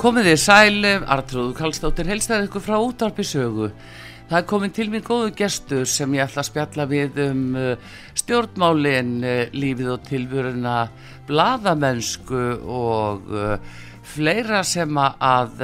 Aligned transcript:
Komið 0.00 0.30
þið 0.30 0.38
sæli, 0.40 0.90
Artrúðu 1.12 1.50
Kallstóttir, 1.58 2.08
helstaði 2.08 2.46
ykkur 2.46 2.62
frá 2.64 2.78
útvarpi 2.80 3.20
sögu. 3.28 3.66
Það 4.30 4.38
er 4.38 4.46
komin 4.48 4.72
til 4.72 4.86
mér 4.88 5.02
góðu 5.04 5.34
gestur 5.36 5.84
sem 5.84 6.16
ég 6.16 6.24
ætla 6.24 6.40
að 6.40 6.48
spjalla 6.48 6.86
við 6.88 7.20
um 7.26 7.42
uh, 7.60 7.98
stjórnmálin, 8.16 9.12
uh, 9.20 9.42
lífið 9.52 9.92
og 9.92 10.08
tilvöruna, 10.08 10.78
bladamennsku 11.28 12.42
og 12.64 13.28
uh, 13.28 13.76
fleira 14.14 14.64
sem 14.64 14.96
að 14.96 15.60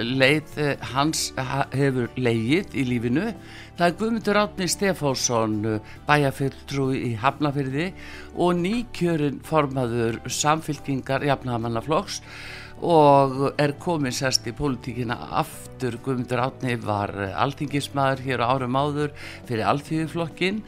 leið 0.00 0.56
hans 0.96 1.28
hefur 1.76 2.08
leigið 2.16 2.80
í 2.80 2.88
lífinu. 2.88 3.28
Það 3.76 3.88
er 3.90 3.98
Guðmundur 4.00 4.40
Átni 4.40 4.72
Stefánsson, 4.72 5.60
bæjarfjöldtrú 6.08 6.94
í 6.96 7.12
Hafnafyrði 7.20 7.92
og 8.40 8.56
nýkjörinn 8.64 9.44
formaður 9.44 10.22
samfylkingar 10.32 11.28
jafnamannaflokks 11.28 12.22
og 12.84 13.54
er 13.60 13.72
komin 13.80 14.14
sérst 14.14 14.46
í 14.48 14.54
pólitíkina 14.56 15.16
aftur. 15.40 15.96
Guðmundur 16.04 16.42
Átni 16.44 16.76
var 16.80 17.12
alþingismæður 17.32 18.24
hér 18.26 18.44
á 18.44 18.46
árum 18.52 18.76
áður 18.76 19.12
fyrir 19.48 19.68
alþjóðuflokkin 19.72 20.62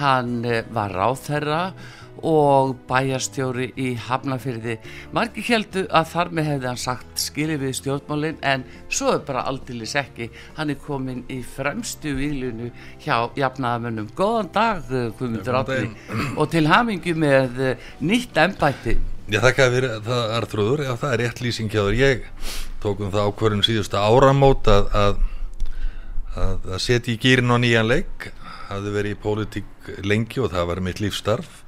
hann 0.00 0.40
eh, 0.44 0.64
var 0.72 0.92
ráþherra 0.92 1.60
og 2.24 2.76
bæjarstjóri 2.88 3.72
í 3.80 3.88
Hafnafyrði 3.98 4.76
margir 5.16 5.46
heldu 5.48 5.82
að 5.90 6.10
þar 6.12 6.30
með 6.36 6.48
hefði 6.50 6.68
hann 6.70 6.80
sagt 6.80 7.20
skilji 7.20 7.56
við 7.60 7.74
stjórnmálinn 7.80 8.38
en 8.46 8.64
svo 8.88 9.16
er 9.16 9.24
bara 9.26 9.46
aldeilis 9.50 9.96
ekki. 9.98 10.30
Hann 10.58 10.72
er 10.72 10.78
komin 10.84 11.24
í 11.32 11.40
fremstu 11.42 12.14
výlunu 12.18 12.70
hjá 13.02 13.30
jafnaðamönnum 13.36 14.12
góðan 14.16 14.52
dag 14.54 14.84
Guðmundur 15.18 15.60
Átni 15.62 15.90
og 16.36 16.48
til 16.54 16.68
hamingu 16.70 17.16
með 17.18 17.60
eh, 17.72 17.90
nýtt 18.04 18.40
ennbætti 18.44 18.98
Já, 19.24 19.38
þakka 19.40 19.66
fyrir 19.72 19.92
það 20.04 20.32
Arþróður, 20.36 20.80
já 20.84 20.94
það 21.00 21.12
er 21.14 21.20
rétt 21.22 21.38
lýsingjáður 21.40 21.94
ég 21.96 22.24
tókum 22.82 23.12
það 23.12 23.28
ákvörðum 23.30 23.62
síðustu 23.64 23.96
áramót 23.96 24.68
að, 24.68 24.88
að, 25.00 25.22
að, 26.36 26.66
að 26.74 26.82
setja 26.84 27.14
í 27.14 27.20
gýrin 27.22 27.54
á 27.54 27.56
nýjan 27.56 27.88
leik. 27.88 28.26
Hafði 28.68 28.92
verið 28.92 29.14
í 29.14 29.20
pólitík 29.22 29.88
lengi 30.04 30.42
og 30.44 30.50
það 30.52 30.68
var 30.68 30.82
mitt 30.84 31.00
lífstarf 31.00 31.62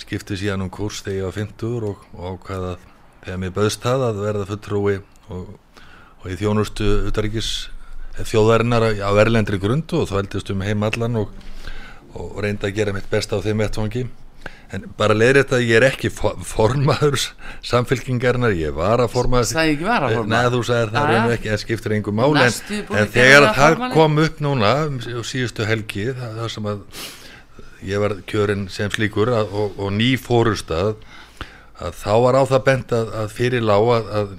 skipti 0.00 0.38
síðan 0.40 0.64
um 0.64 0.70
kurs 0.72 1.02
þegar 1.04 1.18
ég 1.18 1.26
var 1.26 1.36
50 1.36 1.84
og, 1.90 2.06
og 2.16 2.38
ákvaða 2.38 2.72
þegar 3.24 3.42
mér 3.42 3.54
böðst 3.56 3.84
það 3.84 4.06
að 4.06 4.22
verða 4.24 4.48
fulltrúi 4.48 4.96
og, 5.34 5.50
og 6.22 6.26
í 6.30 6.38
þjónustu 6.40 6.88
utaríkis 7.10 7.50
þjóðarinnar 8.20 8.88
á 9.04 9.10
erlendri 9.20 9.60
grundu 9.60 10.00
og 10.00 10.08
þá 10.08 10.16
heldist 10.20 10.52
um 10.54 10.64
heim 10.64 10.84
allan 10.86 11.20
og, 11.20 11.36
og 12.16 12.40
reynda 12.40 12.68
að 12.68 12.80
gera 12.80 12.96
mitt 12.96 13.10
besta 13.12 13.36
á 13.36 13.44
þeim 13.44 13.60
vettvangi 13.64 14.06
en 14.70 14.84
bara 14.98 15.16
leiðir 15.16 15.40
þetta 15.40 15.56
að 15.58 15.64
ég 15.66 15.78
er 15.80 15.86
ekki 15.88 16.10
formaður 16.14 17.24
samfélkingarnar, 17.66 18.54
ég 18.58 18.74
var 18.76 19.02
að 19.02 19.14
formaður 19.14 19.48
Það 19.50 19.62
er 19.62 19.72
ekki 19.74 19.88
var 19.88 20.06
að 20.06 20.16
formaður 20.18 20.34
Nei, 20.34 20.52
þú 20.54 20.60
sagði 20.68 20.92
það 20.94 21.08
reynir 21.10 21.34
ekki, 21.36 21.50
það 21.50 21.62
skiptir 21.64 21.96
engum 21.96 22.20
mál 22.20 22.28
en, 22.40 23.08
þegar 23.16 23.48
það 23.58 23.86
kom 23.96 24.20
upp 24.24 24.44
núna 24.46 24.74
síðustu 25.02 25.66
helgi, 25.68 26.06
það, 26.14 26.36
það 26.38 26.52
sem 26.54 26.70
að 26.70 26.84
ég 27.90 28.02
var 28.02 28.16
kjörinn 28.28 28.68
sem 28.72 28.92
slíkur 28.92 29.32
að, 29.34 29.54
og, 29.56 29.78
og 29.80 29.92
ný 29.96 30.12
fórustad 30.20 31.00
að 31.80 31.96
þá 31.96 32.12
var 32.26 32.38
á 32.38 32.42
það 32.44 32.64
bent 32.66 32.94
að, 32.94 33.14
að 33.22 33.30
fyrir 33.34 33.64
lág 33.64 33.90
að, 33.96 34.10
að 34.20 34.34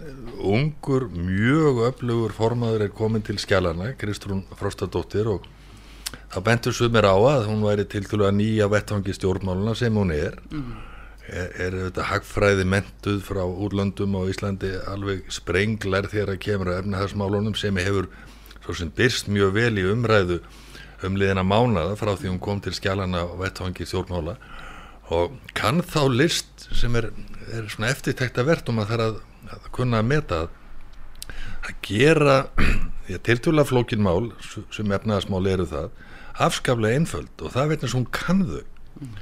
ungur, 0.52 1.08
mjög 1.14 1.82
öflugur 1.90 2.36
formaður 2.36 2.86
er 2.86 2.94
komin 2.96 3.26
til 3.26 3.38
skjálana, 3.42 3.92
Kristrún 4.00 4.46
Frostadóttir 4.58 5.30
og 5.30 5.46
það 6.32 6.46
bentur 6.48 6.76
sumir 6.76 7.08
á 7.08 7.16
að 7.16 7.50
hún 7.50 7.66
væri 7.66 7.86
til 7.92 8.06
til 8.08 8.22
að 8.24 8.38
nýja 8.40 8.70
vettvangi 8.72 9.16
stjórnmáluna 9.18 9.76
sem 9.76 9.96
hún 9.96 10.14
er 10.16 10.38
mm. 10.52 10.74
er, 11.28 11.50
er 11.66 11.78
þetta 11.88 12.08
hagfræði 12.08 12.68
mentuð 12.72 13.20
frá 13.28 13.42
úrlöndum 13.44 14.16
á 14.16 14.22
Íslandi 14.32 14.72
alveg 14.88 15.28
sprenglar 15.34 16.08
þegar 16.12 16.36
að 16.36 16.44
kemur 16.46 16.72
að 16.72 16.84
efnahagsmálunum 16.86 17.58
sem 17.60 17.80
hefur 17.84 18.08
svo 18.62 18.78
sem 18.78 18.92
byrst 18.96 19.28
mjög 19.28 19.56
vel 19.58 19.74
í 19.82 19.88
umræðu 19.92 20.40
um 21.04 21.18
liðina 21.18 21.44
mánada 21.44 21.98
frá 22.00 22.14
því 22.14 22.32
hún 22.32 22.44
kom 22.44 22.62
til 22.64 22.76
skjálana 22.78 23.26
vettvangi 23.40 23.88
stjórnmála 23.90 24.38
og 25.12 25.36
kann 25.58 25.82
þá 25.84 26.06
list 26.14 26.70
sem 26.78 26.96
er, 26.96 27.10
er 27.52 27.68
svona 27.74 27.92
eftirtækta 27.92 28.46
verðt 28.48 28.72
um 28.72 28.80
að 28.80 28.94
það 28.94 28.98
er 28.98 29.06
að, 29.08 29.18
að 29.58 29.66
kunna 29.76 30.00
að 30.00 30.12
meta 30.14 30.40
að 31.68 31.74
gera 31.84 32.38
tiltúrlega 33.28 33.68
flókin 33.68 34.06
mál 34.06 34.32
sem 34.72 34.96
efnahagsmál 34.96 35.44
eru 35.52 35.68
það 35.68 35.92
afskaflega 36.48 37.00
einföld 37.00 37.44
og 37.44 37.54
það 37.56 37.74
veitnast 37.74 37.98
hún 37.98 38.08
kannðu 38.16 38.62
mm. 38.62 39.16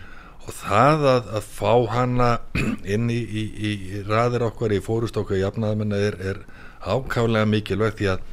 og 0.45 0.55
það 0.61 1.05
að, 1.13 1.29
að 1.39 1.51
fá 1.59 1.73
hana 1.93 2.31
inn 2.95 3.09
í, 3.13 3.19
í, 3.19 3.45
í 3.59 4.03
raðir 4.07 4.47
okkar 4.49 4.75
í 4.75 4.81
fórust 4.83 5.19
okkar 5.19 5.39
í 5.39 5.45
afnaðamenn 5.47 5.95
er, 5.97 6.19
er 6.19 6.43
ákaflega 6.79 7.49
mikilvægt 7.49 7.99
því 7.99 8.13
að 8.15 8.27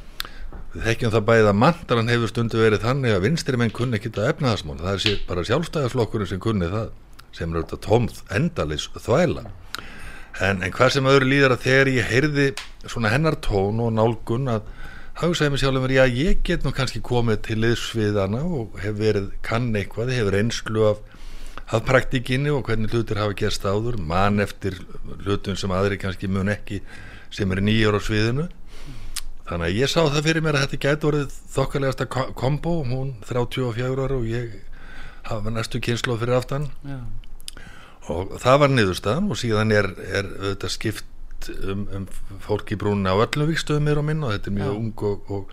við 0.73 0.87
þekkjum 0.87 1.13
það 1.13 1.27
bæðið 1.27 1.49
að 1.51 1.59
mandaran 1.61 2.11
hefur 2.11 2.31
stundu 2.31 2.61
verið 2.61 2.83
þannig 2.85 3.15
að 3.15 3.23
vinstri 3.25 3.59
menn 3.59 3.73
kunni 3.73 3.97
ekki 3.97 4.11
þetta 4.11 4.33
efnaðasmál 4.33 4.79
það 4.81 5.07
er 5.11 5.21
bara 5.29 5.45
sjálfstæðarflokkurinn 5.47 6.29
sem 6.31 6.41
kunni 6.43 6.69
það 6.71 6.91
sem 7.35 7.51
er 7.51 7.61
auðvitað 7.61 7.83
tómð 7.85 8.19
endalis 8.37 8.87
þvæla 8.95 9.45
en, 10.43 10.61
en 10.61 10.73
hvað 10.73 10.93
sem 10.95 11.09
öðru 11.09 11.29
líðar 11.31 11.55
að 11.55 11.63
þegar 11.65 11.91
ég 11.91 12.11
heyrði 12.11 12.47
svona 12.85 13.11
hennar 13.13 13.37
tón 13.43 13.81
og 13.83 13.93
nálgun 13.95 14.51
að 14.53 14.67
hugsaði 15.21 15.53
mig 15.53 15.61
sjálfur, 15.63 15.93
já 15.93 16.03
ég 16.05 16.41
get 16.45 16.65
nú 16.65 16.73
kannski 16.75 17.01
komið 17.01 17.39
til 17.47 17.57
liðsviðana 17.63 18.43
og 18.43 18.77
hef 18.83 18.99
verið 18.99 19.31
kann 19.45 19.71
eitthvað, 19.75 20.13
hef 20.13 20.29
reynslu 20.33 20.85
af, 20.91 21.01
af 21.73 21.85
praktíkinni 21.87 22.53
og 22.53 22.67
hvernig 22.67 22.93
hlutir 22.93 23.17
hafa 23.21 23.33
gerst 23.39 23.65
áður, 23.65 23.97
mann 23.97 24.43
eftir 24.43 24.77
hlutun 25.25 25.57
sem 25.57 25.73
aðri 25.73 25.97
kannski 26.01 26.29
mun 26.29 26.53
ekki 26.53 26.83
sem 27.33 27.51
er 27.51 27.63
nýjur 27.65 27.97
á 27.97 28.01
sviðinu. 28.03 28.47
Þannig 29.47 29.69
að 29.69 29.77
ég 29.79 29.91
sá 29.91 30.01
það 30.03 30.23
fyrir 30.27 30.43
mér 30.43 30.59
að 30.59 30.65
þetta 30.67 30.81
gæti 30.83 31.07
orðið 31.07 31.35
þokkalegasta 31.53 32.07
kombo. 32.35 32.73
Hún 32.83 33.13
34 33.25 33.87
ára 33.95 34.17
og 34.19 34.25
ég 34.27 34.57
hafa 35.27 35.53
næstu 35.55 35.79
kynslu 35.83 36.17
fyrir 36.19 36.35
aftan. 36.37 36.67
Já. 36.83 36.99
og 38.07 38.37
það 38.39 38.59
var 38.61 38.71
niðurstaðan 38.71 39.31
og 39.31 39.39
síðan 39.39 39.73
er, 39.75 39.87
er 40.07 40.27
auðvitað 40.39 40.71
skipt 40.71 41.07
um, 41.63 41.83
um 41.95 42.05
fólk 42.43 42.71
í 42.73 42.77
brúnna 42.79 43.13
á 43.13 43.17
öllum 43.23 43.49
vikstöðum 43.51 43.87
mér 43.87 44.01
og 44.01 44.07
minn 44.07 44.23
og 44.25 44.33
þetta 44.33 44.51
er 44.51 44.55
mjög 44.57 44.71
Já. 44.71 44.77
ung 44.81 45.03
og, 45.09 45.31
og, 45.31 45.51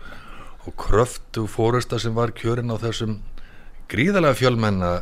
og 0.65 0.77
kröftu 0.79 1.45
fóresta 1.51 1.99
sem 2.01 2.15
var 2.15 2.33
kjörin 2.35 2.73
á 2.73 2.77
þessum 2.81 3.19
gríðalega 3.91 4.39
fjölmenna 4.39 4.93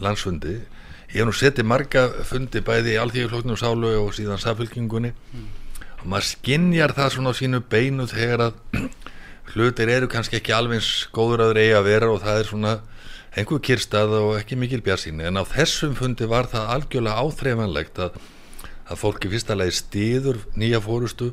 landsfundi 0.00 0.58
ég 1.10 1.18
hef 1.18 1.28
nú 1.28 1.34
setið 1.34 1.66
marga 1.66 2.04
fundi 2.26 2.62
bæði 2.64 2.94
í 2.94 3.00
Alþjóðfloknum 3.02 3.58
sálu 3.58 3.94
og 4.02 4.12
síðan 4.16 4.40
safylkingunni 4.42 5.12
mm. 5.14 5.46
og 6.02 6.06
maður 6.12 6.28
skinnjar 6.34 6.94
það 6.96 7.14
svona 7.16 7.34
á 7.34 7.38
sínu 7.40 7.62
beinu 7.72 8.06
þegar 8.10 8.46
að 8.50 8.60
hlutir 9.54 9.90
eru 9.90 10.10
kannski 10.10 10.38
ekki 10.38 10.54
alveg 10.54 10.86
góður 11.16 11.48
að 11.48 11.56
reyja 11.58 11.80
að 11.80 11.88
vera 11.88 12.10
og 12.12 12.20
það 12.22 12.42
er 12.42 12.50
svona 12.52 12.74
einhver 13.38 13.62
kyrstað 13.62 14.14
og 14.20 14.36
ekki 14.38 14.58
mikil 14.58 14.82
björnsýni 14.84 15.26
en 15.26 15.38
á 15.38 15.44
þessum 15.46 15.96
fundi 15.98 16.26
var 16.30 16.48
það 16.50 16.70
algjörlega 16.76 17.24
áþreifanlegt 17.24 18.00
að 18.06 18.20
að 18.90 19.00
fólki 19.00 19.30
fyrsta 19.30 19.56
lagi 19.58 19.76
stýður 19.78 20.40
nýja 20.58 20.80
fórustu 20.82 21.30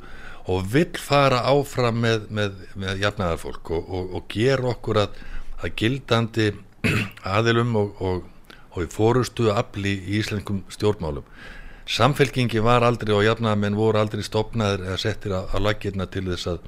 og 0.48 0.70
vill 0.72 1.02
fara 1.02 1.42
áfram 1.50 2.00
með, 2.04 2.30
með, 2.32 2.64
með 2.80 3.04
jafnaðarfólk 3.04 3.72
og, 3.76 3.92
og, 3.98 4.16
og 4.18 4.28
gera 4.32 4.72
okkur 4.72 5.02
að, 5.04 5.22
að 5.64 5.76
gildandi 5.82 6.48
aðilum 7.38 7.76
og, 7.82 8.02
og 8.04 8.80
í 8.86 8.90
fórustu 8.94 9.50
afli 9.52 9.98
í 9.98 10.20
íslenskum 10.22 10.62
stjórnmálum. 10.72 11.26
Samfélkingi 11.88 12.62
var 12.64 12.84
aldrei 12.84 13.14
og 13.16 13.26
jafnaðarmenn 13.26 13.78
voru 13.80 14.00
aldrei 14.02 14.24
stopnaður 14.26 14.86
eða 14.90 14.98
settir 15.02 15.36
á, 15.36 15.48
á 15.48 15.58
lakirna 15.64 16.08
til 16.12 16.28
þess 16.28 16.52
að 16.52 16.66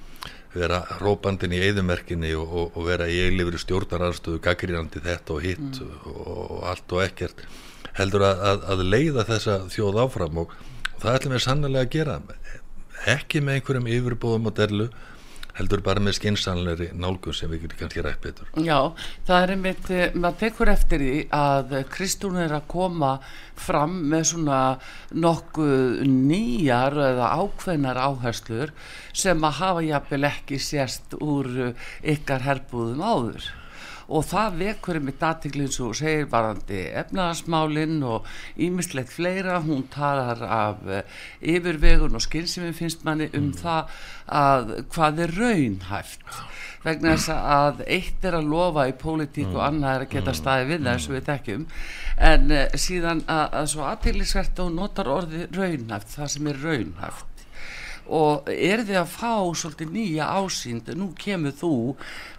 vera 0.55 0.79
rópandin 0.97 1.53
í 1.53 1.59
eðumerkinni 1.61 2.31
og 2.39 2.77
vera 2.87 3.05
í 3.05 3.19
eilifri 3.27 3.59
stjórnaranstöðu, 3.61 4.39
gaggrínandi 4.41 5.03
þetta 5.05 5.35
og 5.35 5.43
hitt 5.45 5.81
mm. 5.83 6.07
og 6.09 6.63
allt 6.71 6.95
og 6.95 7.03
ekkert 7.03 7.43
heldur 7.99 8.25
að, 8.25 8.41
að, 8.49 8.65
að 8.73 8.83
leiða 8.87 9.25
þessa 9.27 9.57
þjóð 9.69 10.01
áfram 10.05 10.41
og 10.43 10.55
það 10.99 11.19
ætlum 11.19 11.35
við 11.35 11.45
sannlega 11.45 11.85
að 11.85 11.93
gera. 11.95 12.19
Ekki 13.09 13.41
með 13.43 13.59
einhverjum 13.59 13.93
yfirbóðum 13.95 14.51
og 14.51 14.57
dellu 14.59 14.89
heldur 15.59 15.81
bara 15.83 16.01
með 16.03 16.15
skinsanleiri 16.19 16.89
nálgun 16.95 17.35
sem 17.35 17.51
við 17.51 17.65
getum 17.65 17.81
kannski 17.81 18.03
rætt 18.05 18.21
betur. 18.23 18.49
Já, 18.63 18.93
það 19.27 19.43
er 19.43 19.53
einmitt, 19.55 19.89
eh, 19.91 20.13
maður 20.15 20.39
tekur 20.45 20.71
eftir 20.71 21.03
því 21.03 21.17
að 21.35 21.75
Kristún 21.91 22.39
er 22.39 22.55
að 22.55 22.67
koma 22.71 23.19
fram 23.59 23.97
með 24.11 24.23
svona 24.31 24.79
nokkuð 25.11 26.03
nýjar 26.07 26.95
eða 27.09 27.31
ákveðnar 27.43 27.99
áherslur 28.07 28.71
sem 29.11 29.39
að 29.43 29.59
hafa 29.59 29.87
jafnvel 29.89 30.23
ekki 30.31 30.59
sérst 30.63 31.17
úr 31.19 31.73
ykkar 32.03 32.45
herbúðum 32.47 33.03
áður 33.03 33.51
og 34.09 34.25
það 34.25 34.59
vekur 34.63 34.99
um 34.99 35.09
eitt 35.11 35.25
aðtiklinn 35.25 35.73
svo 35.73 35.91
segir 35.97 36.29
varandi 36.31 36.81
efnaðasmálinn 37.01 37.99
og 38.07 38.27
ímislegt 38.57 39.13
fleira, 39.13 39.59
hún 39.65 39.85
talar 39.93 40.41
af 40.45 40.81
uh, 40.87 41.03
yfirvegun 41.41 42.17
og 42.17 42.25
skynsimi 42.25 42.73
finnst 42.77 43.05
manni 43.07 43.29
um 43.33 43.49
mm. 43.49 43.53
það 43.61 44.01
að 44.39 44.73
hvað 44.93 45.23
er 45.25 45.35
raunhæft 45.39 46.25
vegna 46.83 47.15
þess 47.17 47.33
að 47.35 47.81
eitt 47.91 48.25
er 48.25 48.37
að 48.39 48.51
lofa 48.53 48.85
í 48.87 48.93
pólitík 48.97 49.49
og 49.49 49.57
mm. 49.59 49.65
annað 49.67 49.95
er 49.95 50.05
að 50.05 50.13
geta 50.13 50.31
mm. 50.31 50.39
staði 50.39 50.69
við 50.69 50.85
það 50.85 50.93
eins 50.93 51.09
og 51.09 51.15
við 51.17 51.25
tekjum 51.29 51.65
en 52.29 52.53
uh, 52.55 52.77
síðan 52.85 53.25
að, 53.27 53.45
að 53.61 53.73
svo 53.73 53.89
aðtiklisvert 53.89 54.63
og 54.63 54.71
notar 54.77 55.11
orði 55.11 55.49
raunhæft, 55.55 56.15
það 56.15 56.33
sem 56.35 56.53
er 56.53 56.63
raunhæft 56.65 57.28
og 58.09 58.49
er 58.49 58.83
þið 58.87 58.99
að 59.03 59.13
fá 59.13 59.33
svolítið 59.61 59.93
nýja 59.93 60.27
ásýnd? 60.39 60.89
Nú 60.97 61.11
kemur 61.19 61.53
þú 61.59 61.73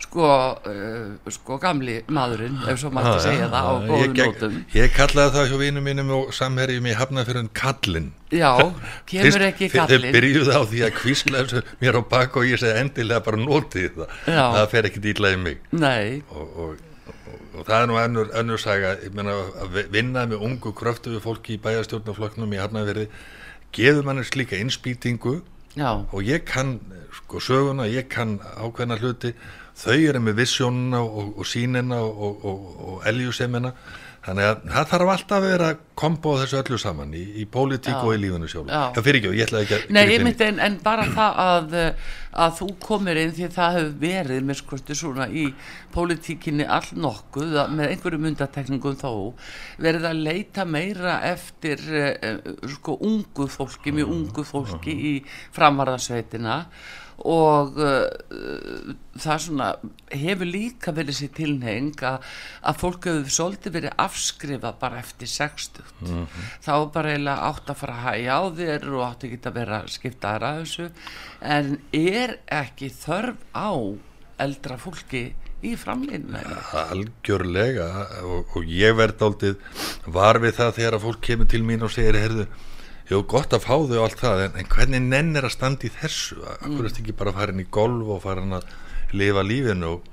sko, 0.03 0.31
uh, 0.67 1.31
sko 1.31 1.59
gamli 1.63 2.01
maðurinn 2.11 2.59
ef 2.71 2.81
svo 2.83 2.91
maður 2.95 3.23
segja 3.25 3.49
það 3.53 3.69
á 3.71 3.75
góðum 3.87 4.17
nótum. 4.19 4.59
ég 4.75 4.95
kallaði 4.97 5.35
það 5.37 5.51
hjá 5.53 5.57
vinum 5.63 5.87
mínum 5.87 6.13
og 6.17 6.35
samherjum 6.35 6.91
í 6.91 6.97
hafnafjörðun 6.99 7.51
kallin 7.55 8.11
já, 8.35 8.51
kemur 9.11 9.47
ekki 9.47 9.71
kallin 9.73 10.07
þeir 10.07 10.17
byrjuði 10.19 10.59
á 10.59 10.63
því 10.67 10.85
að 10.89 10.95
kvísla 10.99 11.45
mér 11.81 11.99
á 11.99 12.03
bak 12.11 12.39
og 12.41 12.47
ég 12.51 12.63
segi 12.63 12.83
endilega 12.83 13.25
bara 13.27 13.41
nótið 13.41 13.99
það. 13.99 14.15
Já. 14.27 14.45
það 14.57 14.71
fer 14.75 14.89
ekki 14.91 15.05
dýlaði 15.07 15.43
mig. 15.45 15.61
Og, 16.31 16.41
og, 16.41 16.81
og, 17.11 17.37
og 17.55 17.69
það 17.69 17.77
er 17.77 17.89
nú 17.91 18.01
önnur, 18.01 18.33
önnur 18.43 18.63
saga. 18.63 18.97
Meina, 19.15 19.37
að 19.63 19.79
vinna 19.93 20.27
með 20.31 20.45
ungu 20.49 20.75
kröftu 20.77 21.15
fólki 21.23 21.57
í 21.57 21.63
bæjastjórnafloknum 21.63 22.55
í 22.55 22.61
hafnafjörði 22.63 23.09
geður 23.77 24.07
mannir 24.07 24.27
slíka 24.27 24.59
innspýtingu 24.59 25.41
Já. 25.77 26.05
og 26.13 26.23
ég 26.23 26.45
kann 26.45 26.81
sko 27.13 27.41
söguna, 27.41 27.87
ég 27.87 28.09
kann 28.09 28.41
ákveðna 28.41 28.99
hluti 28.99 29.35
þau 29.79 29.97
eru 29.97 30.21
með 30.21 30.41
vissjónuna 30.43 31.01
og, 31.01 31.39
og 31.39 31.47
sínina 31.47 32.01
og, 32.03 32.45
og, 32.45 32.65
og 32.89 33.07
eljusemina 33.07 33.73
þannig 34.25 34.47
að 34.47 34.65
það 34.69 34.89
þarf 34.91 35.11
alltaf 35.15 35.37
að 35.37 35.47
vera 35.49 35.69
kombo 36.01 36.33
þessu 36.41 36.59
öllu 36.61 36.79
saman 36.81 37.13
í, 37.17 37.23
í 37.41 37.47
pólitík 37.49 37.97
og 37.97 38.13
í 38.13 38.19
lífunu 38.21 38.49
sjálf 38.53 38.69
það 38.69 39.07
fyrir 39.07 39.19
ekki 39.21 39.31
og 39.31 39.39
ég 39.39 39.49
ætlaði 39.49 39.67
ekki 39.67 39.77
að 39.79 39.95
Nei, 39.97 40.03
ég 40.11 40.25
myndi 40.27 40.47
en, 40.47 40.61
en 40.67 40.77
bara 40.85 41.07
það 41.09 41.41
að, 41.45 41.77
að 42.45 42.55
þú 42.59 42.69
komir 42.85 43.21
inn 43.23 43.35
því 43.37 43.51
það 43.57 43.79
hefur 43.79 43.97
verið 44.05 44.47
með 44.51 44.61
skoðstu 44.61 44.99
svona 45.01 45.29
í 45.33 45.47
pólitíkinni 45.97 46.69
all 46.77 47.01
nokkuð 47.07 47.59
með 47.73 47.95
einhverju 47.95 48.23
mundatekningum 48.27 49.01
þó 49.01 49.13
verið 49.81 50.09
að 50.13 50.25
leita 50.29 50.69
meira 50.69 51.19
eftir 51.33 51.85
uh, 51.89 52.33
sko 52.77 53.01
ungu 53.01 53.49
fólki, 53.51 53.95
mjög 53.97 54.17
ungu 54.19 54.49
fólki 54.49 54.97
í 55.15 55.15
framvarðarsveitina 55.57 56.65
og 57.29 57.77
uh, 57.81 58.93
það 59.21 59.43
svona 59.45 59.69
hefur 60.09 60.49
líka 60.49 60.95
verið 60.97 61.19
sér 61.19 61.33
tilneng 61.37 62.05
að 62.07 62.79
fólk 62.81 63.11
hefur 63.11 63.35
svolítið 63.35 63.77
verið 63.77 63.99
afskrifa 64.01 64.73
bara 64.81 65.03
eftir 65.03 65.29
60 65.29 65.83
mm 66.01 66.09
-hmm. 66.09 66.47
þá 66.65 66.93
bara 66.93 67.13
eiginlega 67.13 67.49
átt 67.51 67.71
að 67.71 67.81
fara 67.83 67.95
að 67.97 68.07
hægja 68.07 68.39
á 68.41 68.43
þér 68.61 68.89
og 68.95 69.05
átt 69.09 69.47
að 69.47 69.55
vera 69.55 69.83
skiptaðar 69.87 70.49
að 70.49 70.61
þessu. 70.61 70.91
En 71.41 71.79
er 71.93 72.39
ekki 72.47 72.89
þörf 72.89 73.37
á 73.53 73.71
eldra 74.39 74.79
fólki 74.79 75.35
í 75.63 75.77
framlýnum 75.77 76.37
algjörlega. 76.73 77.89
Og, 78.25 78.57
og 78.57 78.65
ég 78.65 78.97
verði 78.97 79.25
aldrei 79.25 79.55
var 80.07 80.41
við 80.41 80.57
það 80.57 80.77
þegar 80.79 80.95
að 80.95 81.05
fólk 81.05 81.21
kemur 81.21 81.47
til 81.47 81.63
mín 81.63 81.83
og 81.85 81.93
segir 81.93 82.17
herðu 82.17 82.47
Jú, 83.11 83.25
gott 83.27 83.51
að 83.57 83.65
fá 83.65 83.73
þau 83.75 83.97
og 83.97 84.05
allt 84.05 84.21
það, 84.21 84.41
en, 84.45 84.57
en 84.61 84.71
hvernig 84.71 85.03
nenn 85.03 85.35
er 85.35 85.49
að 85.49 85.57
standa 85.57 85.89
í 85.89 85.91
þessu? 85.91 86.37
Akkur 86.47 86.85
er 86.85 86.93
þetta 86.93 87.03
ekki 87.03 87.15
bara 87.19 87.33
að 87.33 87.41
fara 87.41 87.55
inn 87.57 87.63
í 87.65 87.69
golf 87.75 88.13
og 88.15 88.23
fara 88.23 88.45
inn 88.45 88.55
að 88.55 88.69
lifa 89.19 89.43
lífinu 89.43 89.89
og, 89.97 90.05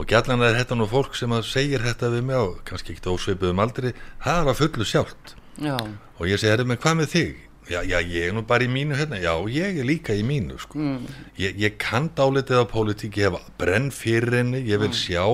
og 0.00 0.08
gætlan 0.08 0.44
er 0.46 0.56
þetta 0.56 0.78
nú 0.80 0.86
fólk 0.88 1.18
sem 1.18 1.34
að 1.36 1.44
segir 1.50 1.84
þetta 1.84 2.08
við 2.14 2.24
mig 2.30 2.40
á, 2.40 2.44
kannski 2.70 2.94
ekkert 2.94 3.10
ósveipuðum 3.12 3.60
aldrei, 3.60 3.90
það 4.24 4.40
er 4.40 4.52
að 4.54 4.60
fullu 4.62 4.88
sjálft. 4.88 5.34
Já. 5.60 5.76
Og 5.76 6.30
ég 6.30 6.40
segi, 6.40 6.54
herru, 6.54 6.68
menn 6.70 6.80
hvað 6.80 6.98
með 7.02 7.12
þig? 7.12 7.34
Já, 7.68 7.78
já, 7.84 7.98
ég 8.00 8.30
er 8.30 8.32
nú 8.34 8.46
bara 8.48 8.64
í 8.64 8.72
mínu 8.72 8.96
hérna, 8.96 9.20
já, 9.20 9.34
ég 9.52 9.82
er 9.84 9.86
líka 9.86 10.16
í 10.16 10.24
mínu, 10.26 10.56
sko. 10.64 10.80
Mm. 10.80 11.20
Ég, 11.36 11.60
ég 11.60 11.76
kann 11.80 12.08
dálitið 12.16 12.64
á 12.64 12.66
pólitík, 12.72 13.20
ég 13.20 13.28
hef 13.28 13.52
brenn 13.60 13.92
fyrir 13.92 14.40
henni, 14.40 14.64
ég 14.64 14.80
vil 14.80 14.88
mm. 14.88 14.98
sjá 15.04 15.28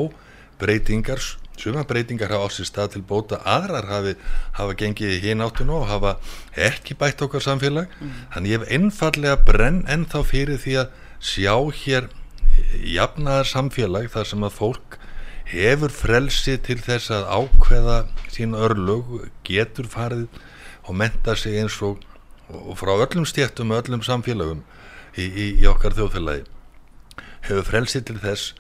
breytingar, 0.59 1.23
suma 1.61 1.85
breytingar 1.89 2.33
hafa 2.35 2.49
á 2.49 2.51
sér 2.55 2.69
stað 2.69 2.93
til 2.95 3.03
bóta, 3.07 3.41
aðrar 3.45 3.89
hafi, 3.91 4.15
hafa 4.59 4.77
gengið 4.79 5.17
í 5.17 5.21
hinn 5.27 5.45
áttun 5.45 5.73
og 5.75 5.89
hafa 5.91 6.17
ekki 6.55 6.97
bætt 6.99 7.23
okkar 7.25 7.45
samfélag 7.45 7.91
mm. 7.99 8.15
þannig 8.35 8.55
ég 8.55 8.63
hef 8.63 8.73
einfallega 8.79 9.41
brenn 9.49 9.83
ennþá 9.91 10.25
fyrir 10.27 10.63
því 10.63 10.79
að 10.85 10.97
sjá 11.19 11.55
hér 11.83 12.09
jafnaðar 12.85 13.49
samfélag 13.49 14.11
þar 14.13 14.31
sem 14.33 14.47
að 14.47 14.57
fólk 14.59 14.99
hefur 15.49 15.95
frelsi 15.95 16.59
til 16.61 16.79
þess 16.85 17.13
að 17.15 17.29
ákveða 17.33 17.99
sín 18.35 18.55
örlug, 18.55 19.29
getur 19.47 19.89
farið 19.89 20.29
og 20.85 20.97
menta 20.97 21.35
sig 21.37 21.59
eins 21.61 21.79
og, 21.85 22.03
og 22.49 22.77
frá 22.81 22.95
öllum 22.97 23.27
stjættum 23.29 23.73
og 23.73 23.83
öllum 23.83 24.05
samfélagum 24.05 24.63
í, 25.17 25.25
í, 25.25 25.47
í 25.63 25.67
okkar 25.69 25.97
þjóðfélagi 25.97 26.45
hefur 27.49 27.67
frelsi 27.67 28.03
til 28.05 28.19
þess 28.21 28.55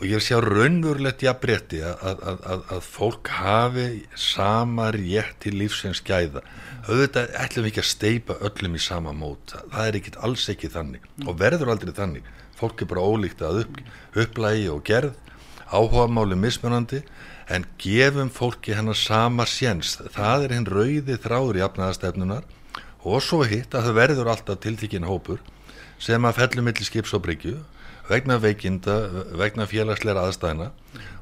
og 0.00 0.06
ég 0.08 0.22
sé 0.24 0.32
á 0.32 0.40
raunverulegt 0.40 1.20
jafnbretti 1.20 1.82
að, 1.84 2.20
að, 2.24 2.44
að, 2.48 2.60
að 2.72 2.86
fólk 2.88 3.28
hafi 3.36 3.86
sama 4.16 4.86
rétt 4.96 5.36
til 5.44 5.52
lífsins 5.60 6.00
gæða. 6.00 6.40
Auðvitað 6.88 7.34
ætlum 7.36 7.66
við 7.66 7.70
ekki 7.70 7.82
að 7.82 7.88
steipa 7.90 8.36
öllum 8.48 8.78
í 8.78 8.80
sama 8.80 9.12
mót. 9.12 9.52
Það 9.52 9.82
er 9.84 9.98
ekkit 9.98 10.16
alls 10.24 10.46
ekki 10.48 10.70
þannig. 10.72 11.04
Og 11.26 11.36
verður 11.42 11.74
aldrei 11.74 11.92
þannig. 11.98 12.30
Fólk 12.56 12.80
er 12.80 12.88
bara 12.88 13.04
ólíkt 13.04 13.44
að 13.44 13.66
upp, 13.66 13.76
upplægi 14.24 14.70
og 14.72 14.80
gerð. 14.88 15.18
Áhuga 15.68 16.06
máli 16.08 16.38
mismunandi 16.40 17.02
en 17.52 17.66
gefum 17.82 18.32
fólki 18.32 18.72
hennar 18.78 18.96
sama 18.96 19.44
séns. 19.44 19.98
Það 20.16 20.46
er 20.46 20.54
hinn 20.56 20.70
rauði 20.70 21.18
þráður 21.20 21.60
í 21.60 21.64
afnæðastefnunar 21.66 22.48
og 23.04 23.20
svo 23.24 23.42
hitt 23.44 23.76
að 23.76 23.90
það 23.90 24.00
verður 24.00 24.32
alltaf 24.32 24.64
tiltíkin 24.64 25.08
hópur 25.08 25.44
sem 26.00 26.24
að 26.24 26.40
fellum 26.40 26.68
millir 26.68 26.88
skips 26.88 27.12
og 27.16 27.24
bryggju 27.26 27.58
vegna 28.10 28.38
veikinda, 28.42 28.96
vegna 29.38 29.66
félagsleira 29.70 30.26
aðstæðina 30.28 30.70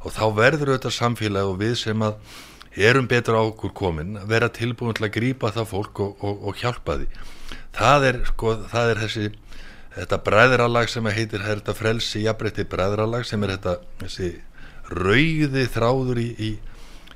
og 0.02 0.14
þá 0.14 0.24
verður 0.36 0.74
auðvitað 0.74 0.96
samfélag 0.96 1.50
og 1.50 1.58
við 1.60 1.74
sem 1.82 2.04
að 2.04 2.16
erum 2.78 3.08
betur 3.10 3.38
á 3.38 3.42
okkur 3.42 3.74
komin 3.74 4.16
að 4.20 4.30
vera 4.32 4.48
tilbúin 4.54 4.96
til 4.96 5.08
að 5.08 5.16
grýpa 5.16 5.50
það 5.54 5.70
fólk 5.72 6.00
og, 6.04 6.24
og, 6.24 6.46
og 6.48 6.60
hjálpa 6.60 6.98
því. 7.00 7.08
Það 7.78 8.08
er, 8.08 8.18
sko, 8.28 8.54
það 8.70 8.92
er 8.92 9.02
þessi 9.02 9.26
þetta 9.98 10.18
bræðralag 10.26 10.90
sem 10.92 11.10
heitir 11.10 11.44
þetta 11.44 11.74
frelsi 11.74 12.24
jafnbreytti 12.26 12.66
bræðralag 12.70 13.26
sem 13.26 13.44
er 13.44 13.56
þetta 13.56 13.76
þessi 14.04 14.32
rauði 14.94 15.64
þráður 15.68 16.20
í, 16.22 16.28
í, 16.38 16.50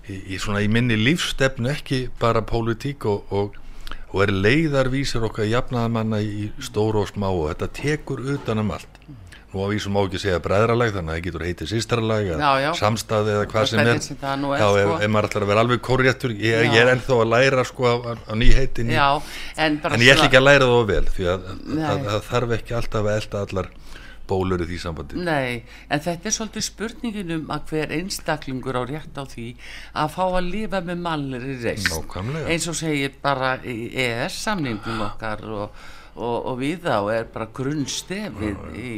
í, 0.09 0.17
í 0.35 0.41
svona 0.43 0.65
í 0.65 0.71
minni 0.73 0.99
lífstefnu 0.99 1.71
ekki 1.73 2.05
bara 2.21 2.43
pólitík 2.47 3.07
og, 3.09 3.31
og 4.11 4.25
er 4.25 4.35
leiðarvísir 4.35 5.25
okkar 5.29 5.49
jafnaðamanna 5.51 6.21
í 6.25 6.51
stóru 6.63 7.05
og 7.05 7.13
smá 7.13 7.31
og 7.31 7.47
þetta 7.53 7.71
tekur 7.79 8.25
utanum 8.35 8.75
allt 8.75 8.92
nú 9.53 9.65
á 9.65 9.67
vísum 9.73 9.93
má 9.97 10.01
ekki 10.03 10.21
segja 10.23 10.41
bræðralag 10.45 10.95
þannig 10.97 11.13
að 11.13 11.19
það 11.19 11.27
getur 11.27 11.45
heitið 11.49 11.71
sýstralag 11.73 12.31
samstæði 12.79 13.35
eða 13.37 13.49
hvað 13.53 13.69
sem 13.73 13.83
er. 13.83 14.01
þá 14.01 14.33
sko. 14.41 14.97
ef, 14.97 15.05
maður 15.13 15.29
ætlar 15.29 15.47
að 15.47 15.53
vera 15.53 15.65
alveg 15.67 15.85
korréttur 15.89 16.35
ég, 16.37 16.67
ég 16.73 16.81
er 16.81 16.93
ennþá 16.95 17.19
að 17.19 17.31
læra 17.35 17.67
sko 17.69 17.93
á, 17.93 17.95
á 18.17 18.33
nýheitin 18.39 18.93
en, 18.97 19.79
en 19.83 20.05
ég 20.05 20.17
ætl 20.17 20.27
ekki 20.29 20.41
að 20.41 20.49
læra 20.49 20.73
það 20.73 20.89
vel 20.95 21.05
því 21.13 21.31
að 21.35 21.47
það 21.77 22.19
þarf 22.31 22.57
ekki 22.59 22.79
alltaf 22.81 23.07
að 23.07 23.21
elda 23.21 23.47
allar 23.47 23.73
bólur 24.33 24.63
í 24.65 24.69
því 24.69 24.79
sambandi. 24.83 25.23
Nei, 25.23 25.63
en 25.93 26.03
þetta 26.03 26.29
er 26.29 26.37
svolítið 26.37 26.67
spurningin 26.67 27.35
um 27.37 27.51
að 27.53 27.73
hver 27.73 27.95
einstaklingur 27.99 28.79
á 28.79 28.83
rétt 28.89 29.19
á 29.19 29.25
því 29.29 29.49
að 29.99 30.13
fá 30.15 30.23
að 30.29 30.51
lifa 30.51 30.83
með 30.87 31.03
mallir 31.07 31.49
í 31.49 31.57
reist 31.65 31.91
eins 32.47 32.69
og 32.71 32.79
segir 32.79 33.17
bara 33.23 33.57
í 33.65 33.91
ES 34.05 34.39
samningum 34.47 35.03
okkar 35.09 35.45
og, 35.51 35.83
og, 36.15 36.37
og 36.53 36.61
við 36.61 36.87
þá 36.87 36.97
er 37.15 37.29
bara 37.33 37.49
grunnstefið 37.55 38.79
í 38.79 38.95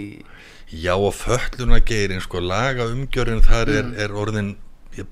Já 0.75 0.94
og 0.97 1.12
fölluna 1.14 1.78
geirin 1.85 2.23
sko 2.25 2.40
laga 2.42 2.88
umgjörðin 2.90 3.44
þar 3.44 3.71
er, 3.71 3.85
mm. 3.85 3.99
er 4.00 4.14
orðin 4.16 4.54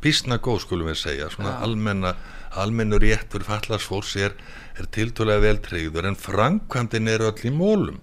bísna 0.03 0.39
góð 0.43 0.63
skulum 0.65 0.89
við 0.91 0.99
segja 1.01 1.29
svona 1.31 1.57
ja. 1.57 1.59
almenna, 1.67 2.15
almennur 2.59 3.03
réttur 3.03 3.45
fallarsfólks 3.47 4.15
er, 4.23 4.35
er 4.79 4.89
tiltúlega 4.95 5.43
veltreyður 5.43 6.09
en 6.11 6.19
framkvæmdinn 6.19 7.11
er 7.11 7.27
öll 7.29 7.47
í 7.49 7.53
mólum 7.55 8.01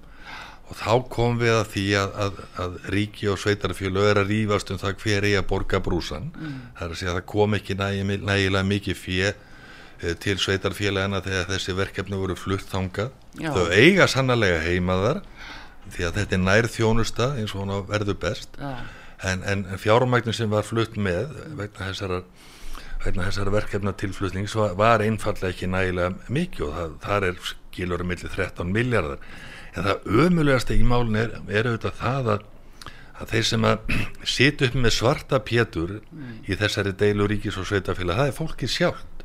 og 0.69 0.77
þá 0.77 0.91
kom 1.09 1.39
við 1.39 1.55
að 1.55 1.69
því 1.73 1.85
að, 1.97 2.17
að, 2.23 2.41
að 2.63 2.79
ríki 2.93 3.29
og 3.31 3.39
sveitarfjölu 3.41 4.03
er 4.05 4.21
að 4.21 4.33
rýfast 4.33 4.73
um 4.73 4.81
það 4.81 4.97
hver 5.03 5.29
er 5.31 5.39
að 5.39 5.47
borga 5.49 5.79
brúsan 5.83 6.29
mm. 6.29 6.57
það 6.77 6.85
er 6.85 6.93
að 6.93 6.99
segja 6.99 7.13
að 7.13 7.19
það 7.19 7.29
kom 7.33 7.57
ekki 7.57 7.79
nægilega 7.79 8.67
mikið 8.69 9.07
eh, 9.31 9.39
til 9.99 10.37
sveitarfélagana 10.39 11.19
þegar 11.25 11.49
þessi 11.49 11.75
verkefni 11.75 12.19
voru 12.19 12.37
flutt 12.39 12.69
þangað. 12.71 13.11
Þau 13.39 13.65
eiga 13.75 14.07
sannlega 14.07 14.61
heimaðar 14.63 15.23
því 15.89 16.05
að 16.07 16.19
þetta 16.19 16.37
er 16.37 16.43
nær 16.43 16.69
þjónusta 16.69 17.27
eins 17.39 17.55
og 17.55 17.63
hún 17.63 17.73
verður 17.89 18.19
best. 18.21 18.59
En, 19.25 19.43
en 19.43 19.65
fjármægnin 19.81 20.35
sem 20.35 20.51
var 20.51 20.63
flutt 20.67 20.95
með 20.95 21.33
vegna 21.59 21.89
þessara, 21.89 22.21
vegna 23.03 23.25
þessara 23.27 23.55
verkefna 23.57 23.93
tilflutnings 23.99 24.55
var, 24.55 24.77
var 24.79 25.03
einfallega 25.03 25.51
ekki 25.51 25.67
nægilega 25.71 26.31
mikið 26.31 26.67
og 26.69 26.77
það, 26.77 26.93
það 27.03 27.27
er 27.29 27.41
skilur 27.51 28.05
um 28.05 28.13
millir 28.13 28.31
13 28.35 28.71
miljardar 28.75 29.19
en 29.75 29.85
það 29.85 30.23
ömulegast 30.25 30.71
í 30.73 30.79
málun 30.87 31.19
er, 31.19 31.35
er 31.51 31.67
auðvitað 31.69 31.99
það 31.99 32.31
að, 32.35 32.47
að 33.19 33.33
þeir 33.33 33.47
sem 33.51 33.67
að 33.69 33.93
sita 34.35 34.69
upp 34.69 34.79
með 34.79 34.95
svarta 34.95 35.41
pétur 35.45 35.95
mm. 35.99 36.33
í 36.47 36.59
þessari 36.59 36.95
deilu 37.03 37.27
ríkis 37.29 37.59
og 37.59 37.67
sveitafélag 37.69 38.21
það 38.21 38.31
er 38.31 38.37
fólkið 38.39 38.75
sjálft 38.75 39.18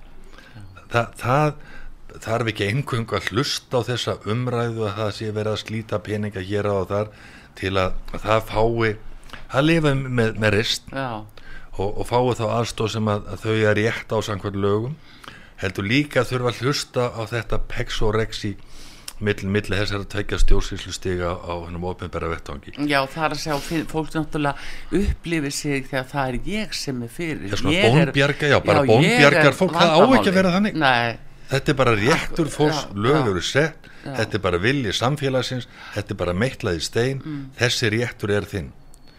Þa, 0.94 1.02
það 1.18 2.20
þarf 2.22 2.50
ekki 2.52 2.68
einhverjum 2.70 3.06
að 3.18 3.30
hlusta 3.32 3.80
á 3.82 3.86
þessa 3.88 4.12
umræðu 4.30 4.84
að 4.86 4.98
það 5.00 5.14
sé 5.16 5.30
verið 5.34 5.52
að 5.52 5.62
slíta 5.64 5.98
peninga 6.06 6.44
hér 6.46 6.68
á 6.70 6.78
þar 6.90 7.10
til 7.58 7.72
að, 7.80 7.96
að 8.14 8.26
það 8.28 8.44
fái 8.50 8.92
að 9.54 9.66
lifa 9.66 9.94
með, 9.94 10.38
með 10.38 10.54
rist 10.54 10.94
og, 10.94 11.88
og 11.88 12.06
fái 12.06 12.36
þá 12.38 12.44
aðstóð 12.60 12.92
sem 12.94 13.10
að, 13.10 13.26
að 13.34 13.42
þau 13.44 13.56
er 13.56 13.78
rétt 13.80 14.14
á 14.14 14.18
samkvæmt 14.28 14.60
lögum. 14.62 14.94
Heldur 15.58 15.86
líka 15.86 16.22
að 16.22 16.30
þurfa 16.32 16.52
að 16.52 16.62
hlusta 16.62 17.08
á 17.10 17.22
þetta 17.30 17.60
pex 17.70 18.00
og 18.06 18.14
rex 18.14 18.44
í 18.46 18.54
millir 19.23 19.50
milli 19.56 19.78
þessar 19.78 20.02
að 20.02 20.09
tvekja 20.14 20.40
stjórnsýslu 20.42 20.94
stiga 20.94 21.35
á 21.38 21.54
hennum 21.66 21.85
ofinbæra 21.90 22.33
vettvangi 22.33 22.75
Já 22.90 22.99
það 23.06 23.26
er 23.28 23.37
að 23.37 23.42
sjá, 23.44 23.85
fólk 23.90 24.11
náttúrulega 24.16 24.99
upplifir 25.02 25.54
sig 25.54 25.87
þegar 25.90 26.09
það 26.11 26.33
er 26.33 26.50
ég 26.54 26.75
sem 26.75 27.04
er 27.06 27.14
fyrir 27.14 27.52
Já 27.52 27.61
svona 27.61 27.85
bónbjarga, 27.85 28.50
já 28.50 28.59
bara 28.64 28.83
bónbjargar 28.88 29.56
fólk, 29.61 29.78
það 29.78 29.94
á 29.94 29.99
ekki 30.18 30.33
að 30.33 30.40
vera 30.40 30.56
þannig 30.59 30.83
Nei 30.83 31.33
þetta 31.50 31.73
er 31.73 31.76
bara 31.78 31.97
réttur 31.99 32.49
fólks 32.52 32.87
lög 32.97 33.28
eru 33.30 33.42
sett, 33.44 33.90
já. 34.02 34.14
þetta 34.21 34.38
er 34.38 34.42
bara 34.47 34.61
vilji 34.62 34.94
samfélagsins, 34.97 35.68
þetta 35.94 36.14
er 36.14 36.21
bara 36.23 36.35
meitlaði 36.37 36.83
stein 36.85 37.21
mm. 37.21 37.44
þessi 37.59 37.90
réttur 37.94 38.33
er 38.35 38.49
þinn 38.49 38.71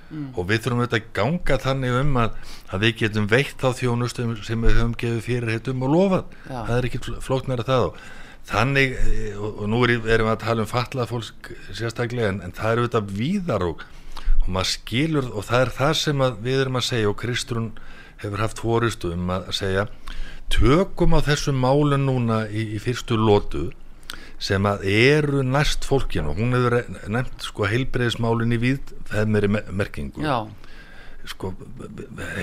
mm. 0.09 0.27
og 0.33 0.49
við 0.49 0.65
þurfum 0.65 0.83
auðvitað 0.83 1.01
að 1.01 1.09
ganga 1.19 1.59
þannig 1.67 1.97
um 2.01 2.19
að, 2.23 2.37
að 2.71 2.85
við 2.85 2.95
getum 3.03 3.29
veitt 3.31 3.65
á 3.65 3.69
þjónustum 3.77 4.35
sem 4.41 4.65
við 4.67 4.77
höfum 4.79 4.99
gefið 5.05 5.25
fyrir 5.29 5.55
heitum 5.55 5.85
og 5.85 5.95
lofað, 5.95 6.37
já. 6.49 6.57
það 6.57 6.75
er 6.77 6.89
ekki 6.89 7.03
flóknara 7.29 7.67
það 7.67 7.89
og 7.89 8.05
þannig 8.49 8.95
eh, 9.01 9.37
og, 9.39 9.61
og 9.63 9.71
nú 9.71 9.81
erum 9.87 10.05
við 10.05 10.31
að 10.31 10.43
tala 10.45 10.65
um 10.65 10.69
fatlað 10.69 11.11
fólk 11.11 11.51
sérstaklega 11.71 12.33
en, 12.33 12.41
en 12.45 12.55
það 12.55 12.71
eru 12.71 12.85
auðvitað 12.85 13.15
víðar 13.19 13.67
og, 13.69 13.85
og 14.43 14.47
maður 14.47 14.71
skilur 14.73 15.31
og 15.31 15.47
það 15.49 15.65
er 15.65 15.73
það 15.79 15.95
sem 16.03 16.25
við 16.45 16.61
erum 16.65 16.79
að 16.81 16.87
segja 16.89 17.11
og 17.11 17.17
Kristrún 17.21 17.71
hefur 18.21 18.45
haft 18.45 18.61
fóristu 18.63 19.11
um 19.15 19.33
að 19.33 19.49
segja 19.57 19.87
tökum 20.53 21.17
á 21.17 21.19
þessum 21.25 21.57
málu 21.59 21.97
núna 21.99 22.45
í, 22.47 22.75
í 22.77 22.81
fyrstu 22.81 23.17
lótu 23.17 23.71
sem 24.41 24.65
að 24.67 24.83
eru 24.91 25.43
næst 25.47 25.85
fólkinu. 25.87 26.35
Hún 26.35 26.53
hefur 26.55 26.83
nefnt 27.11 27.47
sko 27.47 27.67
heilbreyðismálin 27.71 28.55
í 28.55 28.59
við 28.61 28.93
það 29.09 29.31
með 29.31 29.47
merkingu. 29.71 30.25
Já. 30.25 30.45
sko 31.25 31.55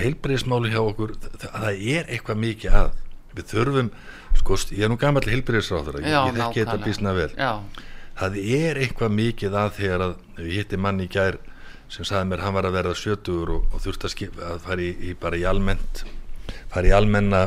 heilbreyðismáli 0.01 0.73
hjá 0.73 0.81
okkur 0.81 1.15
það 1.39 1.69
er 1.71 2.09
eitthvað 2.09 2.41
mikið 2.43 2.79
að. 2.81 2.97
Við 3.33 3.45
þurfum, 3.49 3.87
sko 4.41 4.59
ég 4.73 4.85
er 4.85 4.91
nú 4.91 4.99
gammal 5.01 5.23
heilbreyðisráður, 5.27 6.01
ég, 6.03 6.13
ég 6.13 6.37
þekki 6.39 6.63
þetta 6.63 6.77
bísna 6.83 7.15
vel 7.17 7.31
Já. 7.37 7.51
það 8.19 8.37
er 8.43 8.83
eitthvað 8.83 9.17
mikið 9.17 9.57
að 9.61 9.73
þegar 9.79 10.05
að 10.09 10.15
við 10.41 10.53
hitti 10.59 10.79
manni 10.81 11.07
í 11.07 11.11
gær 11.13 11.39
sem 11.93 12.07
sagði 12.07 12.31
mér 12.31 12.45
hann 12.45 12.55
var 12.55 12.67
að 12.67 12.77
verða 12.79 12.95
sjötur 12.97 13.57
og, 13.57 13.65
og 13.73 13.83
þurfti 13.83 14.09
að, 14.09 14.15
skip, 14.15 14.39
að 14.41 14.63
fara 14.65 14.81
í, 14.81 14.93
í 15.09 15.17
bara 15.19 15.37
í 15.37 15.43
almennt 15.45 16.05
fara 16.73 16.89
í 16.89 16.95
almenna 16.95 17.43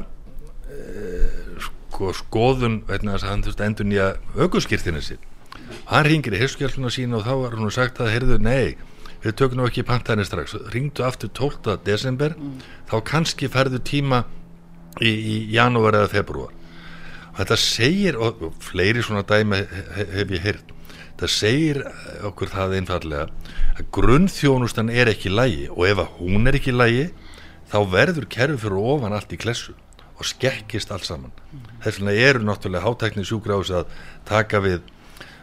Eh, 0.67 1.61
sko, 1.63 2.11
skoðun 2.17 2.81
að 2.91 3.23
hann 3.23 3.45
þurfti 3.45 3.63
að 3.63 3.69
endur 3.69 3.87
nýja 3.87 4.07
aukurskýrtinu 4.35 4.99
sín 5.05 5.21
hann 5.87 6.03
ringir 6.09 6.35
í 6.35 6.41
hirskjálfuna 6.41 6.91
sín 6.91 7.15
og 7.15 7.23
þá 7.23 7.35
var 7.39 7.55
hann 7.55 7.71
sagt 7.71 8.01
að 8.03 8.11
heyrðu 8.11 8.39
nei, 8.43 8.75
við 9.23 9.37
tökum 9.39 9.63
ekki 9.63 9.85
pantæni 9.87 10.27
strax, 10.27 10.57
ringdu 10.75 11.05
aftur 11.07 11.31
12. 11.39 11.77
desember, 11.87 12.35
mm. 12.35 12.59
þá 12.91 12.97
kannski 13.07 13.47
ferðu 13.53 13.79
tíma 13.87 14.25
í, 14.99 15.13
í 15.15 15.37
janúar 15.55 16.01
eða 16.01 16.11
februar 16.17 16.56
þetta 17.37 17.61
segir, 17.61 18.19
og, 18.21 18.49
fleiri 18.65 19.05
svona 19.05 19.25
dæmi 19.27 19.63
hef 19.97 20.35
ég 20.35 20.43
heyrt 20.45 20.75
þetta 21.17 21.31
segir 21.33 21.83
okkur 22.29 22.53
það 22.53 22.77
einfallega 22.81 23.29
að 23.77 23.87
grunnþjónustan 23.97 24.93
er 24.93 25.11
ekki 25.13 25.33
lægi 25.33 25.71
og 25.73 25.87
ef 25.89 26.03
að 26.03 26.19
hún 26.19 26.49
er 26.51 26.59
ekki 26.59 26.75
lægi 26.77 27.07
þá 27.73 27.79
verður 27.93 28.29
kerfi 28.33 28.61
fyrir 28.67 28.91
ofan 28.95 29.17
allt 29.17 29.33
í 29.33 29.41
klessu 29.41 29.75
og 30.17 30.29
skekkist 30.29 30.93
alls 30.93 31.09
saman 31.11 31.33
mm. 31.33 31.81
þess 31.85 32.01
vegna 32.01 32.15
eru 32.27 32.45
náttúrulega 32.45 32.85
hátækni 32.85 33.25
sjúgráðs 33.27 33.73
að 33.81 33.97
taka 34.29 34.61
við 34.65 34.85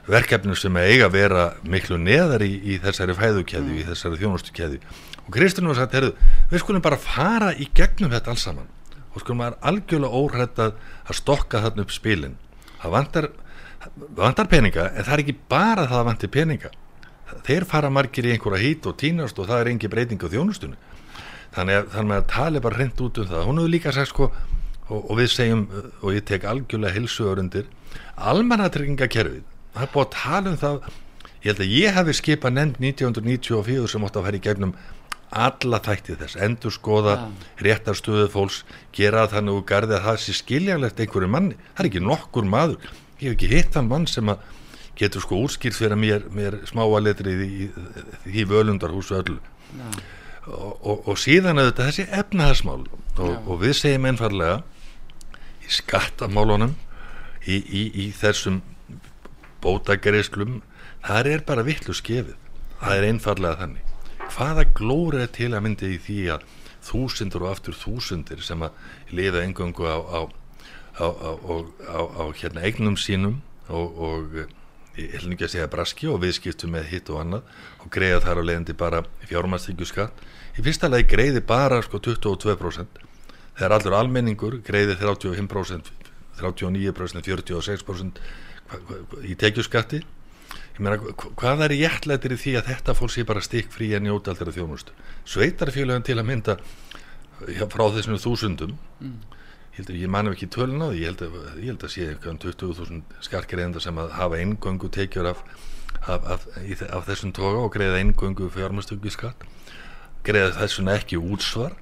verkefnum 0.09 0.57
sem 0.59 0.77
eiga 0.77 1.07
að 1.07 1.17
vera 1.17 1.43
miklu 1.63 1.97
neðar 2.01 2.43
í, 2.45 2.53
í 2.73 2.79
þessari 2.83 3.17
fæðukæði 3.17 3.69
mm. 3.69 3.81
í 3.81 3.87
þessari 3.89 4.21
þjónustukæði 4.21 4.79
og 5.23 5.29
Kristján 5.33 5.69
var 5.71 5.79
sagt, 5.79 5.97
herru, 5.97 6.13
við 6.51 6.63
skulum 6.63 6.83
bara 6.83 6.99
fara 6.99 7.53
í 7.55 7.69
gegnum 7.75 8.11
þetta 8.13 8.33
alls 8.33 8.45
saman 8.45 8.69
og 9.13 9.21
skulum 9.21 9.43
bara 9.43 9.59
algjörlega 9.61 10.19
óhrætt 10.19 10.61
að, 10.61 10.77
að 11.07 11.19
stokka 11.19 11.61
þarna 11.63 11.85
upp 11.85 11.93
spilin. 11.93 12.37
Það 12.81 12.95
vantar, 12.97 13.29
vantar 14.17 14.49
peninga 14.51 14.87
en 14.89 15.05
það 15.05 15.13
er 15.17 15.23
ekki 15.25 15.37
bara 15.51 15.85
það 15.89 15.99
að 15.99 16.09
vantir 16.09 16.33
peninga. 16.33 16.73
Þeir 17.43 17.67
fara 17.69 17.93
margir 17.93 18.27
í 18.27 18.33
einhverja 18.33 18.61
hít 18.61 18.89
og 18.89 18.97
tínast 18.99 19.39
og 19.39 19.47
það 19.49 19.63
er 19.63 19.71
engi 19.73 19.89
breyting 19.89 20.21
á 20.21 20.27
þjónustunni. 20.33 20.81
Þannig 21.53 21.79
að, 21.79 21.87
þannig 21.93 22.17
að 22.17 22.27
tali 22.33 22.61
bara 22.65 22.79
hreint 22.79 23.01
út 23.05 23.21
um 23.21 23.29
það. 23.29 23.47
Hún 23.47 23.61
hefur 23.61 23.73
líka 23.73 23.93
sagt 23.93 24.09
sko 24.09 24.29
og, 24.89 24.99
og 24.99 25.15
við 25.19 25.29
segjum, 25.33 25.63
og 26.01 26.15
ég 26.15 26.25
tek 26.27 26.45
algjörlega 26.49 26.97
hilsuörundir, 26.97 27.69
almannatryggingakerfið, 28.31 29.45
það 29.75 29.85
er 29.85 29.93
búin 29.93 30.07
að 30.07 30.17
tala 30.17 30.51
um 30.53 30.59
það. 30.63 30.91
Ég 31.43 31.49
held 31.51 31.63
að 31.63 31.73
ég 31.75 31.97
hefði 31.97 32.15
skipað 32.19 32.55
nefnd 32.55 32.77
1994 32.79 33.87
sem 33.91 34.05
átt 34.07 34.19
að 34.19 34.27
fara 34.27 34.39
í 34.39 34.43
gegnum 34.43 34.75
alla 35.33 35.79
þætti 35.83 36.17
þess, 36.19 36.37
endur 36.45 36.73
skoða 36.73 37.13
ja. 37.17 37.29
réttarstöðu 37.65 38.27
fólks, 38.33 38.63
gera 38.95 39.25
þannig 39.31 39.59
úr 39.59 39.65
gardi 39.69 39.95
að 39.97 40.07
það 40.07 40.19
sé 40.23 40.35
skiljanlegt 40.37 40.99
einhverju 41.01 41.29
manni 41.33 41.57
það 41.61 41.83
er 41.83 41.89
ekki 41.89 42.03
nokkur 42.03 42.49
maður 42.49 42.91
ég 43.19 43.23
hef 43.23 43.37
ekki 43.37 43.51
hitt 43.53 43.71
þann 43.73 43.89
mann 43.89 44.09
sem 44.09 44.29
að 44.29 44.43
getur 44.99 45.23
sko 45.23 45.39
úrskýrt 45.43 45.77
fyrir 45.77 45.97
mér, 45.97 46.27
mér 46.33 46.59
smáaletrið 46.69 47.45
í, 47.45 47.49
í, 47.65 47.69
í 48.41 48.45
völundarhúsu 48.49 49.17
öllu 49.17 49.39
ja. 49.39 49.89
og, 50.45 50.73
og, 50.81 51.07
og 51.09 51.17
síðan 51.21 51.61
auðvitað 51.61 51.89
þessi 51.89 52.05
efnahagsmál 52.19 52.83
og, 52.83 53.23
ja. 53.25 53.39
og 53.41 53.63
við 53.63 53.77
segjum 53.79 54.09
einfallega 54.11 54.59
í 55.63 55.73
skattamálunum 55.79 56.75
í, 57.47 57.57
í, 57.57 57.83
í 58.05 58.11
þessum 58.19 58.61
bótageriðslum 59.63 60.61
það 61.03 61.33
er 61.33 61.47
bara 61.47 61.65
vittlu 61.65 61.95
skefið 61.97 62.37
það 62.83 62.99
er 62.99 63.09
einfallega 63.09 63.59
þannig 63.63 63.92
hvaða 64.31 64.65
glóri 64.77 65.23
er 65.23 65.31
til 65.33 65.51
að 65.53 65.65
myndi 65.65 65.93
í 65.95 65.99
því 66.01 66.19
að 66.35 66.45
þúsundur 66.83 67.45
og 67.45 67.53
aftur 67.53 67.77
þúsundir 67.77 68.43
sem 68.43 68.63
að 68.63 68.75
lifa 69.15 69.43
engungu 69.43 69.87
á, 69.87 69.97
á, 69.99 70.21
á, 70.99 71.07
á 72.17 72.23
hérna 72.37 72.63
eignum 72.67 72.97
sínum 72.99 73.41
og, 73.69 73.97
og 73.97 74.35
ég 74.99 75.15
held 75.17 75.33
ekki 75.33 75.47
að 75.47 75.53
segja 75.55 75.69
braski 75.71 76.09
og 76.11 76.21
viðskiptu 76.21 76.69
með 76.69 76.89
hitt 76.91 77.09
og 77.09 77.23
annað 77.23 77.47
og 77.81 77.93
greiða 77.93 78.21
þar 78.27 78.41
á 78.41 78.47
leiðandi 78.49 78.75
bara 78.77 79.03
fjármannstykju 79.25 79.89
skatt 79.89 80.23
í 80.57 80.65
fyrsta 80.65 80.89
lagi 80.91 81.07
greiði 81.09 81.41
bara 81.47 81.81
sko 81.85 82.01
22% 82.03 83.01
þegar 83.57 83.77
allur 83.77 83.97
almenningur 83.97 84.59
greiði 84.65 84.97
35% 85.01 85.89
39% 86.41 87.29
46% 87.29 88.21
í 89.29 89.37
tekjuskatti 89.39 90.03
meina 90.81 90.97
hvað 91.37 91.67
er 91.67 91.75
jættlættir 91.77 92.33
í 92.33 92.39
því 92.39 92.55
að 92.57 92.69
þetta 92.71 92.95
fólk 92.97 93.13
sé 93.13 93.25
bara 93.29 93.43
stikk 93.45 93.69
frí 93.73 93.91
en 93.93 94.07
njóta 94.07 94.33
alltaf 94.33 94.55
þjónustu? 94.55 94.95
Sveitarfélagin 95.29 96.05
til 96.07 96.17
að 96.17 96.29
mynda 96.29 96.55
frá 97.69 97.83
þessum 97.93 98.17
þúsundum 98.17 98.73
mm. 98.99 99.19
ég 99.75 99.77
held 99.77 99.91
að 99.91 99.99
ég 100.01 100.13
manum 100.15 100.33
ekki 100.33 100.49
tölun 100.49 100.81
á 100.81 100.89
því 100.89 101.03
ég 101.03 101.11
held 101.11 101.21
að, 101.27 101.37
ég 101.59 101.69
held 101.69 101.85
að 101.85 101.93
sé 101.93 102.07
um 102.31 102.39
20.000 102.41 103.21
skarkirenda 103.27 103.83
sem 103.83 104.01
að 104.01 104.15
hafa 104.17 104.39
eingöngu 104.41 104.89
tekjur 104.97 105.29
af, 105.33 105.43
af, 106.07 106.25
af, 106.37 106.47
af 106.89 107.05
þessum 107.09 107.35
toga 107.37 107.61
og 107.67 107.73
greiða 107.75 108.01
eingöngu 108.01 108.49
fjármastöngju 108.55 109.13
skatt 109.13 109.45
greiða 110.23 110.55
þessuna 110.55 110.97
ekki 110.97 111.19
útsvar. 111.19 111.75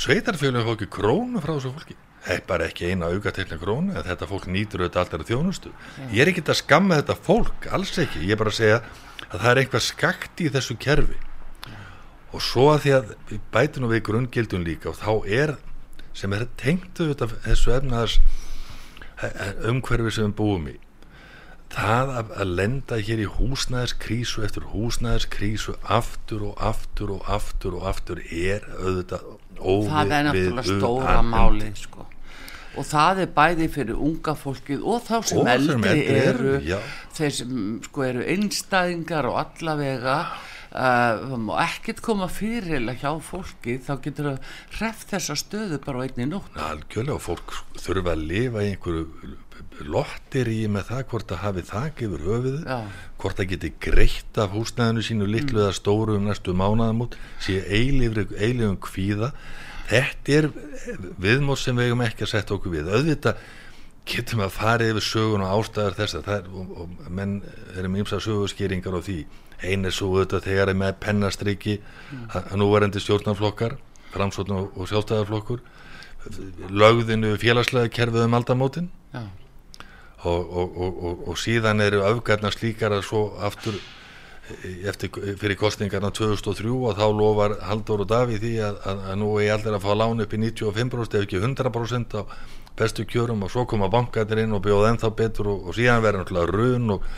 Sveitarfélagin 0.00 0.66
fór 0.66 0.78
ekki 0.80 0.90
krónu 0.90 1.44
frá 1.44 1.54
þessu 1.54 1.76
fólki 1.76 1.98
er 2.30 2.42
bara 2.48 2.68
ekki 2.70 2.90
eina 2.90 3.10
augatekna 3.12 3.58
krónu 3.60 3.96
að 3.98 4.08
þetta 4.10 4.28
fólk 4.30 4.46
nýtur 4.48 4.84
auðvitað 4.84 5.02
alltaf 5.02 5.28
þjónustu. 5.28 5.72
Ég 6.10 6.22
er 6.24 6.30
ekki 6.32 6.44
að 6.46 6.60
skamma 6.60 7.00
þetta 7.00 7.16
fólk, 7.26 7.68
alls 7.74 7.92
ekki. 8.00 8.24
Ég 8.24 8.36
er 8.36 8.40
bara 8.40 8.52
að 8.54 8.60
segja 8.60 8.80
að 9.28 9.36
það 9.36 9.50
er 9.50 9.62
eitthvað 9.62 9.86
skakt 9.88 10.44
í 10.44 10.48
þessu 10.54 10.78
kerfi. 10.80 11.18
Og 12.34 12.42
svo 12.42 12.70
að 12.72 12.80
því 12.84 12.94
að 12.96 13.12
við 13.30 13.44
bætum 13.54 13.90
við 13.90 14.06
grunngildun 14.08 14.66
líka 14.66 14.90
og 14.90 14.98
þá 14.98 15.12
er 15.42 15.56
sem 16.14 16.32
er 16.34 16.48
tengt 16.60 17.02
auðvitað 17.02 17.36
þessu 17.44 17.74
efnaðars 17.74 18.16
eh, 18.20 19.28
eh, 19.28 19.52
umhverfi 19.70 20.14
sem 20.14 20.30
við 20.30 20.36
búum 20.40 20.72
í 20.72 20.78
það 21.74 22.12
að, 22.18 22.32
að 22.38 22.52
lenda 22.60 22.98
hér 23.02 23.22
í 23.24 23.28
húsnæðiskrísu 23.34 24.44
eftir 24.46 24.66
húsnæðiskrísu 24.72 25.76
aftur 25.82 26.48
og 26.50 26.60
aftur 26.62 27.14
og 27.16 27.30
aftur 27.36 27.78
og 27.78 27.88
aftur 27.90 28.20
er 28.24 28.66
auðvitað 28.78 29.24
óvið 29.58 29.90
það 29.90 30.14
er 30.18 30.28
náttúrulega 30.28 30.66
stóra 30.68 31.16
máli 31.26 31.70
sko. 31.78 32.06
Og 32.74 32.88
það 32.88 33.22
er 33.24 33.30
bæði 33.36 33.68
fyrir 33.72 34.00
unga 34.00 34.34
fólkið 34.38 34.82
og 34.82 35.04
þá 35.06 35.14
sem 35.30 35.52
eldri, 35.54 36.00
eru, 36.14 36.56
eru 36.58 36.80
þeir 37.14 37.36
sem 37.38 37.62
sko 37.86 38.04
eru 38.08 38.26
einstæðingar 38.34 39.28
og 39.30 39.38
allavega 39.44 40.18
uh, 40.74 41.34
og 41.38 41.54
ekkert 41.62 42.02
koma 42.04 42.28
fyrir 42.32 42.84
hjá 42.98 43.12
fólki. 43.22 43.78
Þá 43.84 43.94
getur 44.04 44.30
það 44.32 44.52
hreft 44.78 45.14
þessa 45.14 45.38
stöðu 45.38 45.80
bara 45.84 46.02
á 46.02 46.04
einni 46.06 46.28
nótt. 46.30 46.58
Algjörlega 46.58 47.18
og 47.18 47.24
fólk 47.24 47.56
þurfa 47.78 48.14
að 48.14 48.28
lifa 48.32 48.64
í 48.64 48.74
einhverju 48.74 49.38
lottir 49.90 50.48
í 50.50 50.64
með 50.70 50.88
það 50.90 51.02
hvort 51.10 51.32
að 51.34 51.42
hafi 51.42 51.64
þak 51.66 52.02
yfir 52.06 52.24
höfuðu 52.28 52.60
Já. 52.62 52.78
hvort 53.22 53.40
að 53.42 53.50
geti 53.52 53.70
greitt 53.82 54.38
af 54.38 54.54
húsnæðinu 54.54 55.04
sínu 55.06 55.28
litlu 55.30 55.60
eða 55.60 55.72
mm. 55.72 55.78
stóru 55.78 56.16
um 56.18 56.28
næstu 56.28 56.54
mánaðamút 56.54 57.16
sé 57.42 57.60
eilifum 57.66 58.78
kvíða 58.82 59.32
þetta 59.90 60.38
er 60.38 60.50
viðmótt 61.20 61.62
sem 61.62 61.76
við 61.78 61.90
hefum 61.90 62.04
ekki 62.06 62.26
að 62.26 62.32
setja 62.32 62.56
okkur 62.56 62.74
við. 62.74 62.90
Auðvitað 62.90 63.44
getum 64.04 64.44
að 64.44 64.52
fara 64.52 64.90
yfir 64.90 65.06
sögun 65.06 65.44
og 65.46 65.54
ástæðar 65.58 65.96
þess 65.96 66.18
að 66.18 66.26
það 66.28 66.38
er 66.38 66.50
og, 66.52 66.74
og 66.82 67.10
menn 67.18 67.38
erum 67.78 67.98
ímsa 68.02 68.20
sögurskýringar 68.20 68.98
á 68.98 69.00
því. 69.04 69.18
Einn 69.64 69.88
er 69.88 69.94
svo 69.96 70.10
auðvitað 70.12 70.48
þegar 70.48 70.72
er 70.72 70.78
með 70.80 70.98
pennastriki 71.00 71.78
mm. 71.80 72.26
að 72.36 72.56
nú 72.60 72.68
er 72.76 72.88
endi 72.88 73.00
stjórnarflokkar 73.00 73.78
framsókn 74.14 74.54
og, 74.54 74.74
og 74.76 74.90
sjálfstæðarflokkur 74.90 75.64
lögðinu 76.72 77.34
félagslega 77.40 77.90
kerfið 77.92 78.28
um 78.28 78.36
aldamótin. 78.38 78.92
Og, 80.24 80.78
og 81.28 81.36
síðan 81.36 81.84
eru 81.84 82.00
afgarnar 82.06 82.54
slíkar 82.54 82.94
að 82.96 83.04
svo 83.04 83.26
aftur 83.44 83.76
eftir, 84.84 85.10
fyrir 85.40 85.56
kostningarna 85.56 86.10
2003 86.12 86.72
og 86.74 86.98
þá 86.98 87.06
lofar 87.16 87.54
Haldur 87.64 88.04
og 88.04 88.10
Daví 88.10 88.36
því 88.42 88.52
að, 88.66 88.80
að, 88.84 89.06
að 89.10 89.20
nú 89.22 89.30
er 89.40 89.54
allir 89.54 89.78
að 89.78 89.86
fá 89.86 89.94
lán 89.96 90.20
upp 90.24 90.34
í 90.36 90.40
95% 90.42 91.16
ef 91.16 91.24
ekki 91.24 91.40
100% 91.40 92.18
á 92.20 92.22
bestu 92.76 93.06
kjörum 93.08 93.46
og 93.46 93.54
svo 93.54 93.64
koma 93.70 93.88
bankatir 93.88 94.42
inn 94.42 94.52
og 94.52 94.64
bjóða 94.66 94.92
ennþá 94.92 95.12
betur 95.16 95.52
og, 95.52 95.70
og 95.70 95.78
síðan 95.78 96.04
verður 96.04 96.24
náttúrulega 96.24 96.52
run 96.52 96.94
og, 96.96 97.08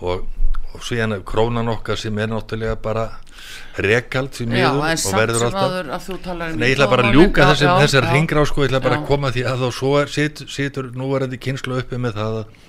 og, 0.00 0.26
og 0.74 0.84
síðan 0.88 1.20
krónan 1.28 1.70
okkar 1.70 2.00
sem 2.00 2.18
er 2.18 2.32
náttúrulega 2.32 2.80
bara 2.82 3.06
rekald 3.86 4.32
því 4.34 4.50
miður 4.50 4.82
og 4.82 5.18
verður 5.20 5.48
alltaf 5.50 6.08
um 6.10 6.56
Nei, 6.56 6.70
ég 6.72 6.78
ætla 6.78 6.88
bara 6.90 7.06
að 7.06 7.18
ljúka 7.18 7.50
þessar 7.52 8.08
ringra 8.10 8.42
á 8.42 8.44
sko, 8.48 8.64
ég 8.64 8.72
ætla 8.72 8.82
bara 8.82 9.02
að 9.02 9.10
koma 9.10 9.30
því 9.34 9.44
að 9.52 9.66
þá 9.66 10.46
situr 10.50 10.90
núverandi 10.96 11.38
kynslu 11.38 11.78
uppi 11.78 12.00
með 12.00 12.18
það 12.18 12.40
að 12.40 12.64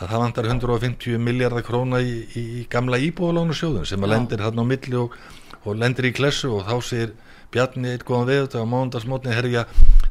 að 0.00 0.08
það 0.08 0.22
vantar 0.24 0.48
150 0.48 1.20
miljardar 1.20 1.64
króna 1.66 2.00
í, 2.00 2.14
í, 2.34 2.44
í 2.60 2.66
gamla 2.72 3.00
íbúðalánu 3.04 3.56
sjóðun 3.56 3.88
sem 3.88 4.04
að 4.06 4.14
lendir 4.14 4.44
hann 4.44 4.62
á 4.62 4.64
milli 4.64 4.96
og, 5.00 5.16
og 5.64 5.76
lendir 5.76 6.08
í 6.08 6.14
klessu 6.16 6.52
og 6.56 6.64
þá 6.68 6.76
sér 6.84 7.18
Bjarni 7.50 7.90
eitt 7.90 8.04
góðan 8.06 8.28
við 8.28 8.44
þetta 8.44 8.60
á 8.62 8.70
mándagsmótni 8.70 9.32
herja, 9.34 9.64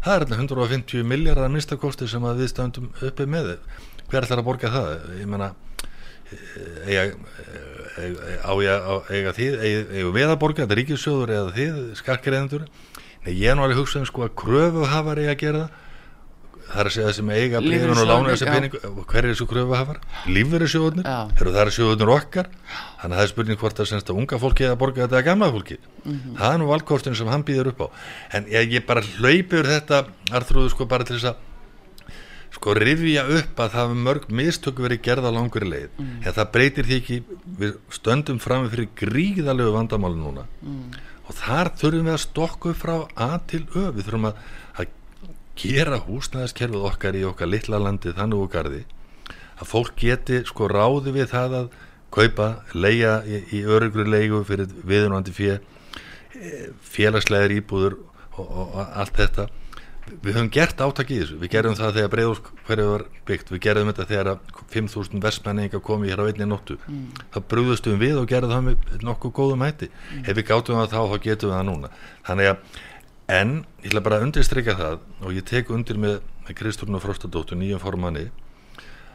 það 0.04 0.16
er 0.16 0.26
150 0.36 1.06
miljardar 1.08 1.52
minnstakosti 1.54 2.10
sem 2.12 2.26
að 2.28 2.42
við 2.44 2.50
stöndum 2.52 2.90
uppi 3.00 3.28
með. 3.32 3.54
Hver 4.12 4.28
ætlar 4.28 4.42
að 4.42 4.48
borga 4.50 4.72
það? 4.74 4.90
Ég 5.22 5.30
menna 5.32 5.54
eiga, 6.84 7.06
á 8.44 8.52
ég 8.60 8.90
að 8.92 9.14
eiga 9.16 9.34
þið 9.38 9.56
eiga 9.64 10.12
við 10.18 10.28
að 10.28 10.40
borga, 10.44 10.66
þetta 10.66 10.76
er 10.76 10.82
ríkissjóður 10.82 11.36
eða 11.38 11.54
þið, 11.56 11.80
skarkirreðendur 12.02 12.68
Nei, 13.26 13.34
ég 13.36 13.52
er 13.52 13.58
nú 13.58 13.66
alveg 13.66 13.82
hugsað 13.82 14.04
um 14.04 14.10
sko 14.10 14.26
að 14.28 14.36
kröfu 14.40 14.86
hafa 14.88 15.16
eiga 15.18 15.34
að 15.34 15.42
gera 15.42 15.64
það 15.64 15.88
það 16.70 16.82
er 16.82 16.90
að 16.90 16.96
segja 16.96 17.14
sem 17.18 17.32
eiga 17.34 17.62
blíðun 17.64 17.98
og 17.98 18.08
lána 18.10 18.34
þessi 18.34 18.48
pening 18.50 18.76
hver 19.10 19.26
er 19.26 19.32
þessu 19.32 19.48
kröfuhafar? 19.50 20.00
Lífverðisjóðunir 20.30 21.10
eru 21.10 21.54
það 21.56 21.62
er 21.64 21.74
sjóðunir 21.76 22.14
okkar? 22.14 22.50
Þannig 23.02 23.16
að 23.16 23.20
það 23.20 23.26
er 23.26 23.32
spurning 23.34 23.60
hvort 23.64 23.82
að 23.82 23.90
senst 23.90 24.12
að 24.12 24.22
unga 24.22 24.40
fólki 24.44 24.68
eða 24.68 24.80
borga 24.80 25.06
þetta 25.06 25.20
að 25.20 25.28
gamla 25.30 25.52
fólki 25.56 25.78
mm 25.80 26.14
-hmm. 26.14 26.38
það 26.40 26.54
er 26.54 26.62
nú 26.62 26.70
valkostin 26.70 27.16
sem 27.16 27.28
hann 27.28 27.46
býður 27.46 27.72
upp 27.74 27.82
á. 27.86 27.88
En 28.38 28.46
ég, 28.46 28.74
ég 28.78 28.86
bara 28.86 29.02
hlaupur 29.02 29.66
þetta 29.66 30.06
arþrúðu 30.32 30.70
sko 30.70 30.86
bara 30.86 31.04
til 31.04 31.18
þess 31.18 31.34
að 31.34 31.46
sko 32.54 32.74
rifja 32.74 33.26
upp 33.26 33.60
að 33.60 33.74
það 33.74 33.90
er 33.90 34.02
mörg 34.06 34.30
mistöku 34.30 34.84
verið 34.84 35.02
gerða 35.02 35.32
langur 35.32 35.64
í 35.64 35.70
leið. 35.70 35.90
Mm. 35.98 36.16
en 36.26 36.34
það 36.34 36.52
breytir 36.52 36.86
því 36.86 36.96
ekki 37.02 37.24
við 37.60 37.76
stöndum 37.90 38.40
fram 38.40 38.70
fyrir 38.70 38.90
gríðalegu 38.96 39.72
vandamáli 39.72 40.18
núna. 40.18 40.46
Mm. 40.62 40.92
og 41.30 41.36
þar 41.36 41.72
þurfum 41.78 42.06
við 42.10 42.14
að 42.14 42.26
stokku 42.26 42.74
frá 42.74 43.08
A 43.16 43.40
til 43.48 43.68
Ö. 43.76 43.92
Við 43.94 44.06
þurfum 44.08 44.32
að 44.32 44.36
gera 45.60 46.00
húsnæðiskerfið 46.06 46.88
okkar 46.90 47.18
í 47.20 47.26
okkar 47.28 47.52
litla 47.52 47.82
landi 47.82 48.16
þannig 48.16 48.46
úr 48.46 48.52
gardi 48.54 48.82
að 49.60 49.68
fólk 49.68 49.96
geti 50.00 50.44
sko 50.48 50.70
ráði 50.72 51.14
við 51.16 51.32
það 51.34 51.56
að 51.64 51.72
kaupa, 52.14 52.50
leia 52.74 53.20
í, 53.28 53.44
í 53.60 53.64
örugru 53.68 54.06
leigu 54.08 54.42
fyrir 54.48 54.70
viðunandi 54.88 55.34
fjö 55.36 55.58
e, 55.60 56.70
félagslegar 56.82 57.54
íbúður 57.60 58.00
og, 58.00 58.46
og, 58.46 58.68
og 58.68 59.00
allt 59.04 59.20
þetta. 59.20 59.50
Við 60.10 60.40
höfum 60.40 60.48
gert 60.50 60.80
átak 60.82 61.12
í 61.14 61.20
þessu, 61.20 61.36
við 61.38 61.52
gerum 61.54 61.76
það 61.78 62.00
þegar 62.00 62.12
breyðus 62.16 62.40
hverju 62.66 62.86
var 62.90 63.04
byggt, 63.30 63.52
við 63.54 63.60
gerum 63.62 63.92
þetta 63.92 64.08
þegar 64.10 64.30
5.000 64.74 65.22
versmenninga 65.22 65.82
komi 65.86 66.10
hér 66.10 66.24
á 66.26 66.26
einni 66.26 66.48
nóttu, 66.50 66.80
mm. 66.90 67.04
það 67.36 67.46
brúðustum 67.52 68.00
við 68.02 68.18
og 68.18 68.26
gerum 68.32 68.50
það 68.50 68.64
með 68.72 69.04
nokkuð 69.06 69.36
góðum 69.38 69.66
hætti. 69.68 69.92
Mm. 69.92 70.24
ef 70.26 70.40
við 70.40 70.48
gáttum 70.50 70.80
það 70.80 70.96
þá, 70.96 71.02
þá 71.12 71.28
getum 71.28 71.52
við 71.52 71.58
það 71.60 71.68
núna. 71.70 71.92
Þannig 72.26 72.50
að 72.56 72.80
en 73.30 73.60
ég 73.84 73.92
ætla 73.92 74.04
bara 74.06 74.20
að 74.20 74.28
undirstryka 74.28 74.76
það 74.80 75.00
og 75.22 75.36
ég 75.38 75.46
tek 75.48 75.70
undir 75.74 76.00
með 76.02 76.20
Kristúrna 76.58 77.02
Frostadóttur, 77.02 77.60
nýjum 77.60 77.82
formanni 77.82 78.30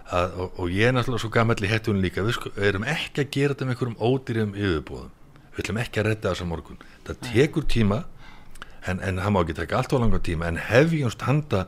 að, 0.07 0.37
og, 0.38 0.59
og 0.62 0.70
ég 0.70 0.88
er 0.88 0.94
náttúrulega 0.94 1.24
svo 1.24 1.33
gammal 1.35 1.59
í 1.59 1.70
hettunum 1.70 2.05
líka, 2.05 2.22
við 2.22 2.37
sko, 2.38 2.53
erum 2.62 2.87
ekki 2.87 3.24
að 3.24 3.31
gera 3.35 3.55
þetta 3.55 3.66
með 3.66 3.74
einhverjum 3.74 4.00
ódýrjum 4.07 4.55
yfirbúðum 4.55 5.12
við 5.55 5.62
ætlum 5.64 5.81
ekki 5.83 6.00
að 6.03 6.09
redda 6.09 6.33
þessa 6.33 6.46
morgun. 6.50 6.79
Það 7.07 7.20
tekur 7.29 7.66
tíma 7.70 8.00
en, 8.90 9.00
en 9.00 9.20
það 9.22 9.35
má 9.35 9.40
ekki 9.42 9.57
taka 9.59 9.81
allt 9.81 9.94
á 9.94 9.96
langa 10.03 10.20
tíma 10.24 10.48
en 10.50 10.61
hefjumst 10.61 11.27
handa 11.29 11.64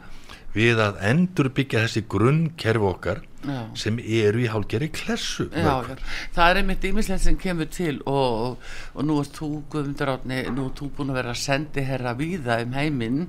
við 0.56 0.82
að 0.82 1.00
endur 1.10 1.52
byggja 1.56 1.84
þessi 1.84 2.06
grunnkerfi 2.08 2.90
okkar 2.90 3.24
já. 3.46 3.58
sem 3.78 3.98
eru 4.00 4.42
í 4.42 4.48
hálgeri 4.50 4.88
klessu 4.94 5.46
já, 5.50 5.74
já. 5.84 5.96
það 6.34 6.50
er 6.50 6.60
einmitt 6.60 6.86
ímislegt 6.88 7.24
sem 7.24 7.38
kemur 7.40 7.68
til 7.72 7.98
og, 8.08 8.16
og, 8.16 8.72
og 8.94 9.06
nú 9.06 9.18
er 9.20 9.30
þú 9.36 9.50
Guðmundur 9.72 10.12
Átni, 10.14 10.40
nú 10.54 10.68
er 10.70 10.74
þú 10.78 10.90
búin 10.96 11.12
að 11.12 11.20
vera 11.20 11.34
að 11.34 11.42
sendi 11.42 11.84
herra 11.86 12.14
viða 12.18 12.58
um 12.64 12.76
heiminn 12.76 13.26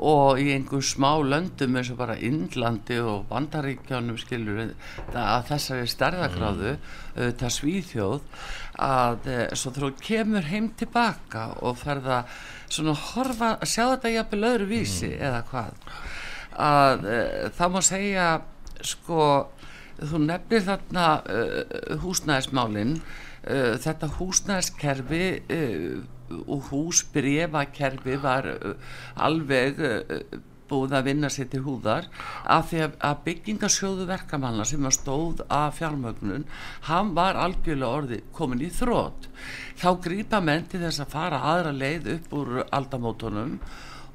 og 0.00 0.40
í 0.40 0.48
einhver 0.54 0.84
smá 0.86 1.10
löndum 1.26 1.76
eins 1.76 1.90
og 1.92 2.00
bara 2.00 2.16
Indlandi 2.16 3.00
og 3.02 3.26
Bandaríkjánum 3.30 4.20
skilur 4.20 4.62
að 5.10 5.50
þessari 5.50 5.90
stærðagráðu 5.90 6.76
mm. 6.76 7.36
það 7.40 7.56
svíðhjóð 7.58 8.46
að 8.80 9.28
e, 9.28 9.40
svo 9.58 9.74
þú 9.76 9.92
kemur 10.00 10.46
heim 10.48 10.70
tilbaka 10.78 11.50
og 11.66 11.76
ferða 11.82 12.22
svona 12.70 12.94
horfa, 12.94 13.56
sjá 13.66 13.90
þetta 13.90 14.14
jafnvel 14.14 14.50
öðru 14.54 14.70
vísi 14.70 15.10
mm. 15.10 15.20
eða 15.26 15.44
hvað 15.50 15.86
að 16.60 17.08
uh, 17.08 17.48
það 17.56 17.72
má 17.74 17.80
segja 17.86 18.28
sko 18.80 19.24
þú 20.00 20.22
nefnir 20.26 20.64
þarna 20.68 21.08
uh, 21.20 21.96
húsnæðismálin 22.04 22.94
uh, 23.00 23.74
þetta 23.80 24.12
húsnæðiskerfi 24.18 25.24
og 26.30 26.68
húsbrefakerfi 26.70 28.14
var 28.22 28.46
alveg 29.18 29.80
búið 30.70 30.94
að 30.96 31.08
vinna 31.08 31.30
sér 31.32 31.48
til 31.50 31.62
húðar 31.64 32.06
af 32.46 32.70
því 32.70 32.82
að 32.86 33.22
byggingasjóðu 33.26 34.06
verkamanna 34.10 34.66
sem 34.68 34.86
var 34.86 34.94
stóð 34.94 35.42
af 35.50 35.80
fjármögnun 35.80 36.46
hann 36.86 37.12
var 37.18 37.38
algjörlega 37.40 38.00
orði 38.00 38.20
komin 38.36 38.62
í 38.62 38.70
þrótt 38.74 39.26
þá 39.80 39.88
grýpa 40.06 40.42
menn 40.44 40.68
til 40.70 40.82
þess 40.84 41.02
að 41.04 41.14
fara 41.16 41.42
aðra 41.54 41.74
leið 41.74 42.10
upp 42.16 42.36
úr 42.40 42.60
aldamótonum 42.68 43.56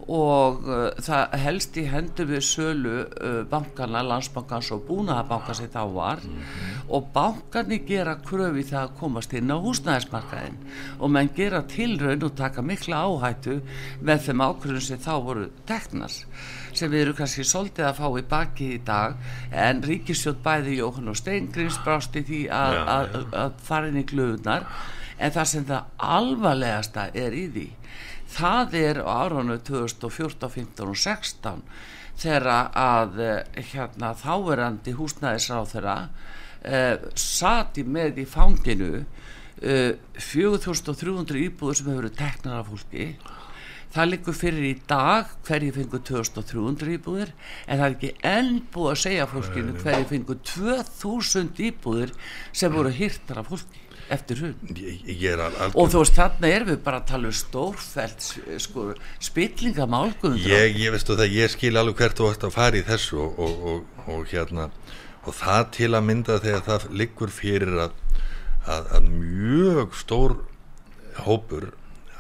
og 0.06 0.68
uh, 0.70 0.90
það 1.02 1.36
helst 1.42 1.78
í 1.80 1.86
hendur 1.90 2.28
við 2.30 2.44
sölu 2.46 2.96
uh, 3.06 3.40
bankana, 3.50 4.04
landsbankans 4.06 4.70
og 4.76 4.84
búnaðabanka 4.90 5.56
sem 5.58 5.70
þá 5.74 5.82
var. 5.94 6.20
Mm 6.24 6.36
-hmm. 6.36 6.82
og 6.90 7.08
bankarnir 7.14 7.86
gera 7.88 8.16
kröfi 8.16 8.64
það 8.64 8.82
að 8.82 8.98
komast 9.00 9.34
inn 9.34 9.52
á 9.52 9.58
húsnæðismarkaðin 9.58 10.58
og 11.00 11.10
menn 11.10 11.30
gera 11.36 11.62
tilraun 11.62 12.24
og 12.24 12.36
taka 12.36 12.62
mikla 12.62 13.02
áhættu 13.06 13.62
með 14.02 14.20
þeim 14.26 14.42
ákvörðum 14.42 14.82
sem 14.82 15.00
þá 15.00 15.24
voru 15.24 15.50
teknars 15.66 16.26
sem 16.74 16.92
við 16.92 17.02
eru 17.02 17.14
kannski 17.14 17.44
svolítið 17.44 17.86
að 17.86 17.98
fá 17.98 18.08
í 18.20 18.24
baki 18.30 18.74
í 18.76 18.84
dag. 18.86 19.16
En 19.52 19.82
Ríkisjótt 19.82 20.44
bæði 20.44 20.78
Jóhann 20.78 21.10
og 21.10 21.18
Steingrims 21.18 21.80
brásti 21.86 22.24
því 22.24 22.50
að, 22.50 22.76
að, 22.88 23.34
að 23.34 23.52
fara 23.64 23.88
inn 23.88 23.98
í 23.98 24.06
glöðunar 24.06 24.68
en 25.18 25.32
það 25.32 25.46
sem 25.46 25.66
það 25.66 25.82
alvarlegasta 25.98 27.10
er 27.14 27.34
í 27.34 27.48
því 27.48 27.68
það 28.36 28.76
er 28.80 29.02
á 29.04 29.08
áranu 29.26 29.58
2014, 29.64 30.50
15 30.52 30.92
og 30.92 30.98
16 31.00 31.62
þegar 32.20 32.48
að 32.72 33.22
eh, 33.24 33.64
hérna, 33.72 34.14
þáverandi 34.20 34.96
húsnæðisráð 34.96 35.72
þeirra 35.74 35.96
eh, 36.64 37.08
sati 37.20 37.84
með 37.88 38.22
í 38.24 38.28
fanginu 38.30 38.92
eh, 39.62 39.96
4300 40.20 41.42
íbúður 41.48 41.80
sem 41.80 41.90
hefur 41.92 42.06
verið 42.06 42.20
teknar 42.20 42.62
af 42.62 42.72
fólki. 42.72 43.10
Það 43.96 44.10
likur 44.12 44.36
fyrir 44.36 44.66
í 44.68 44.74
dag 44.90 45.30
hverju 45.48 45.76
fengur 45.78 46.02
2300 46.04 46.96
íbúðir 46.98 47.30
en 47.64 47.80
það 47.80 47.86
er 47.86 47.94
ekki 47.94 48.14
enn 48.28 48.58
búið 48.74 48.92
að 48.92 49.02
segja 49.06 49.28
fólkinu 49.32 49.76
hverju 49.80 50.10
fengur 50.10 50.42
2000 50.52 51.64
íbúðir 51.70 52.12
sem 52.52 52.76
voru 52.76 52.92
hirtar 52.96 53.40
af 53.40 53.54
fólki 53.54 53.85
eftir 54.14 54.42
hún 54.44 54.54
og 55.74 55.90
þú 55.92 56.02
veist 56.02 56.18
þarna 56.18 56.52
er 56.52 56.66
við 56.68 56.82
bara 56.86 57.02
að 57.02 57.08
tala 57.12 57.30
um 57.32 57.36
stórfælt 57.36 58.28
sko, 58.62 58.88
spillingamálgum 59.24 60.38
ég, 60.46 60.78
ég 60.78 61.32
ég 61.34 61.54
skil 61.54 61.74
alveg 61.80 62.02
hvert 62.02 62.20
þú 62.20 62.30
ætti 62.32 62.50
að 62.50 62.56
fara 62.56 62.80
í 62.80 62.86
þessu 62.86 63.20
og, 63.24 63.40
og, 63.40 63.66
og, 63.72 64.04
og 64.14 64.28
hérna 64.30 64.70
og 65.26 65.34
það 65.34 65.64
til 65.80 65.92
að 65.94 66.06
mynda 66.12 66.38
þegar 66.44 66.66
það 66.70 66.88
liggur 67.02 67.34
fyrir 67.34 67.82
að, 67.88 67.98
að, 68.70 68.94
að 69.00 69.10
mjög 69.10 69.98
stór 69.98 70.38
hópur 71.26 71.72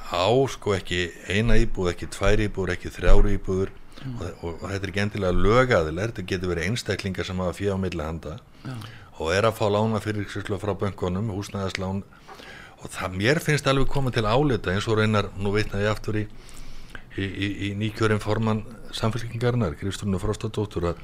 á 0.09 0.29
sko 0.49 0.75
ekki 0.77 1.07
eina 1.29 1.57
íbúð, 1.61 1.91
ekki 1.93 2.09
tvær 2.13 2.41
íbúður, 2.45 2.75
ekki 2.75 2.93
þrjári 2.93 3.37
íbúður 3.37 3.73
mm. 4.01 4.19
og 4.45 4.65
þetta 4.65 4.81
er 4.81 4.91
ekki 4.91 5.03
endilega 5.05 5.45
lögaðileg, 5.45 6.11
þetta 6.11 6.29
getur 6.31 6.53
verið 6.53 6.69
einstaklingar 6.69 7.27
sem 7.27 7.41
hafa 7.41 7.57
fjá 7.57 7.73
á 7.73 7.79
milli 7.81 8.05
handa. 8.05 8.37
Já 8.65 8.77
og 9.19 9.31
er 9.31 9.47
að 9.47 9.57
fá 9.59 9.65
lána 9.71 10.01
fyrir 10.03 10.27
frá 10.27 10.73
bankonum, 10.75 11.31
húsnæðaslán 11.35 12.03
og 12.81 12.91
það 12.91 13.17
mér 13.19 13.39
finnst 13.43 13.67
alveg 13.67 13.89
komið 13.91 14.17
til 14.17 14.25
álita 14.27 14.73
eins 14.73 14.87
og 14.91 14.99
reynar, 14.99 15.31
nú 15.39 15.53
veitnaði 15.55 15.87
ég 15.87 15.93
aftur 15.93 16.19
í, 16.19 16.25
í, 17.17 17.25
í, 17.25 17.47
í 17.69 17.71
nýkjörinn 17.79 18.21
formann 18.23 18.65
samfélkingarnar, 18.95 19.77
Kristúrnu 19.79 20.19
Frostadóttur 20.21 20.91
að, 20.91 21.01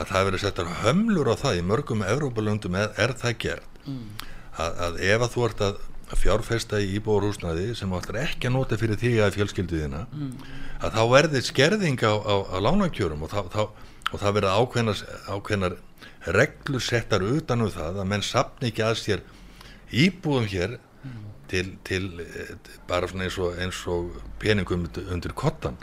að 0.00 0.12
það 0.12 0.28
verið 0.30 0.44
settar 0.46 0.74
hömlur 0.82 1.32
á 1.32 1.36
það 1.38 1.60
í 1.60 1.64
mörgum 1.68 2.04
Evrópalöndum 2.08 2.78
er, 2.80 2.92
er 2.96 3.14
það 3.20 3.38
gert 3.46 3.80
mm. 3.86 4.02
að, 4.56 4.82
að 4.88 5.00
ef 5.12 5.26
að 5.26 5.34
þú 5.36 5.46
ert 5.48 5.64
að 5.68 5.80
fjárfesta 6.18 6.80
í 6.82 6.90
íbúrhúsnaði 6.98 7.70
sem 7.76 7.92
áttur 7.96 8.18
ekki 8.20 8.48
að 8.48 8.56
nota 8.56 8.76
fyrir 8.80 8.98
því 9.00 9.12
að 9.24 9.38
fjölskylduðina 9.38 10.02
mm. 10.10 10.32
að 10.84 10.98
þá 10.98 11.02
verður 11.12 11.46
skerðing 11.46 12.04
á, 12.04 12.12
á, 12.12 12.34
á 12.52 12.56
lánakjörum 12.66 13.24
og, 13.24 13.32
þá, 13.32 13.40
þá, 13.52 13.62
og 14.12 14.20
það 14.20 14.36
verður 14.38 14.60
ákveðnar, 14.60 15.02
ákveðnar 15.32 15.76
reglur 16.36 16.84
settar 16.84 17.24
utan 17.24 17.64
um 17.64 17.72
það 17.72 18.00
að 18.02 18.10
menn 18.12 18.24
sapni 18.26 18.70
ekki 18.70 18.84
að 18.86 18.98
sér 19.00 19.24
íbúðum 19.92 20.48
hér 20.52 20.76
mm. 20.78 21.24
til, 21.50 21.64
til 21.86 22.04
bara 22.88 23.10
eins 23.10 23.38
og, 23.40 23.56
eins 23.58 23.82
og 23.90 24.14
peningum 24.42 24.86
undir 25.08 25.34
kottan 25.36 25.78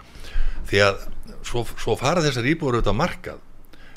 því 0.69 0.83
að 0.85 1.05
svo, 1.43 1.65
svo 1.75 1.97
fara 1.99 2.23
þessar 2.25 2.47
íbúður 2.51 2.79
auðvitað 2.79 2.99
markað 3.01 3.45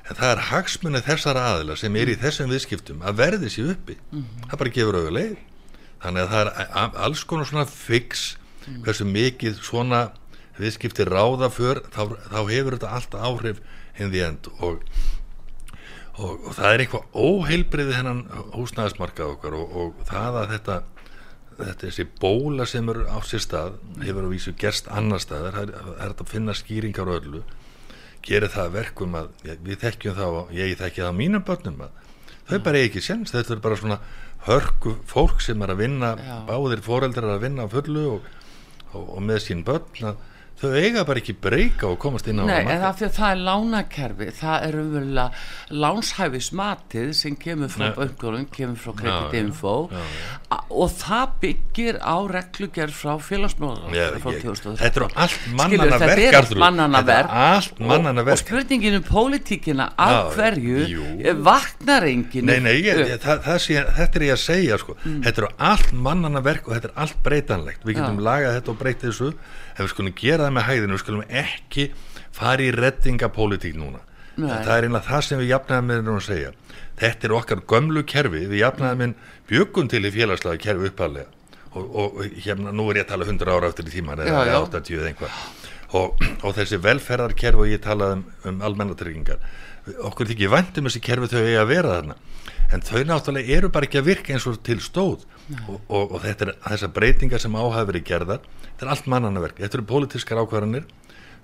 en 0.02 0.18
það 0.18 0.32
er 0.32 0.44
hagsmunni 0.48 1.02
þessara 1.04 1.46
aðila 1.52 1.76
sem 1.78 1.96
er 2.00 2.10
í 2.10 2.18
þessum 2.18 2.50
viðskiptum 2.50 3.04
að 3.06 3.20
verði 3.20 3.52
sér 3.52 3.74
uppi 3.76 3.98
mm. 4.00 4.24
það 4.48 4.62
bara 4.62 4.74
gefur 4.78 5.00
auðvitað 5.00 5.36
þannig 6.02 6.24
að 6.24 6.32
það 6.32 6.48
er 6.48 6.98
alls 7.06 7.22
konar 7.30 7.48
svona 7.48 7.68
fix 7.70 8.24
mm. 8.66 8.80
hversu 8.86 9.06
mikið 9.06 9.62
svona 9.62 10.02
viðskipti 10.58 11.06
ráða 11.08 11.48
fyrr 11.52 11.84
þá, 11.94 12.02
þá 12.28 12.40
hefur 12.50 12.76
þetta 12.76 12.90
allt 12.96 13.14
áhrif 13.16 13.62
in 13.98 14.12
the 14.12 14.22
end. 14.24 14.48
Og 14.60 14.80
og, 16.20 16.46
og 16.46 16.56
það 16.56 16.68
er 16.68 16.82
eitthvað 16.84 17.14
óheilbriði 17.16 17.94
hennan 17.96 18.24
húsnæðismarkað 18.52 19.36
okkar 19.36 19.56
og, 19.56 19.76
og 19.80 20.02
það 20.08 20.38
að 20.42 20.50
þetta 20.56 20.78
þetta 21.62 21.86
þessi 21.86 22.06
bóla 22.20 22.66
sem 22.68 22.88
eru 22.88 23.04
á 23.08 23.18
sér 23.24 23.42
stað 23.44 23.78
hefur 24.02 24.26
að 24.26 24.34
vísu 24.34 24.54
gerst 24.58 24.88
annar 24.92 25.22
stað 25.22 25.50
það 25.52 25.62
er, 25.62 25.74
er 26.04 26.14
að 26.14 26.24
finna 26.28 26.56
skýringar 26.56 27.08
og 27.08 27.20
öllu. 27.20 27.42
Gerir 28.22 28.52
það 28.52 28.74
verkum 28.76 29.16
að 29.18 29.32
við 29.64 29.80
þekkjum 29.82 30.18
þá, 30.18 30.26
ég 30.54 30.76
þekki 30.78 31.02
það 31.02 31.10
á 31.10 31.20
mínum 31.20 31.46
börnum 31.46 31.80
að 31.86 31.96
þau 32.50 32.58
bara 32.66 32.82
ekki 32.84 33.02
senst 33.02 33.34
þetta 33.34 33.56
er 33.56 33.64
bara 33.64 33.78
svona 33.78 33.98
hörku 34.46 34.96
fólk 35.08 35.40
sem 35.42 35.62
er 35.62 35.72
að 35.72 35.84
vinna, 35.84 36.12
Já. 36.18 36.36
báðir 36.48 36.82
foreldrar 36.84 37.36
að 37.36 37.44
vinna 37.46 37.66
á 37.66 37.72
fullu 37.72 38.04
og, 38.16 38.28
og 38.98 39.20
með 39.24 39.44
sín 39.46 39.62
börn 39.66 40.12
að 40.12 40.22
þau 40.62 40.72
eiga 40.78 41.04
bara 41.08 41.22
ekki 41.22 41.34
breyka 41.42 41.88
og 41.90 41.98
komast 42.02 42.28
inn 42.30 42.42
á 42.42 42.44
Nei, 42.48 42.60
en 42.62 42.82
það, 42.84 43.02
það 43.16 43.28
er 43.28 43.42
lánakerfi 43.48 44.28
það 44.38 44.66
er 44.68 44.78
umverulega 44.82 45.80
lánshæfismatið 45.82 47.10
sem 47.18 47.36
kemur 47.42 47.72
frá 47.72 47.90
böngurum 47.96 48.46
kemur 48.52 48.78
frá 48.80 48.94
kreditinfo 49.00 49.74
og 50.52 50.94
það 51.00 51.34
byggir 51.42 52.00
á 52.00 52.16
reglugjörð 52.36 52.96
frá 52.96 53.16
félagsmóðan 53.22 53.90
þetta 54.78 55.02
er 55.02 55.08
allt 55.26 55.50
mannana 55.58 56.00
verk 56.06 56.22
þetta 56.22 57.18
er 57.18 57.32
allt 57.42 57.82
mannana 57.82 58.26
verk 58.26 58.38
og 58.38 58.44
spurningin 58.44 59.00
um 59.00 59.06
pólitíkina 59.06 59.90
af 59.98 60.36
hverju 60.36 60.86
vaknar 61.42 62.06
engin 62.08 62.52
Nei, 62.52 62.58
nei, 62.62 62.74
ég, 62.82 62.98
ég, 63.06 63.18
það, 63.22 63.42
það 63.46 63.58
sé, 63.64 63.82
þetta 63.96 64.18
er 64.18 64.24
ég 64.26 64.34
að 64.34 64.40
segja 64.42 64.78
sko. 64.80 64.96
mm. 64.98 65.18
þetta 65.26 65.42
er 65.42 65.48
allt 65.70 65.92
mannana 66.06 66.42
verk 66.44 66.68
og 66.68 66.76
þetta 66.76 66.90
er 66.90 66.96
allt 67.04 67.20
breytanlegt. 67.26 67.84
Við 67.86 67.98
getum 68.00 68.22
lagað 68.24 68.56
þetta 68.58 68.72
og 68.72 68.80
breytið 68.82 69.08
þessu 69.10 69.30
ef 69.82 69.88
við 69.88 69.94
skulum 69.94 70.16
gera 70.18 70.46
það 70.46 70.56
með 70.56 70.66
hæðinu, 70.68 70.96
við 70.96 71.02
skulum 71.04 71.36
ekki 71.42 71.86
fara 72.32 72.64
í 72.64 72.72
reddingapólitík 72.76 73.76
núna. 73.78 74.02
Það 74.38 74.72
er 74.74 74.86
einlega 74.88 75.08
það 75.10 75.24
sem 75.26 75.42
við 75.42 75.50
jafnaðum 75.52 75.90
með 75.90 76.10
að 76.14 76.22
segja, 76.26 76.52
þetta 77.02 77.28
er 77.28 77.34
okkar 77.36 77.64
gömlu 77.68 78.04
kerfi, 78.08 78.46
við 78.48 78.62
jafnaðum 78.62 79.02
með 79.02 79.32
bjökun 79.50 79.90
til 79.92 80.04
í 80.08 80.12
félagslega 80.14 80.62
kerfi 80.62 80.88
uppalega 80.88 81.28
og, 81.72 81.84
og 81.84 82.16
hérna, 82.44 82.72
nú 82.72 82.86
er 82.90 83.00
ég 83.00 83.06
að 83.06 83.12
tala 83.12 83.26
100 83.28 83.52
ára 83.52 83.68
eftir 83.68 83.88
í 83.88 83.92
tíman, 83.92 84.22
eða 84.24 84.62
80 84.64 84.96
eða 84.96 85.10
einhvað 85.10 85.36
og, 85.96 86.24
og 86.40 86.56
þessi 86.56 86.78
velferðarkerfi 86.80 87.64
og 87.64 87.68
ég 87.68 87.82
talaði 87.84 88.18
um, 88.18 88.24
um 88.48 88.64
almennatryggingar 88.68 89.40
okkur 90.08 90.30
þykir 90.30 90.52
vandum 90.52 90.88
þessi 90.88 91.02
kerfi 91.02 91.28
þau 91.32 91.40
eigi 91.42 91.58
að 91.58 91.70
vera 91.72 91.94
þarna. 91.96 92.16
En 92.72 92.84
þau 92.86 93.02
náttúrulega 93.08 93.56
eru 93.58 93.70
bara 93.72 93.88
ekki 93.88 94.00
að 94.00 94.08
virka 94.08 94.34
eins 94.34 94.46
og 94.48 94.60
til 94.64 94.78
stóð. 94.82 95.24
Og, 95.66 95.80
og, 95.90 96.18
þetta 96.22 96.46
er 96.46 96.52
þessar 96.68 96.92
breytingar 96.96 97.42
sem 97.42 97.56
áhafa 97.58 97.88
verið 97.88 98.04
gerðar 98.08 98.44
þetta 98.82 98.90
er 98.90 98.96
allt 98.96 99.08
mannanaverk, 99.12 99.60
þetta 99.62 99.78
eru 99.78 99.86
pólitískar 99.86 100.42
ákvarðanir. 100.42 100.86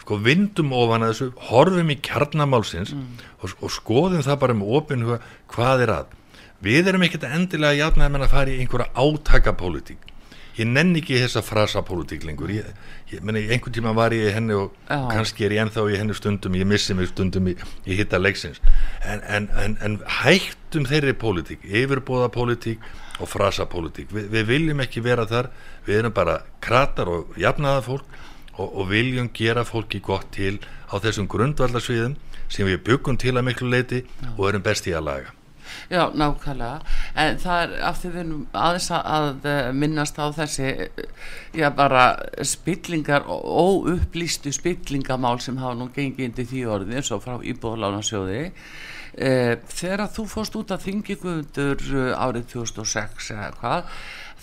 Sko 0.03 0.17
vindum 0.25 0.73
ofan 0.75 1.05
að 1.05 1.13
þessu 1.13 1.27
horfum 1.51 1.91
í 1.93 1.97
kjarnamálsins 2.03 2.95
mm. 2.95 3.25
og, 3.45 3.55
og 3.63 3.73
skoðum 3.75 4.25
það 4.27 4.39
bara 4.43 4.57
með 4.59 4.77
opinu 4.79 5.19
hvað 5.53 5.85
er 5.85 5.93
að. 5.95 6.15
Við 6.65 6.91
erum 6.91 7.05
ekkert 7.07 7.27
endilega 7.29 7.79
jafnæg 7.85 8.11
með 8.15 8.25
að 8.27 8.33
fara 8.35 8.55
í 8.55 8.63
einhverja 8.63 8.89
átakapólitík. 8.99 10.07
Ég 10.59 10.67
nenn 10.67 10.97
ekki 10.99 11.21
þessa 11.21 11.45
frasapólitík 11.47 12.25
lengur. 12.27 12.51
Ég, 12.51 12.67
ég 13.13 13.23
meni, 13.23 13.45
einhvern 13.47 13.77
tíma 13.77 13.93
var 13.95 14.17
ég 14.17 14.33
í 14.33 14.35
henni 14.35 14.57
og 14.59 14.73
Já. 14.89 15.05
kannski 15.13 15.47
er 15.47 15.55
ég 15.55 15.63
ennþá 15.63 15.85
í 15.93 16.01
henni 16.01 16.17
stundum. 16.19 16.57
Ég 16.59 16.67
missi 16.67 16.97
mig 16.99 17.13
stundum 17.13 17.53
í, 17.53 17.55
í 17.87 17.99
hitta 18.01 18.19
leiksins. 18.19 18.59
En, 19.07 19.23
en, 19.23 19.47
en, 19.63 19.77
en 19.87 20.01
hættum 20.25 20.89
þeirri 20.91 21.15
pólitík, 21.21 21.63
yfirbóða 21.63 22.33
pólitík 22.35 22.83
og 23.19 23.29
frasapólitík, 23.29 24.13
Vi, 24.13 24.27
við 24.31 24.47
viljum 24.47 24.81
ekki 24.85 25.03
vera 25.05 25.27
þar, 25.27 25.51
við 25.87 26.03
erum 26.03 26.15
bara 26.15 26.41
kratar 26.61 27.11
og 27.13 27.39
jafnaða 27.39 27.83
fólk 27.87 28.19
og, 28.59 28.69
og 28.69 28.89
viljum 28.91 29.31
gera 29.35 29.65
fólki 29.65 30.01
gott 30.01 30.31
til 30.35 30.59
á 30.91 30.95
þessum 30.99 31.29
grundvallarsviðum 31.31 32.17
sem 32.49 32.69
við 32.69 32.85
byggum 32.87 33.19
til 33.21 33.37
að 33.37 33.51
miklu 33.51 33.69
leiti 33.71 34.05
Já. 34.05 34.31
og 34.37 34.49
erum 34.49 34.65
besti 34.65 34.95
að 34.97 35.11
laga. 35.11 35.35
Já, 35.89 36.09
nákvæmlega, 36.17 36.81
en 37.17 37.39
það 37.41 37.63
er 37.63 37.73
af 37.89 37.99
því 38.01 38.11
við 38.13 38.21
erum 38.23 38.45
aðeins 38.57 38.89
að 38.97 39.49
eh, 39.49 39.71
minnast 39.77 40.21
á 40.21 40.27
þessi, 40.37 40.71
já 41.57 41.69
bara 41.77 42.05
spillingar 42.45 43.29
óupplýstu 43.29 44.53
spillingamál 44.57 45.41
sem 45.45 45.59
hafa 45.61 45.77
nú 45.77 45.91
gengið 45.95 46.29
indi 46.29 46.47
því 46.49 46.65
orði 46.73 47.01
eins 47.01 47.13
og 47.13 47.25
frá 47.25 47.37
Íbúðalánarsjóði 47.41 48.41
e, 48.47 48.53
þegar 49.19 50.05
þú 50.15 50.25
fórst 50.31 50.59
út 50.61 50.73
að 50.75 50.87
þingikumundur 50.87 51.85
eh, 51.91 52.11
árið 52.15 52.49
2006 52.55 53.33
eða 53.35 53.51
hvað, 53.59 53.93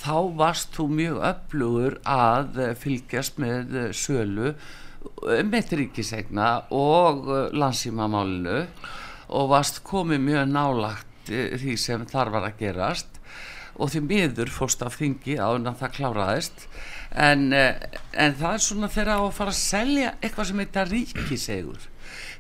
þá 0.05 0.17
varst 0.41 0.75
þú 0.75 0.87
mjög 0.99 1.19
öflugur 1.31 1.99
að 2.03 2.61
fylgjast 2.81 3.39
með 3.41 3.77
sölu 3.95 4.55
með 5.45 5.75
ríkisegna 5.79 6.49
og 6.73 7.27
landsýmamálinu 7.53 8.63
og 9.37 9.51
varst 9.53 9.83
komið 9.85 10.23
mjög 10.25 10.49
nálagt 10.51 11.11
Eh, 11.31 11.55
því 11.57 11.75
sem 11.79 12.05
þar 12.09 12.31
var 12.33 12.49
að 12.49 12.59
gerast. 12.61 13.19
Og 13.75 13.91
því 13.91 14.01
miður 14.05 14.51
fórst 14.53 14.83
af 14.85 14.99
þingi 14.99 15.37
áður 15.39 15.65
en 15.71 15.79
það 15.79 15.95
kláraðist. 15.97 16.67
En, 17.11 17.51
eh, 17.53 17.75
en 18.13 18.35
það 18.35 18.53
er 18.53 18.63
svona 18.63 18.89
þegar 18.89 19.15
að 19.15 19.31
fara 19.33 19.51
að 19.51 19.59
selja 19.59 20.13
eitthvað 20.21 20.45
sem 20.45 20.59
heitar 20.59 20.87
ríkisegur 20.87 21.81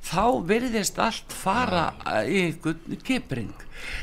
þá 0.05 0.23
verðist 0.47 0.99
allt 1.01 1.35
fara 1.35 1.87
í 2.25 2.47
einhvern 2.49 2.99
kipring. 3.05 3.53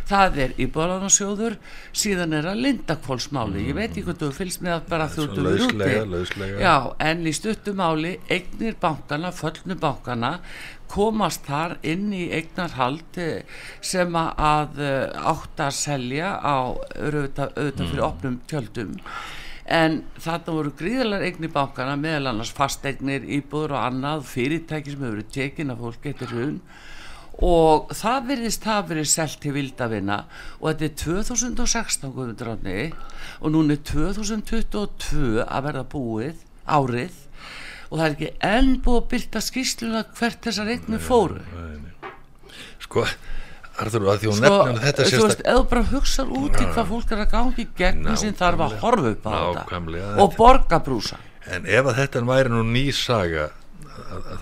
Það 0.06 0.36
er 0.44 0.52
í 0.60 0.66
bólanarsjóður 0.70 1.56
síðan 1.96 2.36
er 2.36 2.46
að 2.50 2.60
lindakvólsmáli 2.66 3.64
ég 3.70 3.78
veit 3.78 3.88
ekki 3.88 4.04
hvað 4.06 4.20
þú 4.20 4.30
fylgst 4.36 4.62
með 4.62 4.74
að 4.76 4.84
bara 4.92 5.08
þjóttu 5.14 5.46
við 5.46 5.64
úti. 5.66 6.50
Já, 6.60 6.76
en 7.08 7.24
í 7.26 7.32
stuttumáli 7.34 8.12
eignir 8.30 8.76
bankana, 8.82 9.32
föllnu 9.34 9.78
bankana 9.80 10.36
komast 10.92 11.46
þar 11.48 11.78
inn 11.88 12.10
í 12.12 12.26
eignarhald 12.36 13.20
eh, 13.20 13.44
sem 13.80 14.16
að 14.18 14.82
eh, 14.84 15.28
átt 15.32 15.62
að 15.64 15.76
selja 15.78 16.34
á 16.36 16.76
auðvitað, 16.76 17.54
auðvitað 17.56 17.86
fyrir 17.86 18.02
mm. 18.02 18.08
opnum 18.10 18.42
tjöldum 18.50 18.98
en 19.66 20.00
þarna 20.20 20.56
voru 20.56 20.72
gríðalar 20.78 21.26
eignir 21.26 21.52
bankana 21.54 21.96
meðal 21.96 22.32
annars 22.32 22.52
fasteignir, 22.54 23.22
íbúður 23.22 23.76
og 23.76 23.84
annað 23.84 24.24
fyrirtæki 24.32 24.94
sem 24.94 25.04
hefur 25.04 25.18
verið 25.18 25.30
tekin 25.36 25.74
af 25.74 25.82
fólk 25.82 26.08
eftir 26.10 26.34
hún 26.34 26.56
og 27.42 27.92
það 27.96 28.26
verðist 28.28 28.66
það 28.66 28.88
verið 28.90 29.08
selt 29.10 29.38
til 29.42 29.54
vildavinna 29.56 30.18
og 30.60 30.66
þetta 30.68 30.84
er 30.88 30.96
2016 31.00 32.10
og 33.40 33.54
núna 33.54 33.76
er 33.76 33.84
2022 33.88 35.46
að 35.46 35.64
verða 35.66 35.84
búið 35.94 36.42
árið. 36.66 37.14
Og 37.90 37.98
það 37.98 38.06
er 38.06 38.14
ekki 38.14 38.30
enn 38.48 38.76
búið 38.84 39.00
að 39.00 39.08
byrta 39.12 39.42
skýrsluna 39.44 40.04
hvert 40.16 40.46
þessar 40.46 40.70
eignir 40.72 41.02
fóru. 41.02 41.42
sko 42.82 43.04
Arður, 43.80 44.04
að 44.12 44.18
því 44.20 44.28
hún 44.28 44.36
sko, 44.36 44.52
nefnir 44.66 44.82
þetta 44.84 45.04
sérst 45.06 45.16
Þú 45.16 45.26
veist, 45.28 45.42
eða 45.48 45.62
bara 45.70 45.82
hugsa 45.88 46.24
út 46.28 46.58
í 46.60 46.66
hvað 46.74 46.88
fólk 46.90 47.12
er 47.14 47.22
að 47.22 47.30
gangi 47.32 47.64
gegnum 47.78 48.18
sem 48.20 48.34
þarf 48.36 48.64
að 48.66 48.74
horfa 48.82 49.12
upp 49.14 49.26
á 49.26 49.32
þetta. 49.32 50.12
Og 50.20 50.36
borga 50.36 50.80
brúsa. 50.84 51.18
En 51.48 51.64
ef 51.66 51.88
að 51.88 51.98
þetta 52.02 52.22
væri 52.28 52.52
nú 52.52 52.62
nýsaga 52.68 53.48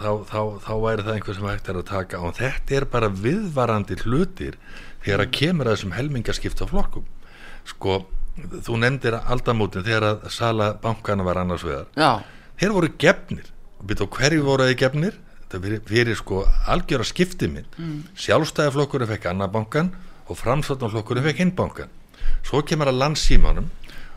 þá, 0.01 0.11
þá, 0.27 0.41
þá 0.67 0.73
væri 0.83 1.07
það 1.07 1.15
einhver 1.15 1.39
sem 1.39 1.49
hægt 1.51 1.71
er 1.71 1.79
að 1.81 1.87
taka 1.91 2.21
og 2.27 2.35
þetta 2.39 2.77
er 2.81 2.87
bara 2.91 3.11
viðvarandi 3.23 3.99
hlutir 4.03 4.59
þegar 5.05 5.25
að 5.25 5.33
kemur 5.39 5.71
að 5.71 5.79
þessum 5.79 5.95
helmingaskipta 5.97 6.69
flokkum. 6.71 7.07
Sko, 7.71 8.03
þú 8.67 8.83
nefndir 8.83 9.17
aldamótin 9.21 9.87
þegar 9.87 10.09
að 10.11 10.29
sala 10.35 10.73
bankana 10.83 11.25
var 11.27 11.41
annars 11.41 11.65
vegar. 11.67 11.89
Já. 11.97 12.21
þeir 12.61 12.77
voru 12.77 12.93
gefnir. 13.01 13.51
Og 13.81 14.19
hverju 14.19 14.45
voru 14.45 14.67
þeir 14.69 14.81
gefnir 14.83 15.15
þetta 15.51 15.63
fyrir, 15.65 15.83
fyrir 15.89 16.19
sko 16.19 16.45
algjör 16.71 17.03
að 17.03 17.11
skipti 17.11 17.49
minn. 17.51 17.67
Mm. 17.77 18.05
sjálfstæðiflokkurinn 18.15 19.11
fekk 19.11 19.27
annabankan 19.33 19.91
og 20.31 20.39
framstofnflokkurinn 20.39 21.27
fekk 21.27 21.43
hinbankan 21.43 21.91
svo 22.47 22.63
kemur 22.63 22.91
að 22.93 23.01
landsímanum 23.03 23.71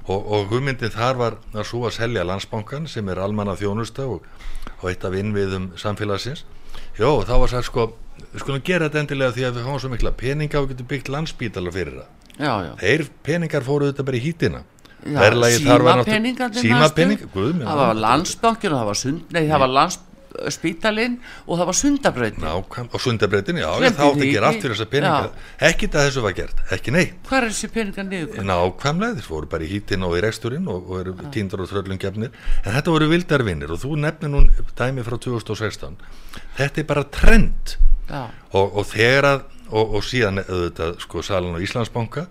og, 0.05 0.19
og 0.19 0.51
hugmyndin 0.51 0.93
þar 0.93 1.19
var 1.19 1.37
að 1.53 1.67
svo 1.71 1.87
að 1.87 1.97
selja 1.97 2.25
landsbankan 2.27 2.85
sem 2.91 3.09
er 3.09 3.21
almanna 3.23 3.55
þjónusta 3.57 4.05
og, 4.05 4.27
og 4.81 4.85
eitt 4.91 5.05
af 5.07 5.15
innviðum 5.17 5.71
samfélagsins. 5.79 6.45
Jó 6.99 7.23
þá 7.25 7.33
var 7.39 7.53
það 7.55 7.65
sko 7.69 7.87
við 8.33 8.43
skulum 8.43 8.65
gera 8.65 8.89
þetta 8.89 9.01
endilega 9.01 9.33
því 9.33 9.47
að 9.47 9.57
við 9.57 9.67
fáum 9.69 9.79
svo 9.81 9.91
mikla 9.93 10.13
peninga 10.19 10.61
og 10.61 10.69
getum 10.69 10.89
byggt 10.91 11.09
landsbítala 11.13 11.73
fyrir 11.73 12.03
það. 12.03 12.11
Já, 12.33 12.53
já. 12.65 12.71
þeir 12.81 13.03
peningar 13.25 13.65
fóru 13.65 13.89
þetta 13.91 14.05
bara 14.07 14.17
í 14.17 14.23
hítina 14.23 14.63
síma 15.03 16.87
peningar 16.95 17.29
það 17.29 17.81
var 17.81 17.99
landsbankin 17.99 18.73
og 18.73 18.79
það 18.79 18.89
var 18.89 18.99
sund 18.99 19.35
nei 19.35 19.43
það 19.43 19.63
var 19.63 19.73
landsbankin 19.77 20.12
spítalinn 20.53 21.19
og 21.45 21.59
það 21.59 21.69
var 21.69 21.77
sundabröðin 21.79 22.47
og 22.49 22.99
sundabröðin, 23.03 23.61
já, 23.63 23.69
þá 23.69 24.03
átti 24.07 24.27
að 24.27 24.31
gera 24.31 24.49
allt 24.49 24.61
fyrir 24.63 24.75
þessa 24.75 24.89
peninga, 24.91 25.31
ekki 25.69 25.89
það 25.93 26.09
þessu 26.09 26.25
var 26.25 26.35
gert 26.39 26.63
ekki 26.77 26.95
neitt. 26.95 27.15
Hvað 27.29 27.39
er 27.39 27.49
þessi 27.51 27.71
peninga 27.77 28.07
niður? 28.09 28.43
Nákvæmlega, 28.49 29.19
þeir 29.19 29.29
fóru 29.29 29.51
bara 29.53 29.67
í 29.67 29.71
hítinn 29.71 30.07
og 30.07 30.17
í 30.17 30.23
reksturinn 30.25 30.69
og, 30.73 30.89
og 30.89 31.01
eru 31.03 31.15
tíndur 31.35 31.63
og 31.65 31.71
þröllungefnir 31.71 32.33
en 32.33 32.77
þetta 32.77 32.95
voru 32.97 33.09
vildarvinnir 33.13 33.73
og 33.73 33.81
þú 33.83 33.97
nefnir 34.03 34.33
nú 34.33 34.45
dæmi 34.77 35.05
frá 35.05 35.17
2016 35.17 35.97
þetta 36.59 36.83
er 36.83 36.87
bara 36.89 37.07
trend. 37.13 37.77
Og, 38.13 38.65
og 38.77 38.83
þegar 38.89 39.25
að 39.29 39.43
og, 39.73 39.97
og 39.97 40.05
síðan 40.05 40.43
auðvitað 40.43 40.95
sko 41.03 41.23
Salan 41.25 41.57
og 41.57 41.65
Íslandsbanka 41.65 42.27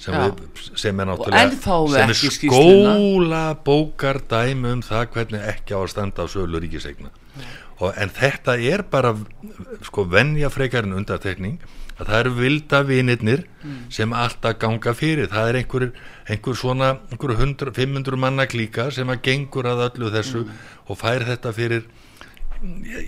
sem, 0.00 0.14
við, 0.14 0.62
sem 0.78 1.00
er 1.00 1.08
náttúrulega 1.10 2.14
sem 2.14 2.14
er 2.14 2.38
skóla 2.38 3.44
bókar 3.66 4.20
dæmi 4.30 4.74
um 4.76 4.82
það 4.84 5.06
hvernig 5.16 5.46
ekki 5.54 5.76
á 5.76 5.80
að 5.80 5.92
standa 5.94 6.26
á 6.26 6.30
sölu 6.30 6.60
ríkisegna 6.62 7.12
og, 7.80 7.90
en 7.96 8.12
þetta 8.14 8.58
er 8.60 8.84
bara 8.90 9.14
sko 9.86 10.06
vennja 10.10 10.50
frekarinn 10.52 10.96
undartekning 10.96 11.58
að 11.94 12.08
það 12.08 12.18
eru 12.18 12.32
vilda 12.38 12.80
vinirnir 12.86 13.44
mm. 13.62 13.82
sem 13.94 14.14
alltaf 14.18 14.56
ganga 14.62 14.94
fyrir 14.98 15.30
það 15.30 15.50
er 15.50 15.58
einhver, 15.60 15.84
einhver 16.26 16.58
svona 16.58 16.88
einhver 17.12 17.34
100, 17.36 17.74
500 17.76 18.18
manna 18.18 18.48
klíka 18.50 18.88
sem 18.94 19.10
að 19.10 19.22
gengur 19.28 19.68
að 19.70 19.84
öllu 19.88 20.10
þessu 20.14 20.42
mm. 20.42 20.64
og 20.88 20.98
fær 20.98 21.26
þetta 21.28 21.54
fyrir 21.54 21.86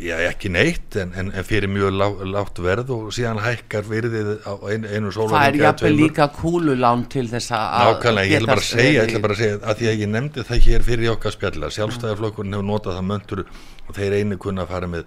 já 0.03 0.16
ekki 0.27 0.51
neitt 0.53 0.97
en, 1.01 1.12
en, 1.16 1.31
en 1.33 1.45
fyrir 1.47 1.71
mjög 1.71 1.95
lá, 1.97 2.07
látt 2.35 2.59
verð 2.61 2.90
og 2.92 3.12
síðan 3.14 3.38
hækkar 3.40 3.87
virðið 3.88 4.31
á 4.45 4.53
einu, 4.69 4.90
einu 4.90 5.12
sólar 5.14 5.33
það 5.33 5.47
er 5.49 5.59
jáfnveg 5.62 5.95
líka 5.97 6.27
kúlulán 6.37 7.05
til 7.12 7.25
þess 7.31 7.55
að 7.57 7.66
nákvæmlega, 7.87 8.31
ég 8.31 8.40
ætla 8.40 8.51
bara 8.53 8.64
að 8.64 8.69
segja, 8.69 8.90
ég 8.92 9.03
ætla 9.07 9.23
bara 9.25 9.37
að 9.37 9.42
segja 9.42 9.61
að 9.62 9.81
því 9.81 9.90
að 9.92 10.03
ég 10.03 10.12
nefndi 10.12 10.47
það 10.51 10.66
hér 10.66 10.87
fyrir 10.90 11.12
okkar 11.14 11.37
spjalla 11.37 11.71
sjálfstæðarflokkurinn 11.77 12.59
hefur 12.59 12.69
notað 12.71 12.99
það 12.99 13.09
möndur 13.12 13.45
og 13.47 13.97
þeir 13.97 14.19
einu 14.21 14.40
kunna 14.45 14.66
að 14.66 14.75
fara 14.75 14.90
með 14.92 15.07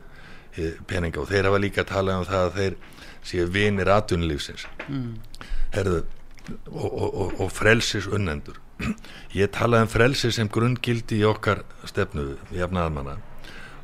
e, 0.56 0.72
peninga 0.90 1.22
og 1.22 1.30
þeir 1.30 1.52
hafa 1.52 1.62
líka 1.66 1.88
talað 1.94 2.24
um 2.24 2.28
það 2.32 2.48
að 2.48 2.60
þeir 2.60 2.80
séu 3.30 3.48
vinir 3.54 3.94
atunlífsins 3.94 4.66
mm. 4.88 5.14
herðu 5.78 6.04
og, 6.72 6.90
og, 6.90 7.10
og, 7.10 7.40
og 7.46 7.54
frelsis 7.54 8.10
unnendur 8.10 8.58
ég 9.36 9.52
talaði 9.54 9.86
um 9.86 9.92
frelsis 9.92 10.40
sem 10.40 10.50
grunngildi 10.50 11.20
í 11.20 11.26
okkar 11.28 11.66
stefnu, 11.86 12.32
jafnaðamanna 12.56 13.20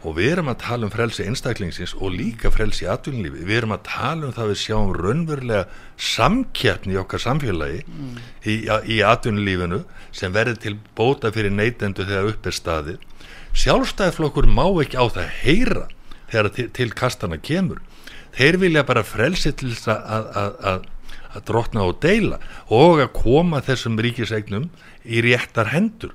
og 0.05 0.17
við 0.19 0.35
erum 0.35 0.51
að 0.53 0.61
tala 0.61 0.87
um 0.87 0.93
frelsi 0.93 1.25
einstaklingsins 1.25 1.95
og 1.97 2.13
líka 2.13 2.51
frelsi 2.53 2.85
atvinnlífi, 2.89 3.41
við 3.47 3.57
erum 3.61 3.75
að 3.75 3.87
tala 3.89 4.29
um 4.29 4.35
það 4.35 4.51
við 4.51 4.61
sjáum 4.61 4.93
raunverulega 4.93 5.65
samkjæfni 6.13 6.95
í 6.95 7.01
okkar 7.01 7.23
samfélagi 7.25 7.81
mm. 7.87 8.15
í, 8.45 8.55
í 8.95 9.01
atvinnlífinu 9.05 9.81
sem 10.15 10.35
verður 10.35 10.61
til 10.61 10.77
bóta 10.97 11.33
fyrir 11.35 11.53
neytendu 11.55 12.05
þegar 12.05 12.31
upp 12.35 12.49
er 12.49 12.57
staði 12.59 12.97
sjálfstæðiflokkur 13.55 14.47
má 14.51 14.65
ekki 14.83 14.99
á 14.99 15.05
það 15.07 15.29
heyra 15.41 15.85
þegar 16.31 16.49
til, 16.55 16.67
til 16.75 16.89
kastana 16.97 17.39
kemur. 17.39 17.79
Þeir 18.35 18.59
vilja 18.59 18.83
bara 18.87 19.05
frelsi 19.07 19.53
til 19.55 19.71
þess 19.71 19.87
að, 19.93 20.27
að, 20.41 20.57
að, 20.71 20.89
að 21.31 21.45
drotna 21.47 21.87
og 21.87 21.99
deila 22.03 22.41
og 22.67 23.01
að 23.05 23.13
koma 23.15 23.61
þessum 23.63 23.99
ríkisegnum 24.03 24.67
í 25.05 25.23
réttar 25.23 25.71
hendur. 25.71 26.11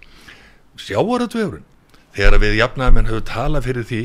Sjáaratvefurinn 0.80 1.66
þegar 2.16 2.40
við 2.42 2.58
jafnæðamenn 2.60 3.10
höfum 3.10 3.28
talað 3.28 3.66
fyrir 3.68 3.86
því 3.88 4.02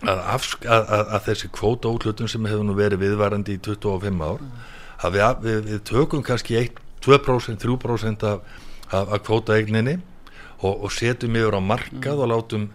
að, 0.00 0.18
að, 0.18 0.48
að, 0.66 1.00
að 1.00 1.24
þessi 1.28 1.50
kvóta 1.54 1.92
útlutun 1.92 2.30
sem 2.30 2.46
hefur 2.48 2.66
nú 2.66 2.76
verið 2.78 3.04
viðvarandi 3.04 3.56
í 3.58 3.62
25 3.66 4.24
ár 4.24 4.44
að 5.00 5.16
við, 5.16 5.24
við, 5.44 5.60
við 5.68 5.82
tökum 5.88 6.24
kannski 6.24 6.58
1, 6.60 6.80
2%, 7.04 7.60
3% 7.64 8.28
af, 8.28 8.60
af 8.90 9.16
kvóta 9.26 9.56
eigninni 9.56 9.98
og, 10.60 10.86
og 10.86 10.92
setjum 10.92 11.38
yfir 11.40 11.56
á 11.56 11.62
markað 11.64 12.24
og 12.24 12.32
látum 12.32 12.68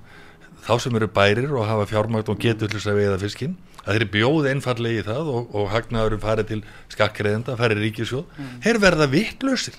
þá 0.66 0.76
sem 0.82 0.98
eru 0.98 1.10
bærir 1.14 1.54
og 1.54 1.68
hafa 1.70 1.88
fjármagt 1.90 2.30
og 2.34 2.40
getur 2.42 2.70
til 2.70 2.80
þess 2.80 2.92
að 2.94 3.02
veiða 3.02 3.22
fiskin 3.22 3.58
að 3.86 3.98
þeir 3.98 4.08
bjóði 4.16 4.54
einfallegi 4.56 5.02
í 5.02 5.06
það 5.06 5.28
og, 5.30 5.52
og 5.54 5.68
hagnaðurum 5.74 6.22
farið 6.24 6.48
til 6.50 6.62
skakkreðenda, 6.94 7.58
farið 7.60 7.84
ríkisjóð 7.84 8.24
mm. 8.26 8.54
þeir 8.66 8.80
verða 8.82 9.10
vittlausir 9.12 9.78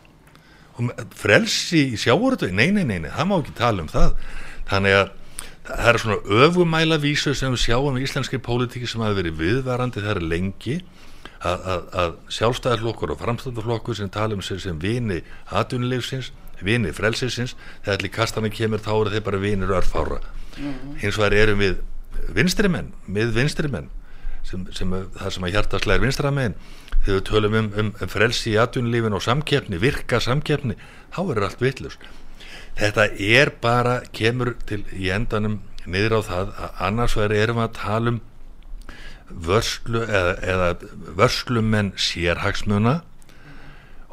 og 0.76 0.92
frelsi 1.16 1.82
í 1.94 1.98
sjáurötu 1.98 2.52
nei, 2.52 2.68
nei, 2.70 2.84
nei, 2.84 3.00
nei, 3.02 3.10
það 3.10 3.30
má 3.30 3.38
ekki 3.40 3.56
tala 3.58 3.82
um 3.82 3.90
það 3.90 4.14
þannig 4.70 4.98
að 5.00 5.14
það 5.66 5.88
er 5.90 5.98
svona 6.02 6.44
öfumæla 6.46 6.98
vísu 7.02 7.34
sem 7.34 7.54
við 7.54 7.64
sjáum 7.64 7.98
í 7.98 8.04
íslenski 8.06 8.38
pólitíki 8.42 8.88
sem 8.90 9.02
hafi 9.02 9.18
verið 9.18 9.40
viðvarandi 9.40 10.04
þar 10.04 10.22
lengi 10.22 10.76
að, 11.42 11.66
að, 11.72 11.82
að 12.02 12.14
sjálfstæðarflokkur 12.36 13.12
og 13.14 13.20
framstæðarflokkur 13.22 13.98
sem 13.98 14.10
tala 14.12 14.36
um 14.36 14.44
sig 14.44 14.60
sem 14.62 14.78
vini 14.82 15.20
aðunleifsins, 15.50 16.32
vini 16.62 16.92
frelsisins 16.96 17.56
þegar 17.84 17.98
allir 17.98 18.14
kastana 18.14 18.50
kemur 18.52 18.82
þá 18.82 18.92
eru 18.94 19.14
þeir 19.14 19.26
bara 19.26 19.42
vinir 19.42 19.74
örfára 19.76 20.22
mm. 20.56 20.96
Hins 21.02 21.18
vegar 21.18 21.36
erum 21.42 21.62
við 21.62 21.80
vinstrimenn, 22.36 22.92
með 23.06 23.34
vinstrimenn 23.36 23.90
sem, 24.46 24.66
sem 24.74 24.92
það 25.18 25.32
sem 25.34 25.48
að 25.48 25.56
hjartaslega 25.56 25.98
er 25.98 26.06
vinstramenn 26.06 26.54
þegar 27.04 27.18
við 27.18 27.24
tölum 27.28 27.58
um, 27.58 27.72
um, 27.82 27.90
um 28.00 28.12
frelsi 28.12 28.54
í 28.54 28.60
aðunleifin 28.62 29.18
og 29.18 29.24
samkeppni, 29.26 29.82
virka 29.82 30.22
samkeppni 30.22 30.78
þá 31.14 31.20
er 31.26 31.42
allt 31.48 31.62
vittlust 31.62 32.06
þetta 32.76 33.08
er 33.16 33.52
bara, 33.62 34.00
kemur 34.12 34.54
til 34.68 34.82
í 34.92 35.10
endanum 35.14 35.60
niður 35.86 36.18
á 36.18 36.20
það 36.28 36.54
að 36.66 36.80
annars 36.88 37.16
verður 37.18 37.42
erum 37.42 37.62
að 37.64 37.74
tala 37.80 38.14
um 38.14 38.22
vörslu 39.26 40.04
eða, 40.06 40.36
eða 40.52 40.68
vörslumenn 41.18 41.92
sérhagsmuna 41.98 43.00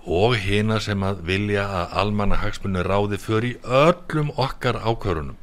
og 0.04 0.36
hina 0.41 0.80
sem 0.84 1.04
að 1.06 1.21
vilja 1.28 1.63
að 1.67 1.95
almanna 2.02 2.41
hagsmunni 2.41 2.84
ráði 2.84 3.19
fyrir 3.21 3.71
öllum 3.84 4.34
okkar 4.36 4.82
ákvörunum 4.82 5.38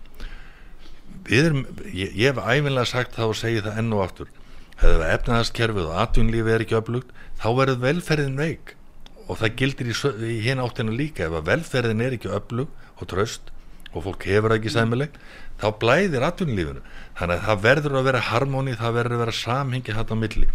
erum, 1.30 1.64
ég, 1.92 2.12
ég 2.16 2.32
hef 2.32 2.40
æfinlega 2.40 2.88
sagt 2.88 3.16
það 3.16 3.32
og 3.32 3.38
segi 3.38 3.62
það 3.64 3.80
enn 3.80 3.94
og 3.94 4.04
aftur. 4.04 4.28
Hefur 4.80 5.06
efnaðaskerfið 5.06 5.88
og 5.88 5.96
atvinnlífi 6.04 6.54
er 6.54 6.64
ekki 6.64 6.78
öflugt 6.78 7.16
þá 7.40 7.48
verður 7.58 7.82
velferðin 7.84 8.38
veik. 8.40 8.74
Og 9.30 9.38
það 9.40 9.56
gildir 9.60 9.90
í, 9.92 9.96
í 10.26 10.38
hinn 10.46 10.62
áttinu 10.62 10.94
líka 10.96 11.28
ef 11.28 11.36
að 11.38 11.50
velferðin 11.52 12.04
er 12.06 12.16
ekki 12.16 12.32
öflug 12.34 12.72
og 13.02 13.10
tröst 13.10 13.52
og 13.90 14.04
fólk 14.06 14.26
hefur 14.30 14.54
ekki 14.54 14.72
sæmileg 14.72 15.16
þá 15.60 15.66
blæðir 15.82 16.24
atvinnulífinu. 16.24 16.82
Þannig 17.18 17.40
að 17.40 17.46
það 17.48 17.64
verður 17.66 17.96
að 17.98 18.06
vera 18.08 18.22
harmóni 18.30 18.76
það 18.78 18.96
verður 18.98 19.16
að 19.16 19.22
vera 19.24 19.36
samhengi 19.40 19.96
hægt 19.96 20.14
á 20.14 20.16
milli. 20.16 20.48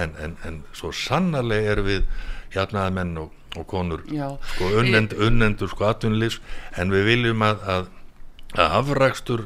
En, 0.00 0.14
en, 0.22 0.36
en 0.46 0.62
svo 0.76 0.92
sannarlega 0.96 1.74
er 1.74 1.82
við 1.86 2.04
hjarnaða 2.54 2.94
menn 2.94 3.16
og, 3.20 3.34
og 3.58 3.66
konur 3.70 4.04
Já. 4.10 4.28
sko 4.54 4.70
unnend, 4.80 5.14
unnendur 5.18 5.70
sko 5.70 5.88
atvinnulífs 5.90 6.38
en 6.78 6.94
við 6.94 7.08
viljum 7.10 7.42
að, 7.46 7.66
að, 7.74 7.90
að 8.54 8.78
afrækstur 8.80 9.44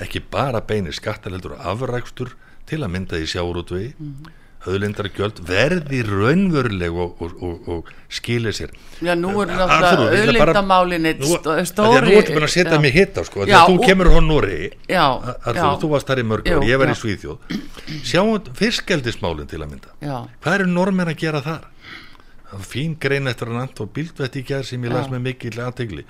ekki 0.00 0.22
bara 0.32 0.62
beinir 0.64 0.96
skattaleldur 0.96 1.56
afrækstur 1.58 2.36
til 2.68 2.82
að 2.84 2.92
mynda 2.94 3.20
í 3.20 3.26
sjárútvegi 3.28 3.92
mm 3.96 4.12
-hmm 4.12 4.38
auðlindargjöld 4.68 5.40
verði 5.48 6.02
raunveruleg 6.06 6.94
og, 6.94 7.20
og, 7.24 7.32
og, 7.42 7.68
og 7.72 7.90
skilir 8.12 8.54
sér. 8.54 8.70
Já, 9.02 9.14
nú 9.18 9.32
er 9.42 9.50
náttúrulega 9.50 10.20
auðlindamálin 10.22 11.08
stóri 11.66 12.04
nú 12.06 12.14
ertu 12.20 12.36
búin 12.36 12.46
að 12.46 12.52
setja 12.54 12.78
mig 12.82 12.94
hitt 12.94 13.18
á 13.18 13.22
sko 13.26 13.46
þú 13.48 13.78
kemur 13.82 14.12
hún 14.14 14.28
núri 14.30 14.70
Þú 14.86 15.90
varst 15.90 16.10
þar 16.12 16.22
í 16.22 16.26
mörgur 16.30 16.66
ég 16.68 16.78
var 16.78 16.92
í 16.92 16.96
Svíðjóð 16.98 17.58
Sjáum 18.06 18.52
fyrstgeldismálin 18.58 19.50
til 19.50 19.60
að 19.62 19.72
mynda. 19.74 19.92
Já. 19.98 20.16
Hvað 20.44 20.58
eru 20.60 20.70
normin 20.70 21.10
að 21.10 21.18
gera 21.24 21.42
þar? 21.42 21.68
Fín 22.68 22.94
grein 23.00 23.26
eftir 23.30 23.48
hann 23.50 23.62
Anton 23.64 23.90
Bildvætt 23.90 24.36
í 24.36 24.44
gerð 24.46 24.68
sem 24.68 24.82
ég 24.84 24.92
las 24.92 25.10
með 25.10 25.26
mikil 25.30 25.54
aðtegli 25.64 26.04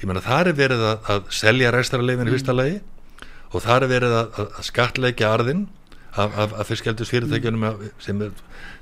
Ég 0.00 0.08
menna 0.08 0.22
það 0.24 0.52
er 0.52 0.58
verið 0.58 0.86
að, 0.86 1.10
að 1.12 1.28
selja 1.34 1.72
ræstarleifin 1.74 2.28
í 2.28 2.34
fyrsta 2.36 2.54
lagi 2.56 2.80
og 3.50 3.64
það 3.64 3.76
er 3.82 3.90
verið 3.90 4.16
að, 4.20 4.40
að 4.44 4.64
skatleikja 4.68 5.32
arðin 5.34 5.64
af, 6.16 6.38
af, 6.38 6.52
af 6.58 6.66
fyrstgældus 6.66 7.10
fyrirtækjunum 7.10 7.90
sem 7.98 8.22
er, 8.22 8.30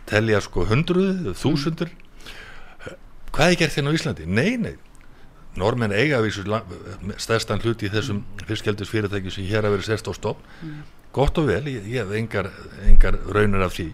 telja 0.09 0.41
sko 0.41 0.65
hundruð, 0.69 1.33
þúsundur 1.37 1.91
hvað 3.33 3.53
er 3.53 3.59
gert 3.61 3.77
hérna 3.77 3.93
á 3.93 3.97
Íslandi? 3.99 4.27
Nei, 4.27 4.57
nei 4.57 4.77
normenn 5.59 5.93
eiga 5.93 6.21
við 6.25 6.41
stærstan 7.21 7.63
hluti 7.63 7.89
í 7.89 7.93
þessum 7.93 8.23
fyrstgældus 8.49 8.91
fyrirtækjum 8.93 9.35
sem 9.35 9.49
hér 9.49 9.65
hafa 9.65 9.77
verið 9.77 9.91
sérst 9.91 10.11
á 10.11 10.13
stopp 10.17 10.43
mm. 10.63 10.83
gott 11.17 11.39
og 11.41 11.49
vel, 11.51 11.65
ég, 11.71 11.87
ég 11.89 12.05
hef 12.05 12.15
engar, 12.17 12.51
engar 12.87 13.19
raunir 13.35 13.65
af 13.67 13.75
því 13.77 13.91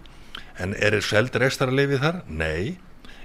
en 0.63 0.75
er 0.77 0.95
það 0.97 1.07
seld 1.09 1.39
restar 1.41 1.71
að 1.71 1.79
lifið 1.81 2.03
þar? 2.05 2.21
Nei 2.29 2.77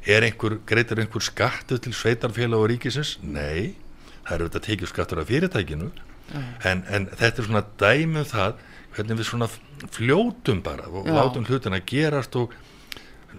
er 0.09 0.25
einhver, 0.27 0.59
greitur 0.67 1.03
einhver 1.03 1.23
skattu 1.23 1.79
til 1.79 1.93
sveitarfélag 1.95 2.63
og 2.63 2.71
ríkisins? 2.73 3.19
Nei 3.23 3.77
það 4.25 4.35
eru 4.37 4.49
þetta 4.49 4.65
tekið 4.67 4.93
skattur 4.93 5.23
af 5.23 5.31
fyrirtækinu 5.31 5.91
mm. 5.91 6.51
en, 6.71 6.85
en 6.89 7.09
þetta 7.13 7.43
er 7.43 7.51
svona 7.51 7.65
dæmum 7.83 8.27
það 8.29 8.67
hvernig 8.97 9.21
við 9.21 9.31
svona 9.31 9.49
fljótum 9.95 10.65
bara 10.67 10.89
og 10.91 11.07
Já. 11.07 11.15
látum 11.17 11.47
hlutin 11.49 11.77
að 11.77 11.87
gerast 11.93 12.37
og 12.41 12.55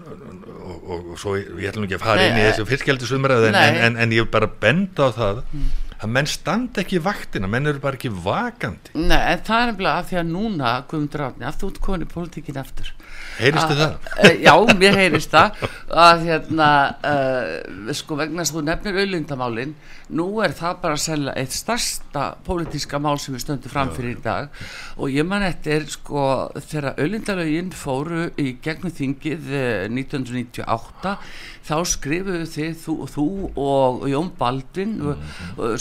og, 0.01 0.81
og, 0.87 1.07
og 1.13 1.19
svo 1.19 1.37
ég 1.37 1.69
ætlum 1.71 1.85
ekki 1.85 1.97
að 1.97 2.03
fara 2.03 2.25
inn 2.27 2.39
í 2.39 2.43
þessu 2.47 2.65
fyrstgældisumræðu 2.69 3.49
en, 3.51 3.57
en, 3.59 3.97
en 3.99 4.13
ég 4.15 4.29
bara 4.31 4.49
benda 4.61 5.09
á 5.09 5.15
það 5.15 5.41
mm. 5.43 5.65
að 5.97 6.13
menn 6.15 6.29
standa 6.31 6.83
ekki 6.83 6.97
í 6.99 7.03
vaktina, 7.03 7.49
menn 7.51 7.69
eru 7.69 7.81
bara 7.83 7.99
ekki 7.99 8.11
vakandi 8.13 8.95
Nei, 8.95 9.19
en 9.19 9.43
það 9.47 9.63
er 9.63 9.71
nefnilega 9.71 9.99
að 9.99 10.09
því 10.09 10.19
að 10.21 10.31
núna 10.31 10.73
Guðmundur 10.91 11.25
Átni, 11.27 11.47
að 11.49 11.59
þú 11.61 11.71
ert 11.71 11.81
konið 11.87 12.07
í 12.07 12.11
politíkin 12.15 12.61
eftir 12.61 12.93
Heyrist 13.41 13.71
þið 13.71 13.81
það? 13.81 14.09
Uh, 14.15 14.33
já, 14.45 14.53
mér 14.81 14.99
heyrist 14.99 15.33
það 15.35 15.65
að 16.05 16.25
hérna 16.29 16.69
uh, 17.11 17.95
sko 17.97 18.19
vegna 18.19 18.45
að 18.45 18.53
þú 18.55 18.65
nefnir 18.67 19.01
auðlindamálin 19.01 19.75
nú 20.11 20.25
er 20.43 20.53
það 20.55 20.79
bara 20.83 20.97
að 20.97 21.03
selja 21.05 21.33
eitt 21.39 21.53
starsta 21.55 22.23
pólitíska 22.45 22.99
mál 23.01 23.17
sem 23.21 23.35
við 23.35 23.43
stöndum 23.45 23.71
fram 23.71 23.91
fyrir 23.95 24.17
í 24.17 24.23
dag 24.23 24.61
og 24.97 25.13
ég 25.13 25.27
man 25.27 25.45
eftir 25.45 25.85
sko 25.91 26.23
þegar 26.57 26.97
auðlindalögin 26.97 27.71
fóru 27.75 28.25
í 28.41 28.55
gegnum 28.63 28.93
þingið 28.95 29.51
1998 29.91 31.13
eh, 31.13 31.29
þá 31.67 31.75
skrifuðu 31.93 32.47
þið 32.51 32.79
þú, 32.83 32.95
þú 33.15 33.27
og 33.63 34.07
Jón 34.11 34.31
Baldvin 34.39 34.97
mm. 34.99 35.27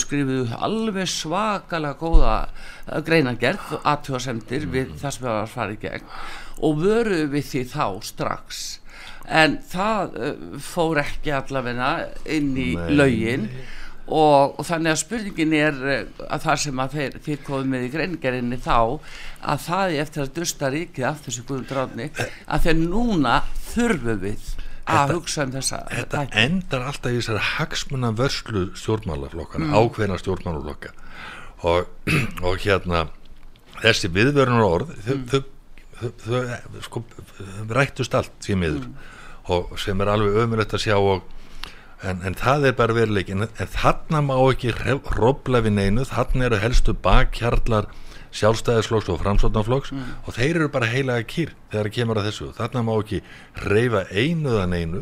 skrifuðu 0.01 0.59
alveg 0.61 1.09
svakalega 1.11 1.99
góða 1.99 2.35
greinagerð 3.07 3.79
aðtjóðasemtir 3.81 4.67
mm. 4.67 4.77
við 4.77 4.93
það 5.01 5.17
sem 5.17 5.25
það 5.25 5.33
var 5.33 5.41
að 5.41 5.55
fara 5.57 5.75
í 5.75 5.81
gegn 5.81 6.15
og 6.61 6.79
vöruðu 6.85 7.27
við 7.35 7.49
því 7.51 7.65
þá 7.73 7.85
strax 8.05 8.63
en 9.31 9.59
það 9.71 10.17
fór 10.63 11.01
ekki 11.03 11.31
allavegna 11.35 11.91
inn 12.29 12.51
í 12.57 12.71
Nei. 12.75 12.89
laugin 12.97 13.45
og, 14.07 14.57
og 14.59 14.65
þannig 14.67 14.93
að 14.93 14.99
spurningin 15.01 15.53
er 15.57 15.77
uh, 15.81 16.25
að 16.27 16.47
það 16.47 16.59
sem 16.63 16.81
að 16.83 16.97
þeir, 16.97 17.19
þeir 17.27 17.43
komið 17.47 17.69
með 17.73 17.85
í 17.85 17.91
greingerinni 17.95 18.59
þá 18.61 18.77
að 18.81 19.63
það 19.67 19.85
er 19.85 20.01
eftir 20.05 20.23
að 20.25 20.33
dusta 20.39 20.71
ríkið 20.73 21.07
af 21.11 21.21
þessu 21.27 21.45
guðum 21.47 21.69
dráðni 21.69 22.09
að 22.17 22.67
þeir 22.67 22.81
núna 22.81 23.37
þurfum 23.71 24.21
við 24.25 24.51
að 24.91 25.05
þetta, 25.05 25.15
hugsa 25.15 25.45
um 25.45 25.55
þessa 25.55 25.79
Þetta 25.91 26.19
þætti. 26.25 26.43
endar 26.45 26.85
alltaf 26.89 27.13
í 27.13 27.19
þessari 27.19 27.45
hagsmunna 27.51 28.11
vörslu 28.17 28.63
stjórnmálaflokkana, 28.81 29.69
mm. 29.69 29.77
ákveðna 29.77 30.19
stjórnmálaflokka 30.19 30.93
og, 31.69 31.89
og 32.47 32.61
hérna 32.65 33.05
þessi 33.81 34.09
viðverðunar 34.13 34.65
orð 34.67 34.95
þau, 35.05 35.15
mm. 35.15 35.25
þau 35.31 35.41
þau 36.01 36.81
sko, 36.85 37.03
rættust 37.69 38.15
allt 38.17 38.49
miður 38.57 38.87
mm. 38.89 39.77
sem 39.81 40.01
er 40.01 40.11
alveg 40.13 40.39
ömulegt 40.43 40.75
að 40.75 40.85
sjá 40.87 40.97
og, 40.97 41.21
en, 42.07 42.21
en 42.25 42.37
það 42.37 42.69
er 42.69 42.77
bara 42.77 42.95
veruleikin 42.97 43.45
en, 43.45 43.71
þarna 43.75 44.21
má 44.25 44.35
ekki 44.43 44.73
robla 45.17 45.61
við 45.65 45.75
neinu, 45.77 46.05
þarna 46.07 46.47
eru 46.49 46.61
helstu 46.61 46.95
bakkjarlar 46.97 47.89
sjálfstæðisflokks 48.31 49.09
og 49.11 49.19
framsóknarflokks 49.21 49.91
mm. 49.91 50.11
og 50.25 50.35
þeir 50.37 50.61
eru 50.61 50.69
bara 50.71 50.89
heilaga 50.91 51.25
kýr 51.27 51.51
þegar 51.71 51.89
það 51.89 51.95
kemur 51.97 52.21
að 52.21 52.29
þessu. 52.29 52.51
Þarna 52.55 52.83
má 52.87 52.93
ekki 52.95 53.19
reyfa 53.65 54.05
einuðan 54.11 54.75
einu 54.77 55.01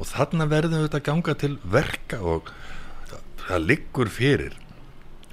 og 0.00 0.08
þarna 0.08 0.46
verðum 0.48 0.80
við 0.80 0.86
þetta 0.88 1.02
ganga 1.10 1.34
til 1.42 1.52
verka 1.76 2.20
og 2.24 2.48
það 3.42 3.66
liggur 3.66 4.12
fyrir 4.12 4.56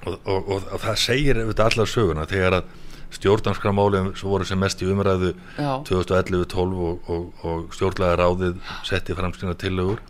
og, 0.04 0.18
og, 0.18 0.36
og, 0.42 0.68
og 0.74 0.84
það 0.84 1.00
segir 1.06 1.40
auðvitað 1.40 1.72
allar 1.72 1.90
söguna 1.94 2.28
þegar 2.28 2.58
að 2.60 2.76
stjórnarskramálum 3.16 4.12
sem 4.20 4.28
voru 4.28 4.44
sem 4.44 4.60
mest 4.60 4.82
í 4.84 4.88
umræðu 4.92 5.32
2011-12 5.56 6.82
og, 6.90 7.08
og, 7.08 7.44
og 7.48 7.72
stjórnlega 7.72 8.18
ráðið 8.20 8.58
setti 8.84 9.16
framskynna 9.16 9.56
tillögur 9.56 10.02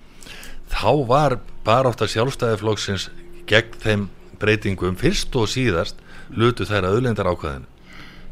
þá 0.72 0.92
var 1.08 1.38
bara 1.66 1.92
að 1.92 2.12
sjálfstæðiflokksins 2.14 3.08
gegn 3.48 3.80
þeim 3.82 4.06
breytingum 4.40 4.96
fyrst 4.98 5.34
og 5.36 5.48
síðast 5.50 5.98
lutu 6.30 6.66
þær 6.68 6.88
að 6.88 6.98
auðlendar 6.98 7.30
ákvæðinu 7.32 7.78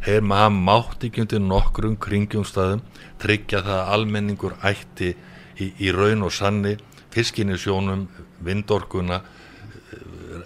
þeir 0.07 0.27
maður 0.31 0.59
mátt 0.69 1.07
ekki 1.09 1.25
undir 1.25 1.43
nokkrum 1.43 1.97
kringjumstæðum 2.03 2.85
tryggja 3.23 3.63
það 3.67 3.81
að 3.81 3.95
almenningur 3.97 4.55
ætti 4.67 5.15
í, 5.59 5.73
í 5.83 5.91
raun 5.95 6.27
og 6.27 6.35
sanni 6.35 6.77
fiskinni 7.17 7.57
sjónum, 7.59 8.07
vindorkuna 8.45 9.23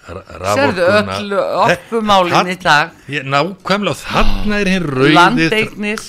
Serðu 0.00 0.84
öll 0.86 1.32
oppumálinn 1.64 2.50
í 2.52 2.56
dag? 2.60 2.92
Nákvæmlega, 3.26 3.96
þarna 4.04 4.60
er 4.60 4.70
hinn 4.70 4.86
rauði 4.86 5.48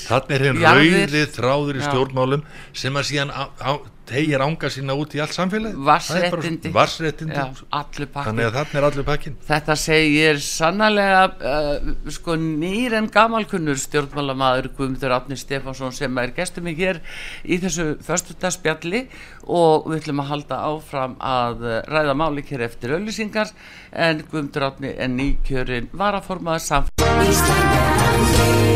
þarna 0.05 0.35
er 0.37 0.45
hinn 0.45 0.61
rauði 0.61 1.23
þráður 1.33 1.79
í 1.79 1.83
stjórnmálum 1.85 2.45
sem 2.77 2.99
að 2.99 3.07
síðan 3.09 3.33
á, 3.33 3.43
á, 3.57 3.71
tegir 4.11 4.43
ánga 4.43 4.69
sína 4.71 4.95
út 4.99 5.15
í 5.15 5.21
allt 5.23 5.35
samfélag 5.35 5.75
Varsréttindi 5.87 6.71
Þannig 6.71 8.45
að 8.47 8.55
þarna 8.57 8.79
er 8.79 8.85
allir 8.87 9.05
pakkin 9.07 9.37
Þetta 9.47 9.73
segir 9.79 10.35
sannlega 10.43 11.21
uh, 11.31 11.91
sko 12.13 12.31
nýr 12.39 12.91
en 12.99 13.07
gamalkunnur 13.11 13.79
stjórnmálamadur 13.81 14.71
Guðmundur 14.77 15.15
Átni 15.15 15.37
Stefánsson 15.39 15.93
sem 15.95 16.11
er 16.21 16.29
gestur 16.35 16.63
mig 16.65 16.75
hér 16.81 16.97
í 17.43 17.59
þessu 17.61 17.85
förstutaspjalli 18.05 19.01
og 19.47 19.89
við 19.89 19.97
ætlum 20.01 20.23
að 20.23 20.31
halda 20.35 20.55
áfram 20.71 21.13
að 21.17 21.55
ræða 21.89 22.15
málik 22.17 22.47
hér 22.53 22.61
eftir 22.67 22.89
öllisingar 22.99 23.49
en 23.91 24.15
Guðmundur 24.27 24.63
Átni 24.69 24.89
er 24.95 25.11
nýkjörin 25.15 25.87
varaformaður 25.97 26.63
samfélag 26.67 28.70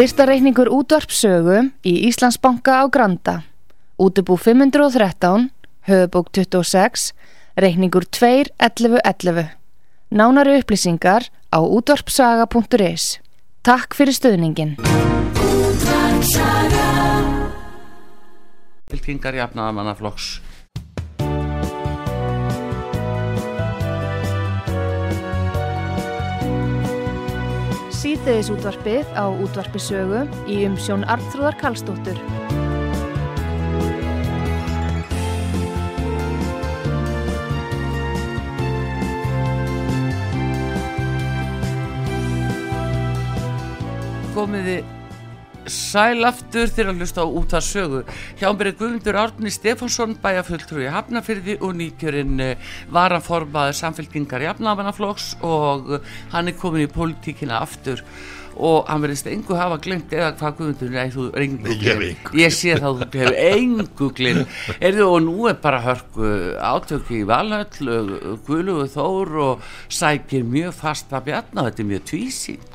Styrtareikningur 0.00 0.70
útvarpsögu 0.72 1.58
í 1.84 2.08
Íslandsbanka 2.08 2.72
á 2.80 2.88
Granda. 2.88 3.44
Útubú 4.00 4.40
513, 4.40 5.50
höfubók 5.84 6.30
26, 6.32 7.12
reikningur 7.52 8.08
2.11.11. 8.08 9.52
Nánari 10.08 10.56
upplýsingar 10.56 11.28
á 11.52 11.60
útvarpsaga.is. 11.60 13.20
Takk 13.60 13.92
fyrir 13.92 14.16
stöðningin. 14.16 14.80
Fylkingar 18.88 19.36
jafnaðamannaflokks 19.36 20.40
síðdeðis 20.40 20.49
útvarpið 28.48 29.10
á 29.12 29.28
útvarpisögu 29.28 30.22
í 30.48 30.62
umsjón 30.64 31.02
Arnþróðar 31.04 31.58
Kallstóttur. 31.60 32.16
Komiði 44.32 44.78
sælaftur 45.70 46.70
þegar 46.70 46.92
að 46.92 47.04
hlusta 47.04 47.24
á 47.24 47.26
út 47.26 47.54
að 47.56 47.66
sögu 47.66 48.00
hjá 48.40 48.48
mér 48.50 48.72
er 48.72 48.76
Guðmundur 48.80 49.18
Árni 49.20 49.52
Stefánsson 49.54 50.16
bæjafulltrúi 50.22 50.90
Hafnafyrði 50.90 51.56
og 51.60 51.76
nýkjörinn 51.78 52.42
eh, 52.44 52.74
varanformaður 52.92 53.78
samfélkingar 53.78 54.44
í 54.44 54.50
Hafnafannaflokks 54.50 55.32
og 55.46 55.96
hann 56.34 56.50
er 56.50 56.58
komin 56.58 56.86
í 56.86 56.92
politíkina 56.92 57.62
aftur. 57.64 58.04
Og 58.60 58.88
hann 58.90 59.00
verðist 59.00 59.28
engu 59.30 59.54
hafa 59.56 59.78
glemt 59.80 60.10
eða 60.12 60.34
hvað 60.36 60.56
Guðmundur, 60.58 60.90
nei 60.92 61.12
þú 61.14 61.28
er 61.30 61.44
engu 61.46 61.76
glemt 61.80 62.34
ég 62.36 62.52
sé 62.52 62.74
þá 62.76 62.88
þú 62.90 63.06
hefur 63.06 63.38
engu 63.46 64.08
glemt 64.18 64.58
erðu 64.82 65.06
og 65.06 65.22
nú 65.24 65.46
er 65.48 65.56
bara 65.62 65.80
hörku 65.86 66.32
átöki 66.58 67.22
í 67.22 67.28
Valhöll 67.30 68.02
Guðlugu 68.48 68.90
Þór 68.92 69.32
og 69.46 69.70
sækir 69.88 70.44
mjög 70.44 70.76
fast 70.82 71.14
að 71.14 71.30
bjarna. 71.30 71.70
Þetta 71.70 71.84
er 71.86 71.90
mjög 71.94 72.06
tvísinn 72.10 72.68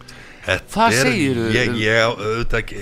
Hvað 0.46 0.96
segir? 1.00 1.42
Ég, 1.56 1.76
ég 1.82 2.06
auðvitað 2.06 2.74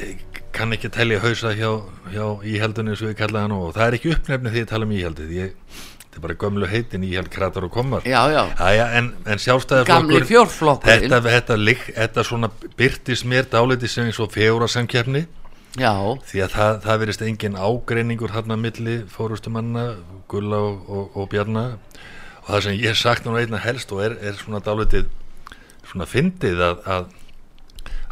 kann 0.53 0.75
ekki 0.75 0.91
telja 0.93 1.21
hausa 1.23 1.53
hjá, 1.57 1.69
hjá 2.13 2.25
íhaldunni 2.45 2.95
sem 2.99 3.09
við 3.09 3.17
kallaðum 3.23 3.55
hann 3.55 3.67
og 3.69 3.73
það 3.77 3.87
er 3.87 3.97
ekki 3.97 4.13
uppnefnið 4.13 4.55
því 4.55 4.63
að 4.63 4.71
tala 4.73 4.87
um 4.87 4.93
íhaldið. 4.93 5.31
Ég, 5.37 5.77
þetta 6.03 6.19
er 6.19 6.25
bara 6.27 6.35
gömlu 6.43 6.69
heitin 6.69 7.05
íhald 7.07 7.29
kratar 7.33 7.65
og 7.65 7.71
komar 7.73 8.03
já, 8.05 8.19
já. 8.29 8.43
Æja, 8.61 8.89
en, 8.99 9.07
en 9.25 9.41
sjálfstæðarflokkur 9.41 10.27
þetta, 10.83 11.21
þetta, 11.25 11.57
þetta 11.95 12.25
svona 12.27 12.51
byrtis 12.77 13.23
mér 13.25 13.47
dáliti 13.49 13.89
sem 13.89 14.11
eins 14.11 14.19
og 14.21 14.29
fjóra 14.35 14.69
samkjafni 14.69 15.23
því 16.29 16.43
að 16.45 16.53
það, 16.53 16.75
það 16.83 17.01
verist 17.01 17.25
engin 17.25 17.57
ágreiningur 17.57 18.35
hann 18.35 18.53
að 18.53 18.61
milli 18.67 18.99
fórustumanna 19.09 19.87
Gulla 20.29 20.59
og, 20.67 20.85
og, 20.85 21.17
og 21.17 21.31
Bjarna. 21.31 21.63
Og 22.43 22.51
það 22.51 22.63
sem 22.67 22.77
ég 22.83 22.99
sagt 22.99 23.25
nú 23.25 23.33
einna 23.39 23.57
helst 23.63 23.89
og 23.95 24.03
er, 24.05 24.19
er 24.21 24.37
svona 24.37 24.61
dálitið 24.61 25.09
svona 25.89 26.05
fyndið 26.09 26.61
að, 26.61 26.85
að 26.85 27.11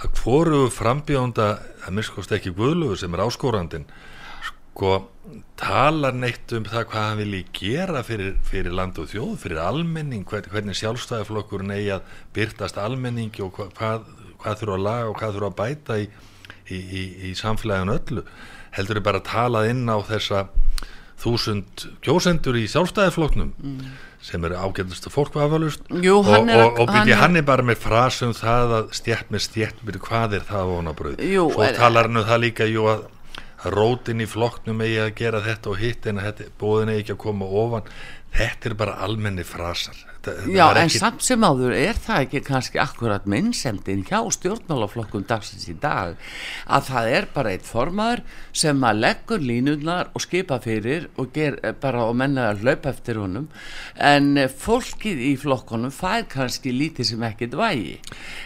að 0.02 0.22
hvoru 0.22 0.64
frambjónda 0.74 1.52
að 1.86 1.96
minnskost 1.98 2.34
ekki 2.36 2.54
Guðlöfu 2.58 2.98
sem 3.02 3.14
er 3.16 3.24
áskórandin 3.26 3.86
sko 4.42 4.94
talar 5.60 6.16
neitt 6.18 6.52
um 6.58 6.66
það 6.66 6.88
hvað 6.90 7.06
hann 7.06 7.20
vilji 7.22 7.42
gera 7.54 8.02
fyrir, 8.06 8.34
fyrir 8.48 8.74
land 8.74 8.98
og 9.02 9.12
þjóð, 9.12 9.36
fyrir 9.44 9.62
almenning 9.62 10.26
hvern, 10.28 10.50
hvernig 10.50 10.80
sjálfstæðaflokkurinn 10.80 11.76
eigi 11.76 11.92
að 11.98 12.16
byrtast 12.36 12.80
almenningi 12.82 13.44
og 13.46 13.54
hvað, 13.58 13.74
hvað, 13.78 14.08
hvað 14.42 14.62
þurfa 14.62 14.78
að 14.78 14.86
laga 14.88 15.12
og 15.12 15.20
hvað 15.20 15.38
þurfa 15.38 15.52
að 15.52 15.60
bæta 15.60 16.00
í, 16.02 16.08
í, 16.72 16.80
í, 16.80 17.04
í 17.30 17.34
samfélaginu 17.38 17.98
öllu 18.00 18.26
heldur 18.72 19.02
þau 19.02 19.08
bara 19.10 19.22
að 19.22 19.30
tala 19.30 19.66
inn 19.70 19.84
á 19.92 19.98
þessa 20.08 20.46
þúsund 21.22 21.86
kjósendur 22.02 22.58
í 22.58 22.66
sjálfstæðafloknum 22.72 23.54
mm. 23.54 23.92
Sem 24.22 24.44
eru 24.46 24.60
ágæðlustu 24.60 25.10
fólkvafalust 25.14 25.88
og, 25.90 26.28
og, 26.30 26.82
og 26.84 26.92
byrja 26.92 27.22
hann 27.24 27.40
er 27.40 27.46
bara 27.48 27.66
með 27.66 27.82
frasum 27.82 28.36
það 28.38 28.76
að 28.78 28.92
stjætt 29.00 29.34
með 29.34 29.46
stjætt 29.48 29.82
byrju 29.88 30.04
hvað 30.06 30.38
er 30.38 30.46
það 30.46 30.76
vonabröð 30.76 31.26
svo 31.26 31.72
talar 31.78 32.10
hann 32.10 32.22
um 32.22 32.30
það 32.30 32.44
líka 32.46 32.70
jú 32.70 32.86
að 32.92 33.10
rótin 33.70 34.22
í 34.24 34.28
flokknum 34.30 34.82
eigi 34.82 35.02
að 35.04 35.12
gera 35.20 35.42
þetta 35.46 35.70
og 35.70 35.82
hitt 35.82 36.08
en 36.10 36.22
að 36.22 36.46
bóðin 36.62 36.94
eigi 36.94 37.04
ekki 37.04 37.16
að 37.16 37.22
koma 37.26 37.50
ofan. 37.62 37.92
Þetta 38.34 38.70
er 38.70 38.78
bara 38.80 38.98
almenni 39.06 39.46
frasar 39.46 40.00
Já, 40.22 40.68
en 40.76 40.84
ekki... 40.84 41.00
samt 41.02 41.24
sem 41.26 41.42
áður 41.42 41.74
er 41.74 41.98
það 41.98 42.26
ekki 42.28 42.42
kannski 42.46 42.80
akkurat 42.82 43.26
minnsendin 43.30 44.04
hjá 44.06 44.20
stjórnmálaflokkum 44.36 45.24
dagsins 45.26 45.66
í 45.72 45.74
dag 45.82 46.20
að 46.70 46.90
það 46.92 47.10
er 47.16 47.28
bara 47.34 47.54
eitt 47.56 47.66
formaður 47.66 48.22
sem 48.54 48.84
að 48.86 49.02
leggur 49.02 49.42
línunnar 49.42 50.12
og 50.14 50.22
skipa 50.22 50.60
fyrir 50.62 51.08
og 51.18 51.32
ger 51.34 51.58
eh, 51.66 51.74
bara 51.74 52.06
og 52.06 52.14
menna 52.22 52.52
að 52.52 52.62
hlaupa 52.66 52.92
eftir 52.94 53.18
honum 53.22 53.48
en 53.98 54.44
fólkið 54.62 55.24
í 55.32 55.32
flokkonum 55.42 55.94
fær 55.96 56.28
kannski 56.30 56.74
lítið 56.76 57.12
sem 57.14 57.26
ekkit 57.26 57.58
vægi. 57.58 57.98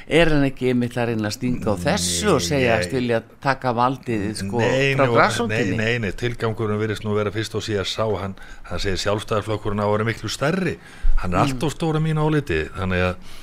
Er 0.08 0.32
hann 0.32 0.48
ekki 0.48 0.72
einmitt 0.72 0.96
að 0.96 1.12
reyna 1.12 1.28
að 1.28 1.38
stinga 1.40 1.76
á 1.76 1.84
þessu 1.90 2.30
nei, 2.30 2.34
og 2.38 2.46
segja 2.48 2.78
að 2.78 2.88
stilja 2.88 3.20
að 3.20 3.36
taka 3.44 3.76
valdið 3.76 4.26
sko 4.46 4.64
nei, 4.64 4.96
frá 4.96 5.06
græsóttinni 5.12 5.76
Nei, 5.76 6.00
nei, 6.02 6.12
tilgangurinn 6.16 6.80
virðist 6.80 7.04
nú 7.04 7.16
vera 7.18 7.34
fyrst 7.36 7.60
og 7.60 7.64
síðan 7.66 7.90
sá. 7.90 8.06
Hann, 8.22 8.40
hann 8.70 8.82
segir 8.82 9.02
sjálfstæðarflokkurinn 9.04 9.84
á 9.84 9.86
að 9.86 9.94
vera 9.98 10.08
miklu 10.08 10.32
stærri. 10.32 10.78
Hann 11.20 11.36
er 11.36 11.44
mm. 11.44 11.65
Alltaf 11.66 11.80
stóra 11.80 12.02
mín 12.04 12.22
áliti 12.22 12.66
þannig 12.76 13.10
að 13.10 13.34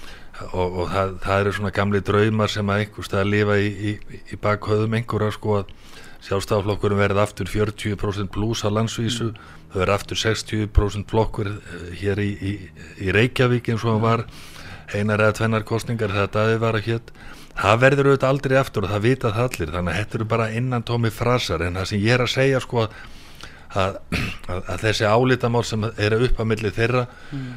og, 0.51 0.77
og 0.83 0.91
það, 0.91 1.15
það 1.23 1.41
eru 1.41 1.55
svona 1.57 1.73
gamli 1.75 2.01
draumar 2.07 2.53
sem 2.53 2.71
að 2.73 2.85
einhverstað 2.85 3.23
að 3.23 3.33
lifa 3.33 3.59
í, 3.61 3.69
í, 3.73 4.21
í 4.33 4.39
bakhauðum 4.43 4.97
einhverja 4.99 5.35
sko 5.37 5.59
að 5.61 5.75
sjálfstaflokkurum 6.23 7.03
verði 7.03 7.23
aftur 7.23 7.51
40% 7.51 8.31
pluss 8.33 8.63
á 8.63 8.71
landsvísu 8.71 9.31
mm. 9.33 9.53
þau 9.73 9.79
verði 9.81 9.97
aftur 9.97 10.21
60% 10.23 11.11
flokkur 11.11 11.53
eh, 11.53 11.87
hér 11.99 12.23
í, 12.23 12.33
í 13.03 13.15
Reykjavík 13.15 13.73
eins 13.73 13.85
og 13.85 13.97
það 13.97 14.05
var 14.07 14.25
einar 14.93 15.25
eða 15.25 15.39
tvennar 15.41 15.67
kostningar 15.67 16.15
þetta 16.15 16.47
aðeins 16.47 16.63
var 16.63 16.79
að 16.79 16.91
hétt 16.91 17.15
það 17.53 17.83
verður 17.83 18.11
auðvitað 18.13 18.31
aldrei 18.31 18.57
aftur 18.61 18.87
og 18.87 18.95
það 18.95 19.05
vitað 19.09 19.43
allir 19.47 19.75
þannig 19.75 19.93
að 19.93 19.99
þetta 20.01 20.19
eru 20.19 20.29
bara 20.31 20.53
innan 20.61 20.87
tómi 20.89 21.13
frasar 21.13 21.67
en 21.67 21.81
það 21.81 21.91
sem 21.91 22.05
ég 22.05 22.17
er 22.17 22.25
að 22.25 22.33
segja 22.33 22.63
sko 22.63 22.87
að, 22.87 22.95
að, 23.83 23.99
að 24.63 24.87
þessi 24.87 25.11
álítamál 25.11 25.65
sem 25.69 25.85
eru 25.91 26.23
upp 26.29 26.41
að 26.41 26.51
milli 26.53 26.73
þeirra 26.73 27.05
mm. 27.33 27.53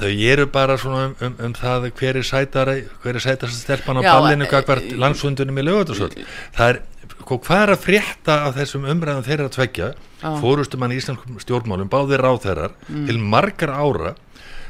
Þau 0.00 0.12
eru 0.32 0.46
bara 0.52 0.78
svona 0.80 1.10
um, 1.10 1.16
um, 1.26 1.34
um 1.48 1.56
það 1.58 1.90
hver 1.98 2.20
er 2.20 2.26
sætara 2.26 2.78
hver 3.02 3.18
er 3.18 3.24
sætara 3.24 3.52
stelpan 3.52 4.00
á 4.00 4.02
ballinu 4.06 4.48
e, 4.48 4.62
e, 4.62 4.96
landsfundunum 4.96 5.60
í 5.60 5.66
lögutasöld 5.66 6.16
það 6.56 6.70
er, 6.70 6.80
hvað 7.26 7.58
er 7.58 7.74
að 7.74 7.84
frétta 7.84 8.38
af 8.46 8.56
þessum 8.56 8.88
umræðum 8.88 9.26
þeirra 9.26 9.50
að 9.50 9.56
tvekja 9.58 9.92
fórustum 10.22 10.84
hann 10.84 10.94
í 10.94 11.00
Íslandskum 11.00 11.40
stjórnmálum 11.42 11.90
báðir 11.90 12.22
á 12.22 12.32
þeirra 12.42 12.68
mm. 12.86 13.08
til 13.08 13.18
margar 13.18 13.74
ára. 13.74 14.14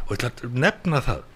Og 0.07 0.17
ég 0.17 0.25
ætla 0.25 0.49
að 0.49 0.57
nefna 0.65 1.03
það. 1.05 1.29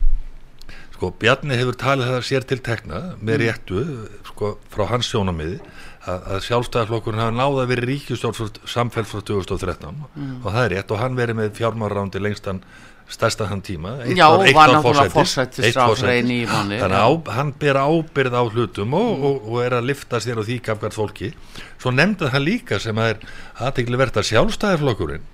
Sko 0.96 1.10
Bjarni 1.20 1.58
hefur 1.60 1.76
talið 1.76 2.12
það 2.14 2.22
sér 2.24 2.46
til 2.48 2.58
tekna 2.64 3.02
með 3.20 3.34
mm. 3.34 3.42
réttu 3.42 3.82
sko 4.30 4.54
frá 4.72 4.86
hans 4.94 5.10
sjónamiði 5.12 5.58
að, 5.60 6.20
að 6.32 6.42
sjálfstæðarflokkurinn 6.46 7.20
hafa 7.20 7.36
náða 7.36 7.66
vera 7.68 7.88
ríkjustjórn 7.90 8.60
samfell 8.64 9.04
frá 9.04 9.20
2013 9.20 9.90
mm. 9.92 10.30
og 10.40 10.48
það 10.48 10.62
er 10.62 10.74
rétt 10.76 10.94
og 10.94 11.02
hann 11.02 11.18
verið 11.18 11.40
með 11.42 11.52
fjármárándi 11.58 12.22
lengstan 12.22 12.62
stærsta 13.10 13.46
hann 13.50 13.62
tíma 13.62 13.92
eitt 14.02 14.18
Já, 14.18 14.26
var, 14.32 14.50
var 14.56 14.72
náttúrulega 14.74 15.12
fórsættisráðrein 15.14 16.30
í 16.34 16.40
manni 16.50 16.80
þannig 16.80 16.98
að 16.98 17.30
hann 17.36 17.52
ber 17.60 17.78
ábyrð 17.78 18.34
á 18.34 18.42
hlutum 18.42 18.96
og, 18.98 19.10
mm. 19.12 19.26
og, 19.28 19.48
og 19.50 19.60
er 19.62 19.76
að 19.78 19.88
lifta 19.92 20.20
sér 20.22 20.40
og 20.42 20.48
því 20.48 20.58
gafgar 20.66 20.94
fólki. 20.96 21.30
Svo 21.78 21.94
nefndað 21.94 22.34
hann 22.34 22.46
líka 22.46 22.80
sem 22.82 22.98
að 22.98 23.12
er 23.14 23.26
aðtegli 23.68 24.00
verðt 24.00 24.20
að 24.22 24.30
sjálfstæðarflokkurinn 24.32 25.28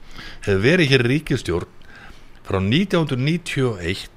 hefur 0.45 0.65
verið 0.67 0.93
hér 0.93 1.07
ríkjustjórn 1.15 1.79
frá 2.45 2.59
1991 2.61 4.12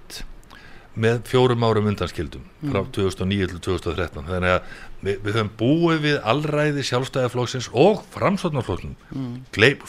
með 0.96 1.22
fjórum 1.28 1.64
árum 1.68 1.90
undanskildum 1.92 2.44
mm. 2.44 2.72
frá 2.72 2.82
2009 2.96 3.50
til 3.52 3.60
2013 3.68 4.28
þannig 4.30 4.54
að 4.54 4.70
við, 5.06 5.20
við 5.26 5.38
höfum 5.38 5.52
búið 5.60 6.02
við 6.06 6.18
allræði 6.32 6.86
sjálfstæðarflóksins 6.90 7.70
og 7.76 8.02
framsotnarflóksins 8.16 9.12
mm. 9.12 9.36
Gleim, 9.56 9.84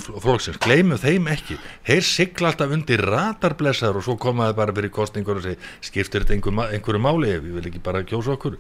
gleymum 0.67 1.01
þeim 1.03 1.31
ekki 1.33 1.59
þeir 1.87 2.07
sigla 2.11 2.53
alltaf 2.53 2.77
undir 2.77 3.05
ratarblessaður 3.07 4.03
og 4.03 4.07
svo 4.09 4.19
komaði 4.27 4.59
bara 4.59 4.77
fyrir 4.77 4.95
kostningur 4.95 5.41
og 5.41 5.47
segi 5.47 5.61
skiptir 5.87 6.27
þetta 6.27 6.39
einhver, 6.39 6.77
einhverju 6.77 7.03
máli 7.07 7.35
ef 7.37 7.45
við 7.45 7.59
vil 7.61 7.67
ekki 7.71 7.85
bara 7.87 8.05
kjósa 8.07 8.35
okkur 8.35 8.59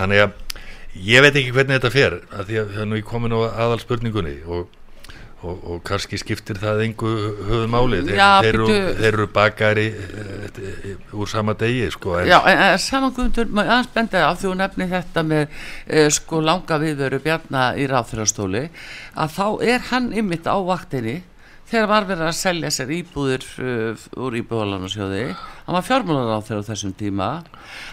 þannig 0.00 0.26
að 0.26 0.36
ég 1.12 1.24
veit 1.24 1.34
ekki 1.34 1.56
hvernig 1.56 1.80
þetta 1.80 1.92
fer 1.92 2.20
að 2.32 2.48
því 2.48 2.62
að 2.62 2.86
nú 2.88 3.00
í 3.00 3.04
komin 3.06 3.36
á 3.36 3.40
aðal 3.66 3.80
spurningunni 3.84 4.40
og 4.48 4.70
Og, 5.42 5.62
og 5.66 5.78
kannski 5.82 6.20
skiptir 6.20 6.54
það 6.62 6.84
einhver 6.84 7.22
höfum 7.48 7.72
áli 7.74 7.98
þeir, 8.06 8.14
Já, 8.14 8.26
þeir, 8.44 8.58
eru, 8.60 8.66
þeir 9.00 9.08
eru 9.08 9.24
bakari 9.34 9.86
e, 9.90 10.92
úr 11.18 11.30
sama 11.32 11.56
degi 11.58 11.88
sko, 11.90 12.14
Já, 12.22 12.36
en, 12.46 12.62
en 12.68 12.78
samangundur 12.78 13.50
maður 13.50 13.74
aðspendaði 13.80 14.28
af 14.28 14.38
því 14.38 14.52
að 14.52 14.60
nefni 14.60 14.86
þetta 14.92 15.26
með 15.32 15.42
e, 15.42 16.04
sko 16.14 16.44
langa 16.46 16.78
viðveru 16.84 17.18
bjarna 17.26 17.64
í 17.74 17.88
ráþurastóli 17.90 18.68
að 19.18 19.34
þá 19.34 19.46
er 19.74 19.84
hann 19.90 20.10
ymmit 20.22 20.46
á 20.46 20.54
vaktinni 20.62 21.18
þegar 21.72 21.88
var 21.88 22.06
verið 22.08 22.28
að 22.28 22.36
selja 22.36 22.70
sér 22.74 22.90
íbúðir 22.98 23.44
uh, 23.62 24.06
úr 24.20 24.36
íbúðalansjóði 24.42 25.22
hann 25.72 25.80
var 25.80 25.86
fjármálaráþur 25.88 26.60
á 26.60 26.68
þessum 26.68 26.92
tíma. 26.92 27.42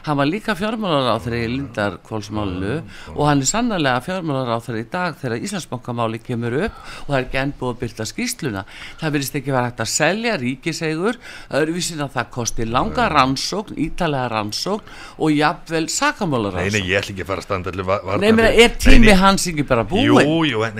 Hann 0.03 0.17
var 0.19 0.27
líka 0.27 0.51
fjármálaráþur 0.59 1.35
í 1.37 1.47
Lindarkvólsmálinu 1.47 2.83
og 3.15 3.23
hann 3.23 3.39
er 3.39 3.47
sannlega 3.47 4.01
fjármálaráþur 4.03 4.79
í 4.81 4.83
dag 4.91 5.15
þegar 5.15 5.39
Íslandsbankamáli 5.47 6.19
kemur 6.19 6.57
upp 6.65 6.75
og 7.05 7.13
það 7.13 7.19
er 7.21 7.29
genn 7.31 7.53
búið 7.55 7.71
að 7.71 7.79
byrta 7.83 8.03
skýsluna 8.09 8.65
það 8.99 9.13
verðist 9.15 9.37
ekki 9.39 9.53
verið 9.55 9.69
hægt 9.69 9.83
að 9.85 9.91
selja 9.93 10.33
ríkisegur 10.41 11.19
öðruvísin 11.55 12.03
að 12.03 12.11
það 12.17 12.27
kosti 12.35 12.67
langa 12.67 13.05
rannsókn, 13.13 13.79
ítalega 13.79 14.27
rannsókn 14.33 14.83
og 15.15 15.29
jafnvel 15.37 15.87
sakamálaráðsókn 15.93 16.75
Nei, 16.75 16.83
nei, 16.83 16.91
ég 16.91 16.99
ætl 16.99 17.13
ekki 17.13 17.23
að 17.23 17.31
fara 17.31 17.39
að 17.39 17.47
standa 17.47 17.71
allir 17.71 17.85
Nei, 18.19 18.31
menn, 18.35 18.49
er 18.49 18.75
tími 18.75 19.15
hans 19.15 19.47
ekki 19.47 19.63
bara 19.69 19.87
búin? 19.87 20.03
Jú, 20.09 20.43
jú, 20.49 20.59
en 20.67 20.75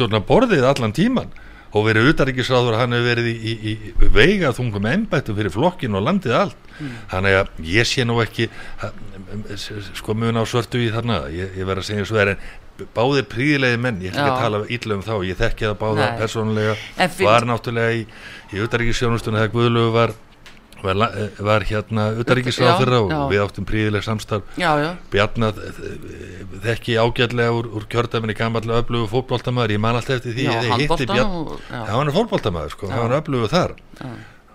eins 0.00 0.08
og 0.08 0.10
ríkistjórna 0.10 0.26
borðið 0.26 0.64
allan 0.64 0.92
tíman 0.92 1.30
og 1.70 1.84
verið 1.86 2.08
utaríkisráður 2.10 2.78
hann 2.80 2.92
hefur 2.96 3.06
verið 3.06 3.26
í, 3.30 3.52
í, 3.52 3.74
í 3.76 4.08
veiga 4.10 4.52
þungum 4.52 4.88
ennbættu 4.90 5.34
fyrir 5.36 5.52
flokkin 5.52 5.94
og 5.94 6.02
landið 6.02 6.34
allt. 6.34 6.56
Mm. 6.80 6.96
þannig 7.10 7.34
að 7.36 7.48
ég 7.68 7.84
sé 7.86 8.04
nú 8.08 8.16
ekki 8.22 8.48
sko 9.94 10.14
mun 10.16 10.40
á 10.40 10.44
svörtu 10.48 10.80
í 10.80 10.88
þarna. 10.90 11.28
Ég, 11.28 11.52
ég 11.60 11.68
verð 11.68 11.84
að 11.84 11.88
segja 11.90 12.06
svo 12.08 12.18
er 12.18 12.32
en 12.32 12.40
báðir 12.96 13.26
príðilegi 13.28 13.76
menn, 13.76 14.00
ég 14.00 14.14
ætla 14.14 14.24
ekki 14.24 14.32
að 14.32 14.44
tala 14.46 14.60
illa 14.72 14.96
um 14.96 15.04
þá 15.04 15.14
ég 15.28 15.36
þekki 15.36 15.68
það 15.68 15.78
báða 15.82 16.00
Nei. 16.00 16.18
persónulega. 16.22 16.76
Var 17.20 17.46
náttúrulega 17.50 17.98
í, 17.98 18.06
í 18.56 18.64
utaríkisjónustunni 18.64 19.42
þegar 19.42 19.52
Guðlögu 19.52 19.92
var 19.98 20.16
var, 20.82 21.02
eh, 21.10 21.42
var 21.46 21.66
hérna 21.68 22.06
utaríkisráð 22.20 22.82
fyrra 22.82 23.00
og 23.04 23.10
já. 23.12 23.20
við 23.32 23.44
áttum 23.44 23.68
príðileg 23.68 24.06
samstarf. 24.06 24.42
Bjarnar 25.12 25.60
eh, 25.66 26.40
þekki 26.64 26.96
ágætlega 27.00 27.54
úr, 27.54 27.70
úr 27.76 27.86
kjördaminni 27.90 28.36
gammallega 28.38 28.82
öflugu 28.84 29.08
fólkbóltamæður, 29.12 29.76
ég 29.76 29.82
man 29.82 29.98
alltaf 29.98 30.20
eftir 30.20 30.36
því 30.36 30.46
já, 30.48 30.52
ég 30.66 30.84
hitti 30.84 31.08
Bjarnar, 31.08 31.64
það 31.70 31.94
var 31.94 32.04
hann 32.04 32.14
fólkbóltamæður 32.16 32.74
sko, 32.74 32.90
það 32.90 33.02
var 33.02 33.08
hann 33.08 33.18
öflugu 33.20 33.50
þar 33.50 33.74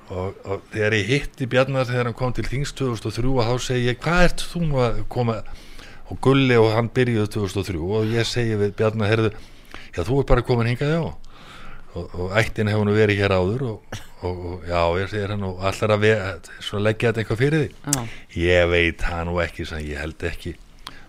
og, 0.10 0.40
og 0.46 0.66
þegar 0.74 0.98
ég 1.00 1.12
hitti 1.12 1.50
Bjarnar 1.50 1.90
þegar 1.90 2.10
hann 2.10 2.18
kom 2.18 2.34
til 2.36 2.46
Þings 2.46 2.76
2003 2.78 3.32
og 3.34 3.50
þá 3.50 3.68
segi 3.68 3.90
ég 3.90 4.02
hvað 4.04 4.26
ert 4.30 4.46
þú 4.52 4.64
að 4.86 5.04
koma 5.16 5.40
og 6.06 6.22
Gulli 6.22 6.58
og 6.62 6.72
hann 6.76 6.92
byrjuði 6.94 7.32
2003 7.34 7.82
og 7.82 8.14
ég 8.14 8.30
segi 8.30 8.58
við 8.62 8.76
Bjarnar, 8.78 9.10
herðu 9.10 9.32
já 9.96 10.04
þú 10.04 10.22
er 10.22 10.30
bara 10.30 10.46
komin 10.46 10.70
hingað 10.74 10.94
já 10.94 11.04
og, 11.96 12.12
og 12.20 12.36
ættin 12.40 12.70
hefur 12.72 12.88
nú 12.88 12.96
verið 12.96 13.24
hér 13.24 13.36
áður 13.36 13.64
og, 13.70 13.98
og, 14.22 14.44
og 14.52 14.68
já, 14.68 14.82
ég 15.00 15.10
segir 15.14 15.34
hann 15.34 15.48
og 15.48 15.64
allar 15.64 15.96
að 15.96 16.06
leggja 16.06 17.10
þetta 17.10 17.24
eitthvað 17.24 17.42
fyrir 17.42 17.64
því 17.64 17.96
já. 17.96 18.06
ég 18.44 18.70
veit 18.74 19.08
hann 19.10 19.32
og 19.32 19.42
ekki 19.46 19.68
sem 19.70 19.84
ég 19.86 20.02
held 20.04 20.30
ekki. 20.32 20.56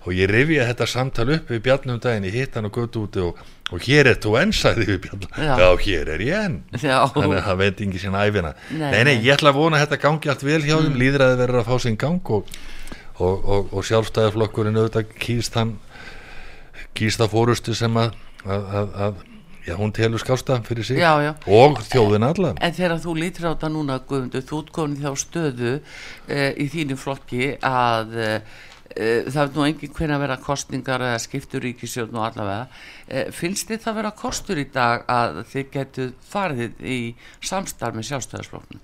Og 0.06 0.14
ég 0.14 0.30
rifja 0.30 0.68
þetta 0.68 0.86
samtal 0.86 1.26
upp 1.34 1.48
við 1.50 1.62
Bjarnum 1.64 1.98
daginn, 1.98 2.28
ég 2.28 2.36
hitt 2.38 2.54
hann 2.54 2.68
og 2.68 2.76
gött 2.76 2.98
úti 3.00 3.24
og 3.26 3.80
hér 3.82 4.12
er 4.12 4.20
þú 4.22 4.36
enn, 4.38 4.52
sagði 4.54 4.86
við 4.92 5.00
Bjarnum 5.08 5.32
já. 5.34 5.54
já, 5.58 5.66
hér 5.82 6.12
er 6.14 6.22
ég 6.22 6.44
enn. 6.44 6.60
Þannig 6.76 7.40
að 7.40 7.48
það 7.48 7.62
veit 7.64 7.82
ekki 7.88 8.02
sín 8.04 8.18
æfina 8.20 8.52
nei, 8.70 8.84
nei, 8.92 9.00
nei, 9.08 9.16
ég 9.16 9.34
ætla 9.34 9.50
að 9.50 9.58
vona 9.58 9.80
að 9.80 9.88
þetta 9.88 10.02
gangi 10.04 10.30
allt 10.30 10.46
vel 10.46 10.60
hjá 10.62 10.76
þeim. 10.76 10.92
Mm. 10.92 11.00
líðræði 11.02 11.40
verður 11.42 11.62
að 11.64 11.72
fá 11.72 11.82
sín 11.82 11.98
gang 11.98 12.30
og 12.36 13.82
sjálfstæðarflokkurinn 13.90 14.78
auðvitað 14.78 15.10
kýst 15.18 15.58
hann 15.58 15.74
kýst 16.96 17.22
að 17.24 17.32
fórustu 17.32 17.74
sem 17.74 17.98
að, 17.98 18.14
að, 18.44 18.70
að, 18.78 18.94
að 19.06 19.24
Já, 19.66 19.74
hún 19.74 19.90
telur 19.92 20.22
skásta 20.22 20.60
fyrir 20.62 20.84
sig 20.84 21.00
já, 21.02 21.10
já. 21.22 21.32
og 21.46 21.80
þjóðin 21.90 22.28
alla. 22.28 22.54
En 22.62 22.76
þegar 22.76 23.00
þú 23.02 23.16
lítir 23.18 23.48
á 23.50 23.54
þetta 23.56 23.72
núna, 23.74 23.98
Guðmundur, 24.06 24.44
þú 24.46 24.62
útkomin 24.62 25.02
þá 25.02 25.10
stöðu 25.18 25.72
uh, 25.80 26.52
í 26.54 26.68
þínu 26.70 26.98
flokki 27.00 27.56
að 27.66 28.14
uh, 28.14 28.38
það 28.96 29.40
er 29.42 29.50
nú 29.56 29.64
engin 29.66 29.92
hvernig 29.92 30.16
að 30.16 30.22
vera 30.22 30.36
kostningar 30.40 31.02
eða 31.04 31.18
skiptur 31.20 31.64
ríkisjón 31.66 32.14
og 32.16 32.28
allavega. 32.30 32.68
Finnst 33.34 33.68
þið 33.68 33.82
það 33.82 33.90
að 33.90 33.98
vera 33.98 34.12
kostur 34.22 34.60
í 34.62 34.64
dag 34.72 35.04
að 35.12 35.42
þið 35.50 35.66
getu 35.74 36.06
farið 36.30 36.80
í 36.80 36.98
samstarf 37.44 37.98
með 37.98 38.08
sjálfstæðarsflokknum? 38.08 38.80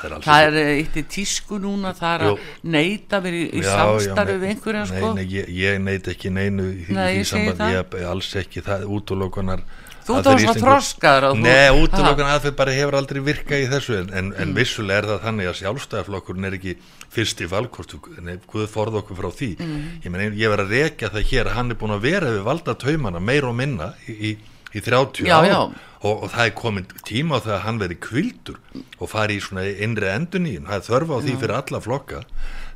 Það 0.00 0.08
er, 0.08 0.16
það 0.24 0.58
eitt 0.62 0.98
í 1.02 1.04
tísku 1.18 1.60
núna, 1.62 1.92
það 1.98 2.14
er 2.14 2.26
Jó. 2.30 2.32
að 2.32 2.72
neyta 2.78 3.22
verið 3.26 3.44
í 3.44 3.62
já, 3.62 3.70
samstarfi 3.74 4.38
við 4.38 4.54
einhverja 4.54 4.88
sko? 4.88 5.12
Nei, 5.12 5.20
nei, 5.20 5.36
ég, 5.36 5.54
ég 5.58 5.80
neyta 5.84 6.14
ekki 6.14 6.32
neinu 6.32 6.70
í 6.72 6.88
því 6.88 7.24
samband, 7.34 7.64
ég 7.76 8.10
alls 8.14 8.34
ekki 8.40 8.64
það 8.64 8.88
útlókunar 8.96 9.66
Þú 10.06 10.16
ert 10.18 10.28
á 10.28 10.32
svona 10.34 10.54
þroskar 10.58 11.26
Nei, 11.38 11.68
útlökun 11.78 12.26
aðfyrir 12.26 12.56
bara 12.58 12.74
hefur 12.74 12.96
aldrei 12.98 13.20
virkað 13.24 13.62
í 13.62 13.68
þessu 13.70 13.96
en, 14.00 14.08
en, 14.10 14.30
en 14.34 14.48
mm. 14.50 14.56
vissulega 14.56 15.02
er 15.02 15.08
það 15.10 15.20
þannig 15.26 15.50
að 15.50 15.58
sjálfstæðarflokkurinn 15.60 16.48
er 16.48 16.56
ekki 16.58 16.74
fyrst 17.12 17.42
í 17.42 17.48
valkostu 17.50 18.00
Guð 18.02 18.66
forð 18.72 18.98
okkur 19.02 19.20
frá 19.20 19.30
því 19.38 19.50
mm. 19.58 19.86
Ég 20.02 20.14
menn, 20.14 20.38
ég 20.38 20.52
verð 20.52 20.66
að 20.66 20.76
rekja 20.78 21.12
það 21.14 21.28
hér 21.30 21.52
hann 21.56 21.74
er 21.74 21.80
búin 21.80 21.96
að 21.96 22.06
vera 22.08 22.34
við 22.34 22.46
valda 22.50 22.76
taumana 22.82 23.22
meir 23.22 23.48
og 23.48 23.56
minna 23.58 23.92
í, 24.06 24.16
í, 24.32 24.32
í 24.72 24.84
30 24.84 25.28
já, 25.28 25.38
já. 25.46 25.58
Og, 26.02 26.24
og 26.26 26.28
það 26.32 26.48
er 26.48 26.56
komin 26.58 26.88
tíma 27.06 27.38
á 27.38 27.44
það 27.44 27.56
að 27.58 27.66
hann 27.68 27.82
veri 27.84 27.98
kvildur 28.02 28.58
og 28.98 29.10
fari 29.12 29.38
í 29.38 29.44
svona 29.44 29.68
innri 29.70 30.10
endun 30.10 30.50
í 30.50 30.56
það 30.58 30.78
er 30.80 30.88
þörfa 30.88 31.18
á 31.18 31.24
því 31.26 31.36
fyrir 31.44 31.58
alla 31.60 31.82
flokka 31.84 32.24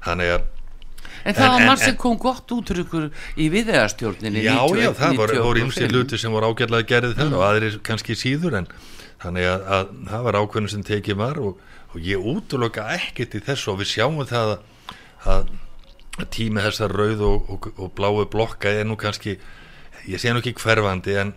þannig 0.06 0.36
að 0.36 0.52
En 1.26 1.36
það 1.36 1.52
var 1.52 1.64
marg 1.66 1.82
sem 1.82 1.96
kom 1.98 2.18
gott 2.22 2.52
útryggur 2.54 3.08
í 3.34 3.48
viðegarstjórninni 3.52 4.44
Já, 4.44 4.54
91, 4.62 4.82
já, 4.84 4.90
það 5.00 5.40
voru 5.42 5.64
ymsið 5.64 5.94
luti 5.96 6.20
sem 6.22 6.34
voru 6.34 6.52
ágætlega 6.52 6.88
gerðið 6.92 7.16
þar 7.18 7.28
mm. 7.28 7.36
og 7.36 7.46
aðrir 7.48 7.78
kannski 7.86 8.16
síður 8.18 8.60
en 8.60 8.68
þannig 9.22 9.48
að, 9.50 9.68
að 9.76 9.92
það 10.10 10.26
var 10.28 10.40
ákveðin 10.40 10.72
sem 10.72 10.86
tekið 10.86 11.20
var 11.20 11.40
og, 11.42 11.62
og 11.92 12.02
ég 12.04 12.26
útloka 12.32 12.88
ekkert 12.94 13.36
í 13.38 13.42
þessu 13.46 13.72
og 13.72 13.80
við 13.80 13.92
sjáum 13.94 14.20
það 14.28 14.52
að, 14.54 15.54
að 16.22 16.28
tími 16.36 16.64
þessar 16.64 16.94
rauð 16.96 17.24
og, 17.26 17.50
og, 17.52 17.70
og 17.76 17.94
bláu 17.96 18.24
blokka 18.32 18.72
er 18.72 18.86
nú 18.88 18.98
kannski 19.00 19.36
ég 20.06 20.22
sé 20.22 20.32
nú 20.32 20.42
ekki 20.42 20.54
hverfandi 20.60 21.16
en, 21.20 21.32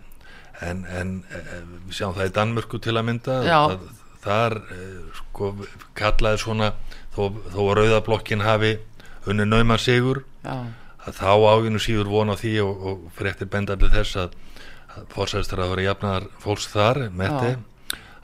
en, 0.66 0.84
en 0.86 1.16
eh, 1.34 1.56
við 1.88 1.98
sjáum 2.00 2.16
það 2.18 2.30
í 2.30 2.36
Danmörku 2.38 2.82
til 2.84 2.96
að 2.96 3.08
mynda 3.10 3.40
að, 3.56 3.88
þar 4.24 4.60
eh, 4.76 5.00
sko, 5.22 5.52
kallaði 5.98 6.44
svona 6.44 6.72
þó, 7.16 7.24
þó 7.52 7.60
að 7.66 7.76
rauðablokkin 7.80 8.46
hafi 8.46 8.76
unni 9.28 9.48
naumar 9.48 9.82
sigur 9.84 10.24
Já. 10.44 10.66
að 11.06 11.20
þá 11.20 11.32
áginu 11.56 11.82
síður 11.84 12.12
vona 12.12 12.38
því 12.40 12.54
og, 12.64 12.86
og 12.92 13.02
fyrir 13.18 13.34
eftir 13.34 13.52
bendalið 13.52 13.98
þess 13.98 14.22
að, 14.24 14.38
að 14.96 15.10
fórsæðistar 15.16 15.64
að 15.64 15.74
vera 15.76 15.88
jafnar 15.90 16.30
fólks 16.44 16.70
þar 16.72 17.02
metti 17.12 17.56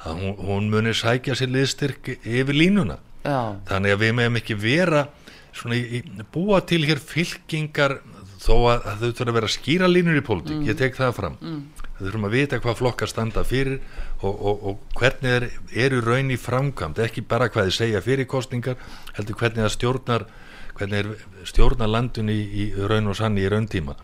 að 0.05 0.21
hún, 0.21 0.35
hún 0.47 0.71
munir 0.71 0.97
sækja 0.97 1.35
sér 1.37 1.53
liðstyrk 1.53 2.15
yfir 2.21 2.55
línuna 2.55 2.99
Já. 3.25 3.57
þannig 3.69 3.95
að 3.95 4.03
við 4.03 4.17
meðum 4.19 4.41
ekki 4.41 4.59
vera 4.59 5.07
svona 5.55 5.79
í, 5.79 6.03
búa 6.33 6.61
til 6.67 6.83
hér 6.85 7.01
fylkingar 7.01 7.99
þó 8.45 8.55
að, 8.69 8.85
að 8.91 9.01
þau 9.01 9.09
þurfa 9.09 9.31
að 9.31 9.37
vera 9.39 9.51
skýra 9.55 9.89
línur 9.89 10.19
í 10.19 10.23
pólitík, 10.25 10.59
mm. 10.59 10.65
ég 10.69 10.77
tek 10.77 10.97
það 10.97 11.13
fram 11.17 11.37
mm. 11.39 11.61
þau 11.85 12.01
þurfum 12.03 12.27
að 12.27 12.35
vita 12.35 12.59
hvað 12.61 12.79
flokkar 12.81 13.11
standa 13.11 13.43
fyrir 13.47 13.79
og, 14.19 14.33
og, 14.33 14.65
og 14.69 14.97
hvernig 14.99 15.37
er, 15.39 15.47
eru 15.85 16.01
raun 16.05 16.33
í 16.33 16.39
framkvæmt, 16.39 17.01
ekki 17.07 17.25
bara 17.25 17.49
hvað 17.49 17.71
þið 17.71 17.77
segja 17.79 18.03
fyrir 18.05 18.29
kostningar, 18.29 18.77
heldur 19.17 19.39
hvernig 19.39 19.63
það 19.63 19.73
stjórnar 19.77 20.27
hvernig 20.75 20.99
er 21.01 21.47
stjórna 21.47 21.87
landun 21.89 22.31
í, 22.33 22.41
í 22.63 22.65
raun 22.89 23.11
og 23.11 23.17
sann 23.17 23.39
í 23.39 23.47
rauntíma 23.51 23.95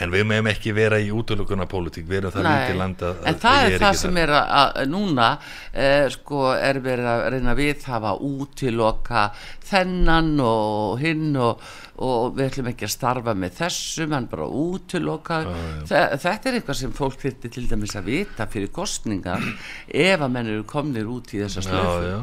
en 0.00 0.10
við 0.12 0.24
meðum 0.26 0.48
ekki 0.50 0.72
vera 0.74 0.98
í 1.00 1.10
útlökuna 1.12 1.66
pólitík, 1.68 2.06
við 2.08 2.22
erum 2.22 2.32
það 2.34 2.46
lítið 2.48 2.78
land 2.80 3.02
að 3.06 3.26
en 3.28 3.38
það 3.42 3.64
er 3.66 3.74
það 3.82 3.98
sem 4.00 4.20
er 4.22 4.32
að, 4.38 4.52
að 4.62 4.88
núna 4.92 5.28
eh, 5.72 6.06
sko 6.14 6.46
er 6.56 6.80
verið 6.84 7.08
að 7.12 7.24
reyna 7.34 7.56
við 7.58 7.84
hafa 7.92 8.14
útiloka 8.16 9.26
þennan 9.68 10.32
og 10.46 11.02
hinn 11.02 11.36
og, 11.36 11.66
og 12.02 12.36
við 12.36 12.48
ætlum 12.48 12.70
ekki 12.72 12.88
að 12.88 12.94
starfa 12.96 13.34
með 13.38 13.58
þessum, 13.60 14.16
hann 14.16 14.30
bara 14.32 14.48
útiloka. 14.48 15.42
Ah, 15.46 15.68
þetta 15.86 16.50
er 16.50 16.58
eitthvað 16.58 16.80
sem 16.80 16.96
fólk 16.96 17.20
þurfti 17.22 17.52
til 17.52 17.68
dæmis 17.70 17.94
að 17.98 18.10
vita 18.10 18.48
fyrir 18.50 18.72
kostningar 18.74 19.44
ef 19.86 20.18
að 20.18 20.34
menn 20.34 20.50
eru 20.56 20.66
komnir 20.68 21.08
út 21.10 21.32
í 21.36 21.44
þessa 21.44 21.64
slöfu 21.68 22.18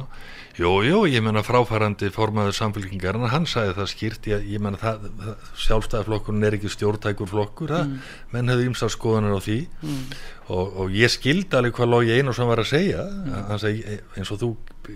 Jú, 0.59 0.71
jú, 0.84 1.05
ég 1.07 1.21
menna 1.23 1.39
fráfærandi 1.45 2.09
formaður 2.11 2.55
samfélkingarna, 2.57 3.30
hann 3.32 3.45
sagði 3.47 3.77
það 3.77 3.86
skýrt, 3.93 4.25
ég, 4.27 4.47
ég 4.57 4.63
menna 4.63 4.80
það, 4.82 5.05
það 5.21 5.53
sjálfstæðarflokkurinn 5.63 6.47
er 6.49 6.57
ekki 6.57 6.71
stjórntækurflokkur, 6.73 7.71
mm. 7.77 7.93
menn 8.34 8.51
hefði 8.51 8.65
ymsað 8.67 8.91
skoðanir 8.97 9.38
á 9.38 9.41
því. 9.45 9.55
Mm. 9.86 10.01
og, 10.57 10.75
og 10.84 10.97
ég 10.99 11.13
skildi 11.13 11.55
alveg 11.55 11.77
hvað 11.77 11.91
Lógi 11.93 12.17
Einarsson 12.17 12.51
var 12.51 12.63
að 12.65 12.71
segja, 12.73 13.05
mm. 13.07 13.55
segi 13.63 13.97
eins 14.19 14.34
og 14.36 14.41
þú 14.41 14.51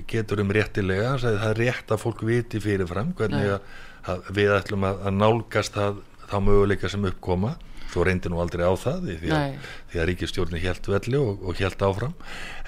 getur 0.10 0.44
um 0.44 0.52
réttilega, 0.58 1.14
hann 1.14 1.24
segi 1.24 1.42
það 1.46 1.54
er 1.54 1.62
rétt 1.64 1.96
að 1.96 2.04
fólk 2.04 2.28
viti 2.28 2.64
fyrirfram 2.64 3.16
hvernig 3.16 3.56
að, 3.56 3.74
að 4.10 4.34
við 4.36 4.52
ætlum 4.58 4.88
að, 4.90 5.00
að 5.08 5.16
nálgast 5.20 5.78
það, 5.78 6.02
þá 6.32 6.38
möguleika 6.48 6.92
sem 6.92 7.08
uppkoma, 7.08 7.56
svo 7.94 8.04
reyndi 8.08 8.32
nú 8.32 8.42
aldrei 8.42 8.66
á 8.66 8.74
það 8.74 9.10
því 9.22 9.34
að, 9.38 9.58
að 9.94 10.06
ríkistjórni 10.10 10.62
helt 10.64 10.88
velli 10.90 11.20
og, 11.20 11.44
og 11.46 11.60
helt 11.62 11.84
áfram, 11.86 12.16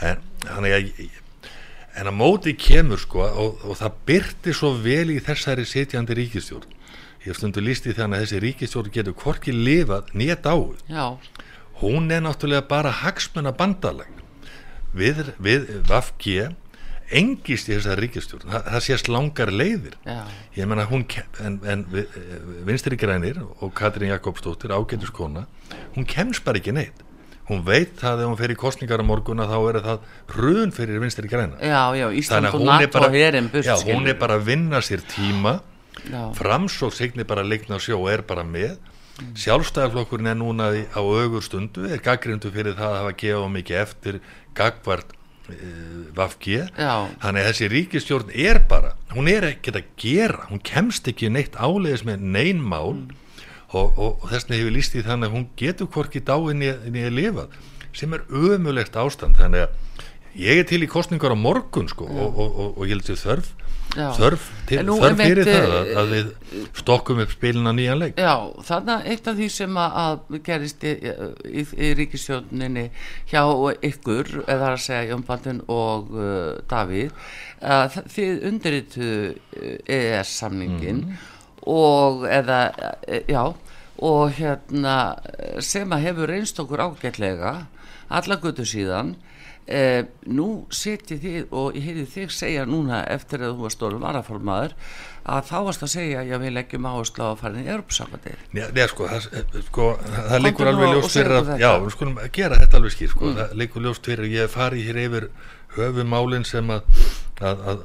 en 0.05 0.21
hann 0.51 0.67
er 0.69 0.79
að 0.79 0.91
en 1.95 2.09
að 2.09 2.17
móti 2.17 2.53
kemur 2.59 2.99
sko 2.99 3.23
og, 3.25 3.61
og 3.63 3.77
það 3.79 3.99
byrti 4.09 4.55
svo 4.55 4.73
vel 4.83 5.13
í 5.13 5.21
þessari 5.23 5.65
sitjandi 5.67 6.17
ríkistjórn 6.19 6.73
ég 7.23 7.29
hef 7.31 7.39
stundu 7.39 7.63
líst 7.63 7.87
í 7.87 7.95
þannig 7.95 8.19
að 8.19 8.25
þessi 8.25 8.41
ríkistjórn 8.43 8.93
getur 8.93 9.15
hvorki 9.21 9.55
lifað 9.55 10.11
nýtt 10.17 10.45
á 10.45 10.55
hún 11.81 12.11
er 12.11 12.25
náttúrulega 12.25 12.67
bara 12.67 12.91
hagsmenna 13.03 13.55
bandalag 13.55 14.11
við, 14.95 15.23
við 15.39 15.71
Vafge 15.87 16.51
engist 17.13 17.69
í 17.69 17.75
þessari 17.75 18.05
ríkistjórn 18.05 18.49
það, 18.49 18.69
það 18.73 18.85
sést 18.87 19.09
langar 19.11 19.51
leiðir. 19.53 19.97
Já. 20.05 20.21
ég 20.57 20.69
menna 20.69 20.85
hún 20.89 21.05
en, 21.43 21.59
en 21.65 21.83
Vinstri 22.65 22.97
Grænir 22.97 23.41
og 23.43 23.73
Katrín 23.77 24.13
Jakobsdóttir 24.13 24.73
ágætuskona 24.73 25.45
hún 25.95 26.07
kemst 26.09 26.45
bara 26.45 26.61
ekki 26.61 26.73
neitt. 26.75 27.03
Hún 27.45 27.61
veit 27.61 27.93
það 27.99 28.23
ef 28.23 28.29
hún 28.31 28.39
fer 28.39 28.55
í 28.55 28.57
kostningar 28.57 29.01
á 29.01 29.05
morguna 29.05 29.45
þá 29.45 29.57
er 29.69 29.77
það 29.85 30.09
hrun 30.33 30.73
fyrir 30.73 30.97
vinstri 31.03 31.29
græna. 31.29 31.59
Já, 31.61 31.93
já, 31.93 32.07
Ísland 32.09 32.49
og 32.49 32.65
NATO 32.65 33.05
herin 33.13 33.51
burt, 33.53 33.67
já, 33.67 33.77
hún 33.85 34.09
er 34.09 34.17
bara 34.17 34.39
að 34.39 34.47
vinna 34.49 34.81
sér 34.81 35.05
tíma. 35.05 35.59
Framsók 36.35 36.93
signir 36.97 37.29
bara 37.29 37.45
leikna 37.45 37.77
sjó 37.77 37.99
og 38.01 38.09
er 38.09 38.25
bara 38.25 38.41
með. 38.43 38.79
Mm. 39.15 39.31
sjálfstæðarflokkurinn 39.39 40.27
er 40.27 40.35
núna 40.35 40.65
á 40.75 40.99
augur 40.99 41.43
stundu 41.43 41.85
er 41.87 42.01
gaggrindu 42.03 42.49
fyrir 42.51 42.73
það 42.75 42.89
að 42.89 42.97
hafa 42.99 43.13
gefað 43.21 43.45
mikið 43.53 43.77
eftir 43.79 44.17
gagvart 44.57 45.13
uh, 45.51 45.99
Vafgi 46.15 46.61
þannig 46.75 47.41
að 47.41 47.49
þessi 47.49 47.69
ríkistjórn 47.73 48.33
er 48.33 48.61
bara 48.69 48.95
hún 49.13 49.29
er 49.31 49.51
ekkert 49.51 49.81
að 49.81 49.93
gera, 50.01 50.47
hún 50.49 50.63
kemst 50.65 51.07
ekki 51.11 51.29
neitt 51.33 51.55
áleiðis 51.59 52.05
með 52.07 52.25
neinmál 52.25 52.97
mm 52.97 53.21
og, 53.75 53.99
og, 53.99 54.23
og 54.23 54.29
þess 54.31 54.47
vegna 54.47 54.59
hefur 54.59 54.75
líst 54.75 54.95
í 54.95 55.03
þannig 55.05 55.29
að 55.29 55.35
hún 55.35 55.47
getur 55.59 55.89
hvorki 55.91 56.21
dáinni 56.25 56.71
að 56.71 57.15
lifa 57.15 57.47
sem 57.95 58.13
er 58.15 58.25
ömulegt 58.27 58.97
ástand. 58.99 59.37
Þannig 59.39 59.65
að 59.65 60.39
ég 60.39 60.61
er 60.61 60.67
til 60.67 60.81
í 60.83 60.91
kostningar 60.91 61.35
á 61.35 61.37
morgun 61.39 61.89
sko, 61.91 62.07
og, 62.07 62.41
og 62.75 62.83
ég 62.85 62.95
held 62.95 63.07
sér 63.07 63.21
þörf 63.21 63.53
Já. 63.95 64.09
þörf, 64.17 64.45
til, 64.67 64.81
þörf 64.89 65.21
fyrir 65.21 65.47
það 65.47 65.73
að, 65.77 65.89
að 66.01 66.09
við 66.11 66.31
stokkum 66.75 67.21
upp 67.23 67.31
spilina 67.31 67.71
nýjan 67.75 68.01
leik 68.01 68.17
Já, 68.19 68.33
þannig 68.67 68.93
að 68.95 69.09
eitt 69.13 69.29
af 69.31 69.37
því 69.37 69.47
sem 69.55 69.77
að 69.79 70.25
gerist 70.47 70.83
í, 70.83 70.93
í, 71.47 71.63
í 71.63 71.91
ríkisjóninni 71.99 72.85
hjá 73.31 73.41
ykkur 73.89 74.31
eða 74.43 74.73
að 74.73 74.81
segja 74.83 75.11
Jón 75.13 75.23
Baldun 75.27 75.61
og 75.71 76.11
uh, 76.11 76.57
Davíð 76.67 77.15
að 77.63 78.01
þið 78.17 78.43
undirritu 78.51 79.11
EES 79.87 80.33
samningin 80.41 81.05
mm. 81.05 81.21
og 81.71 82.27
eða, 82.27 82.59
e, 83.07 83.23
já 83.31 83.45
og 84.03 84.35
hérna 84.35 84.97
sem 85.63 85.93
að 85.95 86.09
hefur 86.09 86.31
reynst 86.33 86.59
okkur 86.59 86.83
ágætlega 86.83 87.55
alla 88.11 88.37
götu 88.43 88.67
síðan 88.67 89.15
eh, 89.67 90.05
nú 90.29 90.65
seti 90.73 91.17
þið 91.21 91.51
og 91.55 91.75
ég 91.77 91.89
heyrði 91.89 92.05
þig 92.13 92.33
segja 92.33 92.65
núna 92.69 93.01
eftir 93.09 93.43
að 93.43 93.55
þú 93.55 93.65
var 93.65 93.75
stórum 93.75 94.05
varaformaður 94.05 94.75
að 95.25 95.47
þá 95.49 95.55
varst 95.65 95.85
að 95.85 95.91
segja 95.95 96.21
að 96.21 96.43
vil 96.45 96.61
ekki 96.61 96.79
máast 96.81 97.17
á 97.17 97.25
að 97.31 97.39
fara 97.41 97.57
inn 97.57 97.65
í 97.65 97.73
Europasambandi 97.73 98.35
Já, 98.53 98.87
sko, 98.91 99.09
það, 99.09 99.27
eh, 99.33 99.59
sko, 99.69 99.89
það 100.05 100.43
leikur 100.45 100.71
alveg 100.71 100.93
ljóst 100.93 101.17
fyrir 101.17 101.37
að, 101.39 101.53
já, 101.63 101.69
við 101.81 101.95
skulum 101.95 102.19
gera 102.37 102.61
þetta 102.61 102.81
alveg 102.81 102.95
skýr, 102.95 103.13
sko, 103.15 103.29
mm. 103.29 103.39
það 103.39 103.55
leikur 103.63 103.85
ljóst 103.87 104.09
fyrir 104.11 104.27
að 104.27 104.35
ég 104.37 104.53
fari 104.53 104.85
hér 104.85 105.01
yfir 105.05 105.29
höfumálinn 105.75 106.45
sem 106.47 106.69
að, 106.71 106.99
að, 107.43 107.65
að 107.71 107.83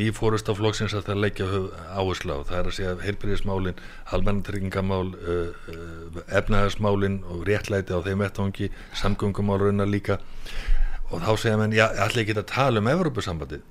nýfórustaflokksins 0.00 0.96
að 0.98 1.06
það 1.10 1.22
leggja 1.24 1.46
áherslu 1.94 2.34
á, 2.34 2.38
það 2.48 2.58
er 2.58 2.70
að 2.70 2.76
segja 2.78 2.96
heilbyrðismálinn, 3.04 3.82
almennatryggingamál 4.16 5.06
uh, 5.14 5.38
uh, 5.70 6.20
efnaðarsmálinn 6.40 7.20
og 7.30 7.46
réttlæti 7.48 7.94
á 7.94 8.02
þeim 8.02 8.24
vettangi 8.24 8.70
samgöngumál 8.98 9.60
raunar 9.62 9.90
líka 9.90 10.18
og 11.08 11.22
þá 11.22 11.32
segja 11.38 11.58
menn, 11.60 11.76
já, 11.76 11.86
allir 12.04 12.26
geta 12.28 12.44
að 12.44 12.52
tala 12.54 12.82
um 12.82 12.90
Evropasambandið 12.90 13.66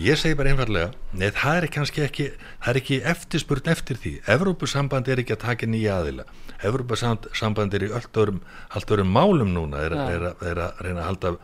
Ég 0.00 0.16
segi 0.16 0.36
bara 0.38 0.52
einfallega, 0.52 0.92
neð 1.18 1.34
það 1.36 1.56
er 1.58 1.64
kannski 1.74 2.02
ekki, 2.04 2.26
það 2.62 2.70
er 2.70 2.78
ekki 2.78 2.98
eftirspurn 3.10 3.70
eftir 3.72 3.98
því. 4.00 4.12
Evrópusamband 4.32 5.08
er 5.10 5.20
ekki 5.20 5.34
að 5.34 5.42
taka 5.42 5.68
nýja 5.68 5.96
aðila. 5.98 6.24
Evrópusamband 6.64 7.74
er 7.76 7.84
í 7.84 7.90
allt 7.98 8.20
öðrum 8.22 9.10
málum 9.12 9.50
núna, 9.52 9.82
er, 9.82 9.96
er, 9.98 10.24
er, 10.30 10.46
er 10.52 10.62
að 10.68 10.80
reyna 10.86 11.02
að 11.02 11.08
halda 11.08 11.34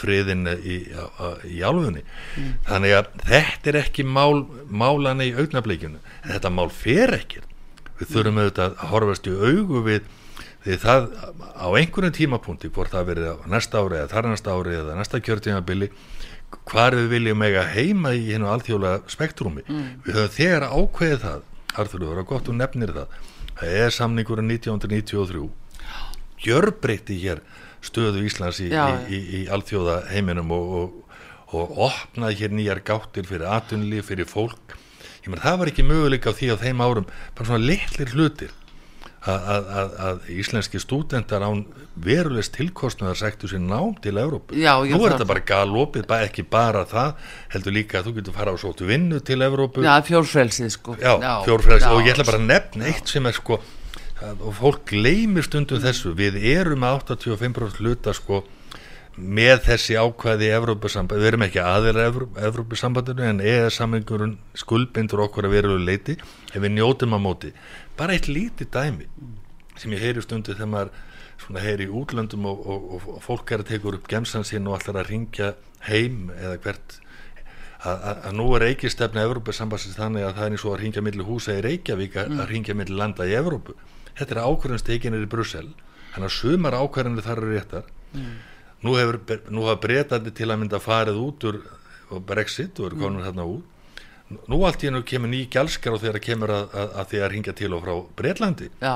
friðin 0.00 0.48
í, 0.58 0.78
í 1.48 1.60
álfunni. 1.62 2.04
Mm. 2.36 2.54
Þannig 2.68 2.96
að 2.98 3.10
þetta 3.28 3.72
er 3.72 3.80
ekki 3.84 4.06
mál, 4.06 4.46
málana 4.68 5.26
í 5.28 5.34
augnableikinu. 5.36 6.00
Þetta 6.26 6.54
mál 6.56 6.68
fer 6.74 7.14
ekki. 7.20 7.44
Við 8.00 8.14
þurfum 8.14 8.40
auðvitað 8.40 8.70
að 8.70 8.90
horfast 8.94 9.28
í 9.28 9.36
augu 9.36 9.84
við 9.84 10.08
því 10.60 10.76
það 10.80 11.06
á 11.56 11.68
einhvern 11.72 12.12
tímapunkti, 12.12 12.68
hvort 12.72 12.92
það 12.92 13.06
verið 13.14 13.28
á 13.32 13.36
næsta 13.48 13.80
ári 13.80 14.00
eða 14.00 14.10
þar 14.12 14.28
næsta 14.28 14.56
ári 14.56 14.74
eða 14.76 14.96
næsta 14.98 15.20
kjörtímabili, 15.24 15.88
hvar 16.70 16.96
við 16.96 17.08
viljum 17.14 17.44
eiga 17.46 17.64
heima 17.70 18.12
í 18.16 18.26
hennu 18.32 18.48
alþjóðlega 18.50 19.10
spektrumi 19.10 19.64
mm. 19.66 19.88
við 20.06 20.18
höfum 20.18 20.34
þegar 20.36 20.66
ákveðið 20.68 21.24
það 21.24 21.46
Arþur, 21.78 22.02
það 22.02 22.16
var 22.16 22.26
gott 22.26 22.50
og 22.50 22.56
nefnir 22.58 22.92
það 22.94 23.18
það 23.60 23.74
er 23.84 23.94
samningur 23.94 24.42
1993 24.42 25.44
gjörbreytti 26.40 27.18
hér 27.22 27.42
stöðu 27.84 28.24
Íslands 28.28 28.60
í, 28.62 28.68
í, 28.70 28.92
í, 29.08 29.20
í 29.40 29.42
alþjóða 29.52 30.02
heiminum 30.12 30.52
og, 30.56 30.76
og, 30.80 31.18
og 31.56 31.82
opnaði 31.90 32.42
hér 32.42 32.56
nýjar 32.56 32.84
gáttir 32.86 33.28
fyrir 33.28 33.48
atunli, 33.50 34.02
fyrir 34.06 34.28
fólk 34.28 34.76
ég 35.24 35.28
menn 35.32 35.42
það 35.42 35.60
var 35.60 35.72
ekki 35.72 35.84
möguleika 35.86 36.32
á 36.32 36.38
því 36.38 36.54
á 36.54 36.62
þeim 36.62 36.82
árum 36.84 37.08
bara 37.36 37.48
svona 37.48 37.64
litlir 37.64 38.14
hlutir 38.14 38.56
að, 39.28 39.48
að, 39.50 39.94
að 40.08 40.28
íslenski 40.32 40.80
stúdendar 40.80 41.44
án 41.44 41.64
verulegst 42.00 42.54
tilkostnaðar 42.56 43.18
sættu 43.18 43.50
sér 43.50 43.60
nám 43.60 43.96
til 44.00 44.16
Evrópu. 44.20 44.56
Já, 44.56 44.72
Nú 44.80 45.02
er 45.04 45.14
þetta 45.14 45.28
bara 45.28 45.42
galopið, 45.50 46.06
ekki 46.24 46.44
bara 46.48 46.86
það, 46.88 47.26
heldur 47.52 47.76
líka 47.76 48.00
að 48.00 48.08
þú 48.08 48.14
getur 48.20 48.36
fara 48.38 48.54
á 48.54 48.56
sótu 48.60 48.88
vinnu 48.88 49.20
til 49.20 49.40
Evrópu. 49.44 49.84
Já, 49.84 49.92
fjórfrelsið 50.06 50.72
sko. 50.76 50.96
Já, 51.00 51.12
Já 51.20 51.34
fjórfrelsið 51.44 51.96
og 51.96 52.06
ég 52.06 52.14
ætla 52.14 52.28
bara 52.30 52.40
að 52.40 52.48
nefna 52.48 52.88
eitt 52.92 53.12
sem 53.12 53.28
er 53.28 53.36
sko, 53.36 53.60
og 54.20 54.54
fólk 54.58 54.86
gleymir 54.90 55.46
stundum 55.46 55.80
þessu, 55.82 56.12
við 56.16 56.40
erum 56.52 56.84
að 56.84 57.02
85% 57.14 57.80
hluta 57.80 58.14
sko 58.16 58.42
með 59.20 59.64
þessi 59.66 59.96
ákvæði 60.00 60.46
í 60.46 60.52
Evrópusamband, 60.54 61.20
við 61.20 61.30
erum 61.32 61.44
ekki 61.44 61.60
aðeira 61.64 62.06
Evrópusambandinu 62.46 63.26
en 63.26 63.42
eða 63.44 63.72
samingurinn 63.74 64.36
skuldbindur 64.56 65.24
okkur 65.26 65.48
að 65.48 65.56
vera 65.56 65.76
leiti 65.80 66.16
ef 66.16 66.56
við 66.56 66.74
njótum 66.76 67.16
að 67.16 67.24
móti. 67.26 67.52
Bara 67.98 68.16
eitt 68.16 68.30
lítið 68.30 68.70
dæmi 68.76 69.08
sem 69.80 69.92
ég 69.96 70.04
heyri 70.04 70.24
stundu 70.24 70.54
þegar 70.54 70.72
maður 70.72 71.64
heyri 71.64 71.88
í 71.88 71.92
útlöndum 72.00 72.46
og, 72.48 72.64
og, 72.64 72.88
og, 72.96 73.06
og 73.16 73.22
fólk 73.24 73.52
er 73.52 73.64
að 73.64 73.72
teka 73.72 73.92
upp 73.96 74.08
gemsan 74.08 74.46
sín 74.46 74.68
og 74.68 74.78
allar 74.78 75.02
að 75.02 75.12
ringja 75.14 75.54
heim 75.88 76.28
eða 76.36 76.58
hvert 76.64 77.00
að 77.80 78.34
nú 78.36 78.44
er 78.58 78.66
ekki 78.68 78.90
stefna 78.92 79.24
Evrópusambansins 79.24 79.96
þannig 79.96 80.26
að 80.26 80.34
það 80.36 80.46
er 80.46 80.54
eins 80.54 80.64
og 80.66 80.74
að 80.74 80.82
ringja 80.82 81.04
millir 81.04 81.24
húsa 81.24 81.54
í 81.56 81.62
Reykjavík 81.64 82.18
að 82.20 82.34
mm. 82.34 82.42
ringja 82.50 82.76
millir 82.76 82.98
landa 83.00 83.24
í 83.24 83.32
Evrópu 83.38 83.72
þetta 84.18 84.36
er 84.36 84.42
ákvarðanstekinir 84.44 85.26
í 85.26 85.30
Brussel 85.30 85.68
þannig 86.14 86.28
að 86.30 86.36
sumar 86.36 86.78
ákvarðanir 86.78 87.26
þar 87.26 87.42
eru 87.42 87.52
réttar 87.54 87.90
mm. 88.14 88.32
nú 88.86 88.96
hefur 88.98 89.20
nú 89.52 89.66
hafa 89.68 89.82
breytandi 89.84 90.34
til 90.34 90.50
að 90.50 90.62
mynda 90.62 90.82
farið 90.82 91.20
út 91.20 91.46
úr 91.50 91.60
Brexit 92.26 92.80
og 92.80 92.90
eru 92.90 93.00
komin 93.04 93.20
mm. 93.20 93.28
þarna 93.28 93.46
út 93.46 94.46
nú 94.50 94.60
allt 94.66 94.84
í 94.84 94.90
hennu 94.90 95.02
kemur 95.06 95.30
ný 95.30 95.44
gælskar 95.50 95.96
og 95.96 96.04
þegar 96.04 96.22
kemur 96.22 96.52
að, 96.54 96.68
að, 96.74 96.92
að 97.00 97.08
því 97.10 97.22
að 97.22 97.32
ringa 97.32 97.56
til 97.58 97.72
og 97.74 97.82
frá 97.86 97.94
Breitlandi 98.18 98.68
Já. 98.78 98.94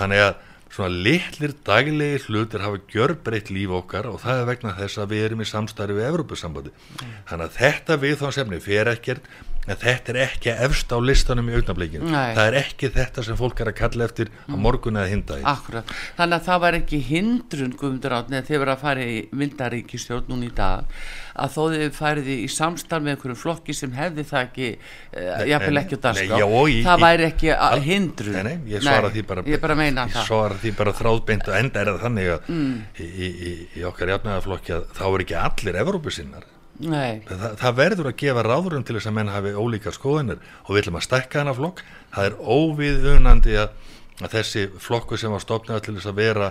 þannig 0.00 0.24
að 0.26 0.34
svona 0.74 1.02
litlir 1.06 1.54
daglegi 1.66 2.22
hlutir 2.26 2.64
hafa 2.64 2.80
gjörbreytt 2.90 3.52
líf 3.54 3.72
okkar 3.78 4.08
og 4.10 4.18
það 4.24 4.40
er 4.40 4.48
vegna 4.50 4.74
þess 4.78 5.00
að 5.00 5.12
við 5.14 5.26
erum 5.28 5.44
í 5.44 5.48
samstarfi 5.48 5.96
við 5.96 6.08
Evropasambandi 6.08 6.72
mm. 6.74 7.12
þannig 7.30 7.46
að 7.46 7.58
þetta 7.60 7.98
við 8.04 8.16
þá 8.20 8.26
semni 8.38 8.60
fer 8.64 8.90
ekkert 8.90 9.28
en 9.64 9.80
þetta 9.80 10.14
er 10.14 10.20
ekki 10.26 10.54
efst 10.66 10.92
á 10.92 10.98
listanum 11.00 11.50
í 11.50 11.56
augnablikinu. 11.58 12.10
Það 12.12 12.44
er 12.44 12.58
ekki 12.60 12.90
þetta 12.94 13.24
sem 13.26 13.38
fólk 13.38 13.64
er 13.64 13.72
að 13.72 13.78
kalla 13.80 14.08
eftir 14.08 14.30
á 14.32 14.54
mm. 14.54 14.62
morgun 14.66 15.00
eða 15.00 15.12
hindagi 15.12 15.46
Akkurat, 15.48 15.92
þannig 16.18 16.38
að 16.38 16.48
það 16.48 16.62
var 16.64 16.78
ekki 16.80 17.02
hindrun 17.08 17.76
guðmundur 17.80 18.16
átni 18.18 18.40
að 18.40 18.48
þið 18.50 18.62
verið 18.64 18.74
að 18.74 18.84
fara 18.84 19.06
í 19.08 19.18
vildaríkistjórn 19.42 20.32
núna 20.32 20.48
í 20.48 20.54
dag 20.54 20.98
að 21.34 21.50
þó 21.50 21.62
þið 21.72 21.96
færiði 21.96 22.36
í 22.44 22.48
samstarf 22.54 23.04
með 23.04 23.16
einhverjum 23.16 23.40
flokki 23.40 23.74
sem 23.74 23.94
hefði 23.96 24.24
það 24.28 24.44
ekki 24.44 24.68
uh, 24.70 25.42
jafnvel 25.50 25.80
ekki 25.80 25.98
á 25.98 26.00
dagskrá. 26.04 26.40
það 26.86 27.04
væri 27.04 27.26
ekki 27.26 27.52
hindrun. 27.88 28.38
Nei, 28.38 28.44
nei, 28.46 28.72
ég 28.76 28.84
svara 28.86 29.10
því 29.10 29.26
bara, 29.32 29.46
bara 29.64 29.88
ég 29.90 30.18
svara 30.28 30.60
því 30.62 30.74
bara 30.78 30.94
þráðbeint 30.94 31.50
og 31.50 31.58
enda 31.58 31.82
er 31.82 31.90
það 31.90 32.02
þannig 32.06 32.32
að 32.36 32.50
mm. 32.54 32.74
í, 32.94 33.08
í, 33.10 33.54
í, 33.80 33.86
okkar 33.90 34.14
jafnæðaflokki 34.14 34.76
að 34.78 34.90
þá 34.94 35.06
er 35.08 35.26
ekki 35.26 35.40
allir 35.42 35.80
Evrópusinnar 35.82 36.50
Þa, 36.74 37.50
það 37.60 37.76
verður 37.78 38.08
að 38.10 38.16
gefa 38.18 38.42
ráðurum 38.42 38.84
til 38.86 38.96
þess 38.96 39.06
að 39.10 39.16
menn 39.18 39.30
hafi 39.30 39.52
ólíka 39.54 39.92
skoðinir 39.94 40.40
og 40.64 40.70
við 40.72 40.80
ætlum 40.82 40.98
að 40.98 41.06
stekka 41.06 41.42
hana 41.42 41.54
flokk. 41.54 41.82
Það 42.14 42.30
er 42.30 42.38
óviðunandi 42.56 43.58
að, 43.62 43.76
að 44.20 44.34
þessi 44.34 44.64
flokku 44.82 45.18
sem 45.20 45.34
var 45.34 45.44
stopnað 45.44 45.84
til 45.86 45.94
þess 45.98 46.10
að 46.10 46.18
vera 46.18 46.50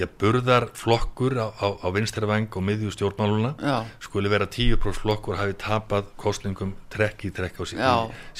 ég 0.00 0.12
burðar 0.20 0.68
flokkur 0.76 1.36
á, 1.40 1.46
á, 1.52 1.66
á 1.80 1.88
vinstræðvang 1.94 2.48
og 2.56 2.64
miðjú 2.64 2.92
stjórnmáluna 2.94 3.54
Já. 3.60 3.76
skuli 4.02 4.32
vera 4.32 4.48
10% 4.48 5.00
flokkur 5.00 5.38
hafi 5.40 5.56
tapað 5.60 6.08
kostningum 6.20 6.74
trekk 6.92 7.26
í 7.28 7.32
trekk 7.36 7.60
á 7.60 7.64
sí, 7.68 7.76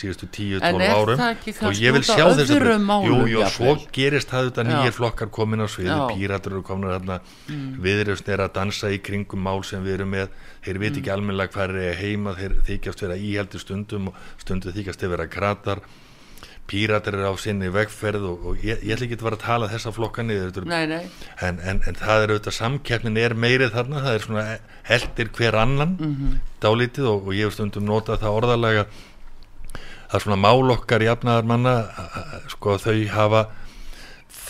síðustu 0.01 0.29
10-12 0.33 0.87
árum. 0.97 1.23
og 1.69 1.81
ég 1.81 1.97
vil 1.97 2.05
sjá 2.07 2.25
þess 2.33 2.55
að 2.57 3.07
jú, 3.07 3.19
jú, 3.35 3.45
svo 3.53 3.77
gerist 3.93 4.33
það 4.33 4.51
þetta 4.51 4.67
nýjir 4.71 4.97
flokkar 4.97 5.33
komin 5.35 5.65
á 5.65 5.69
sviði, 5.69 5.99
píratur 6.15 6.57
eru 6.57 6.65
komin 6.67 6.95
að 6.95 7.11
mm. 7.13 7.77
viðrjöfsn 7.85 8.33
er 8.35 8.45
að 8.47 8.55
dansa 8.57 8.91
í 8.93 9.01
kringum 9.05 9.43
mál 9.43 9.61
sem 9.67 9.85
við 9.85 10.01
erum 10.01 10.15
með. 10.15 10.33
Þeir 10.65 10.81
veit 10.83 10.93
ekki 10.93 11.11
mm. 11.11 11.15
almennilega 11.15 11.55
hvað 11.55 11.77
er 11.83 12.01
heima. 12.01 12.35
Þeir 12.39 12.57
þykjast 12.71 13.05
vera 13.05 13.21
íheldi 13.29 13.63
stundum 13.63 14.11
og 14.11 14.21
stundu 14.43 14.75
þykjast 14.75 15.03
þeir 15.03 15.15
vera 15.15 15.29
kratar 15.31 15.85
píratir 16.67 17.15
er 17.15 17.29
á 17.31 17.35
sinni 17.39 17.69
vegferð 17.73 18.25
og, 18.27 18.47
og 18.51 18.65
ég, 18.65 18.81
ég 18.83 18.97
ætla 18.97 19.07
ekki 19.07 19.19
að 19.21 19.27
vera 19.29 19.39
að 19.39 19.45
tala 19.45 19.71
þessa 19.71 19.93
flokka 19.95 20.25
niður 20.27 20.67
nei, 20.67 20.87
nei. 20.91 21.03
En, 21.41 21.61
en, 21.63 21.83
en 21.87 21.99
það 21.99 22.23
er 22.23 22.33
auðvitað 22.35 22.57
samkeppnin 22.59 23.21
er 23.23 23.37
meirið 23.39 23.75
þarna 23.77 24.03
það 24.07 24.17
er 24.17 24.25
svona 24.27 24.47
heldir 24.89 25.31
hver 25.37 25.59
annan 25.63 25.95
mm 25.99 26.15
-hmm. 26.17 26.41
dálítið 26.65 27.11
og, 27.13 27.29
og 27.29 27.35
ég 27.35 27.47
hef 27.47 27.55
stundum 27.55 27.87
notað 27.87 28.25
það 28.25 28.41
orðalega 28.41 28.87
að 30.11 30.23
svona 30.23 30.41
málokkar 30.43 31.03
jafnaðar 31.03 31.49
manna 31.51 31.77
sko 32.53 32.79
þau 32.79 32.99
hafa 33.11 33.47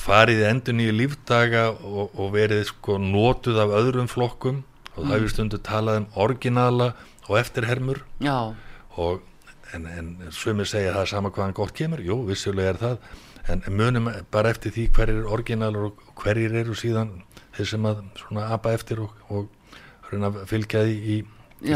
farið 0.07 0.45
endun 0.51 0.81
í 0.81 0.91
lífdaga 0.95 1.71
og, 1.73 2.11
og 2.15 2.33
verið 2.35 2.67
sko 2.71 2.99
notuð 3.03 3.61
af 3.65 3.75
öðrum 3.81 4.11
flokkum 4.11 4.63
og 4.95 5.05
mm. 5.05 5.09
það 5.09 5.17
hefur 5.17 5.33
stundu 5.35 5.59
talað 5.59 6.03
um 6.03 6.07
orginala 6.15 6.93
og 7.27 7.39
eftirhermur 7.41 8.05
Já. 8.23 8.55
og 8.97 9.25
en, 9.75 9.87
en 9.87 10.11
sumir 10.35 10.69
segja 10.69 10.95
það 10.95 11.09
sama 11.11 11.33
hvaðan 11.35 11.57
gott 11.57 11.75
kemur, 11.77 12.03
jú, 12.05 12.21
vissulega 12.29 12.75
er 12.75 12.81
það. 12.83 12.99
En 13.53 13.63
munum 13.79 14.11
bara 14.35 14.51
eftir 14.51 14.75
því 14.75 14.89
hverjir 14.95 15.21
er 15.23 15.31
orginalur 15.31 15.91
og 15.91 16.23
hverjir 16.23 16.55
eru 16.63 16.75
síðan 16.79 17.13
þeir 17.57 17.71
sem 17.73 17.89
að 17.89 18.03
svona 18.19 18.49
apa 18.57 18.73
eftir 18.75 19.05
og, 19.05 19.15
og 19.31 19.49
fylgja 20.51 20.83
því 20.87 20.97
í 21.15 21.21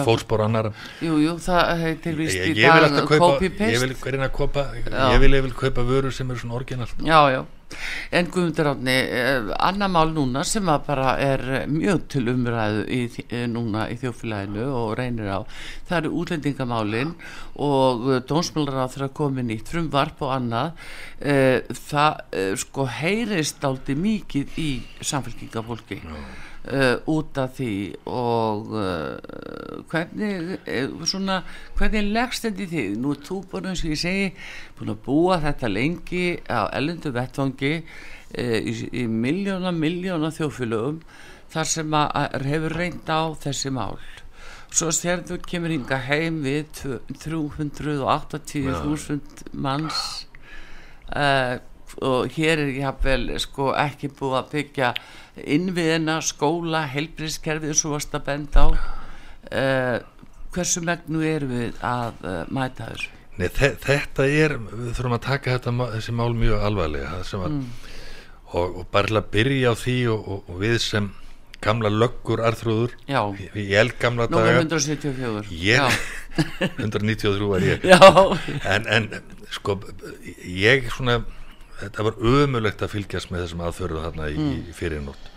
fólkspór 0.05 0.45
annar 0.45 0.71
Jú, 1.01 1.17
jú, 1.23 1.37
það 1.41 1.71
heitir 1.85 2.19
vist 2.19 2.37
í 2.37 2.53
dag 2.59 2.99
copy-paste. 3.09 3.71
Ég 3.73 3.85
vil 3.85 3.95
hverjina 4.03 4.29
kaupa 4.35 4.67
ég 4.77 5.23
vil, 5.23 5.33
ég 5.39 5.47
vil 5.47 5.55
kaupa 5.57 5.87
vörur 5.87 6.13
sem 6.15 6.29
eru 6.31 6.43
svona 6.43 6.59
orginal. 6.59 6.91
Já, 7.01 7.21
já, 7.33 7.41
en 8.11 8.29
Guðmundur 8.31 8.71
Átni 8.73 8.97
eh, 8.97 9.51
annar 9.59 9.91
mál 9.93 10.13
núna 10.15 10.43
sem 10.47 10.69
að 10.71 10.85
bara 10.89 11.15
er 11.23 11.45
mjög 11.71 12.05
til 12.15 12.25
umræðu 12.33 12.85
í, 12.91 13.01
eh, 13.29 13.47
núna 13.51 13.87
í 13.93 13.97
þjóflæðinu 14.01 14.67
og 14.81 14.93
reynir 15.01 15.31
á 15.31 15.41
það 15.89 15.97
eru 16.01 16.13
útlendingamálin 16.23 17.15
og 17.61 18.07
dónsmjölar 18.31 18.85
á 18.85 18.93
þeirra 18.93 19.11
komið 19.21 19.51
nýtt 19.51 19.73
frum 19.73 19.91
varp 19.93 20.23
og 20.25 20.35
annað. 20.37 20.87
Eh, 21.21 21.67
það 21.91 22.57
sko 22.63 22.87
heyrist 23.01 23.65
áldi 23.65 23.99
mikið 23.99 24.61
í 24.61 24.71
samfélkingafólki 25.01 26.01
Já 26.01 26.50
Uh, 26.61 27.01
út 27.09 27.33
af 27.41 27.55
því 27.57 27.97
og 28.05 28.69
uh, 28.77 29.17
hvernig 29.89 30.61
uh, 30.69 30.93
svona, 31.09 31.41
hvernig 31.79 32.13
leggst 32.13 32.45
þetta 32.45 32.61
í 32.61 32.67
því 32.69 33.01
nú 33.01 33.15
er 33.15 33.21
þú 33.25 33.49
bara 33.49 33.71
eins 33.71 33.81
og 33.81 33.89
ég 33.95 34.01
segi 34.03 34.27
búin 34.77 34.93
að 34.93 35.01
búa 35.07 35.39
þetta 35.41 35.73
lengi 35.73 36.37
á 36.53 36.69
ellendu 36.77 37.09
vettvangi 37.17 37.81
í, 37.81 37.83
í 38.93 39.09
miljóna, 39.09 39.73
miljóna 39.73 40.29
þjófylgum 40.37 41.01
þar 41.51 41.67
sem 41.73 41.91
að 41.97 42.45
hefur 42.53 42.77
reynd 42.77 43.09
á 43.09 43.33
þessi 43.41 43.73
mál. 43.73 43.97
Svo 44.69 44.93
þegar 44.93 45.25
þú 45.33 45.41
kemur 45.49 45.73
hinga 45.73 45.97
heim 46.11 46.45
við 46.45 46.69
380.000 47.25 49.49
manns 49.57 50.29
og 52.07 52.33
hér 52.37 52.63
er 52.65 52.73
hafði 52.87 53.39
sko 53.43 53.71
ekki 53.77 54.11
búið 54.17 54.37
að 54.41 54.51
byggja 54.55 54.91
innviðina, 55.41 56.19
skóla, 56.25 56.85
helbriðskerfið 56.91 57.77
svo 57.77 57.95
varst 57.95 58.17
að 58.17 58.27
benda 58.29 58.67
á. 58.67 58.69
Uh, 59.51 59.97
hversu 60.55 60.83
megnu 60.85 61.23
er 61.27 61.47
við 61.49 61.81
að 61.87 62.21
uh, 62.27 62.43
mæta 62.53 62.91
þessu? 62.91 63.17
Nei, 63.41 63.49
þetta 63.57 64.27
er, 64.27 64.57
við 64.59 64.91
þurfum 64.99 65.17
að 65.17 65.25
taka 65.25 65.55
þetta, 65.57 65.73
þessi 65.95 66.15
mál 66.19 66.35
mjög 66.37 66.67
alvarlega 66.67 67.23
var, 67.41 67.55
mm. 67.55 67.95
og, 68.51 68.81
og 68.83 68.87
bara 68.93 69.23
að 69.23 69.31
byrja 69.33 69.73
á 69.73 69.75
því 69.81 69.97
og, 70.13 70.27
og, 70.35 70.51
og 70.51 70.61
við 70.61 70.77
sem 70.85 71.09
gamla 71.65 71.91
löggur 71.93 72.41
arþrúður 72.45 72.95
í 73.09 73.67
eldgamla 73.77 74.27
daga 74.33 74.55
Númer 74.57 74.63
174 74.65 75.51
ég, 75.61 75.99
193 76.81 77.49
var 77.53 77.65
ég. 77.65 77.85
En, 78.75 78.89
en 78.89 79.09
sko 79.53 79.77
ég 80.45 80.89
svona 80.93 81.21
þetta 81.81 82.07
var 82.07 82.23
umulegt 82.23 82.85
að 82.85 82.95
fylgjast 82.95 83.33
með 83.33 83.45
þessum 83.47 83.67
aðförðu 83.67 84.05
þarna 84.07 84.31
í, 84.31 84.39
mm. 84.39 84.63
í 84.71 84.77
fyrirnótt. 84.77 85.29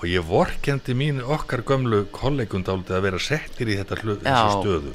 Og 0.00 0.04
ég 0.08 0.24
vorkendi 0.24 0.94
mín 0.96 1.20
okkar 1.20 1.62
gömlu 1.68 2.06
kollegundáldi 2.14 2.94
að 2.96 3.06
vera 3.08 3.20
settir 3.20 3.68
í 3.68 3.76
þetta 3.76 3.98
hlu, 4.00 4.16
já, 4.24 4.38
stöðu. 4.56 4.94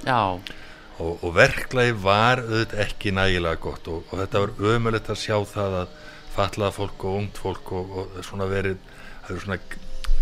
og, 0.99 1.23
og 1.23 1.33
verklagi 1.35 1.95
var 2.03 2.41
auðvitað 2.43 2.83
ekki 2.85 3.13
nægilega 3.15 3.61
gott 3.63 3.87
og, 3.91 4.03
og 4.09 4.21
þetta 4.21 4.43
var 4.43 4.73
ömulegt 4.73 5.11
að 5.11 5.21
sjá 5.21 5.37
það 5.49 5.79
að 5.81 5.95
fallaða 6.35 6.75
fólk 6.75 7.07
og 7.07 7.17
ungt 7.21 7.41
fólk 7.41 7.71
og, 7.75 7.95
og 7.95 8.19
svona 8.25 8.47
verið 8.51 8.79
svona, 9.27 9.59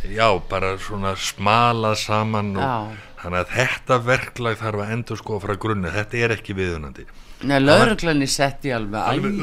já, 0.10 0.28
bara 0.50 0.76
svona 0.82 1.14
smalað 1.20 1.98
saman 2.04 2.54
og 2.58 2.96
þannig 3.22 3.44
að 3.44 3.54
þetta 3.58 4.00
verklag 4.08 4.60
þarf 4.62 4.84
að 4.84 4.96
endur 4.98 5.22
sko 5.22 5.40
frá 5.44 5.56
grunni, 5.60 5.94
þetta 5.94 6.26
er 6.26 6.36
ekki 6.38 6.58
viðunandi 6.58 7.08
Nei, 7.50 7.60
lauruglanir 7.62 8.32
sett 8.32 8.66
í 8.68 8.74
alveg 8.76 9.02
alveg 9.04 9.38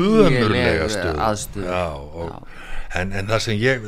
já 1.67 1.85
en, 2.99 3.13
en 3.15 3.29
það 3.29 3.43
sem 3.45 3.59
ég 3.61 3.85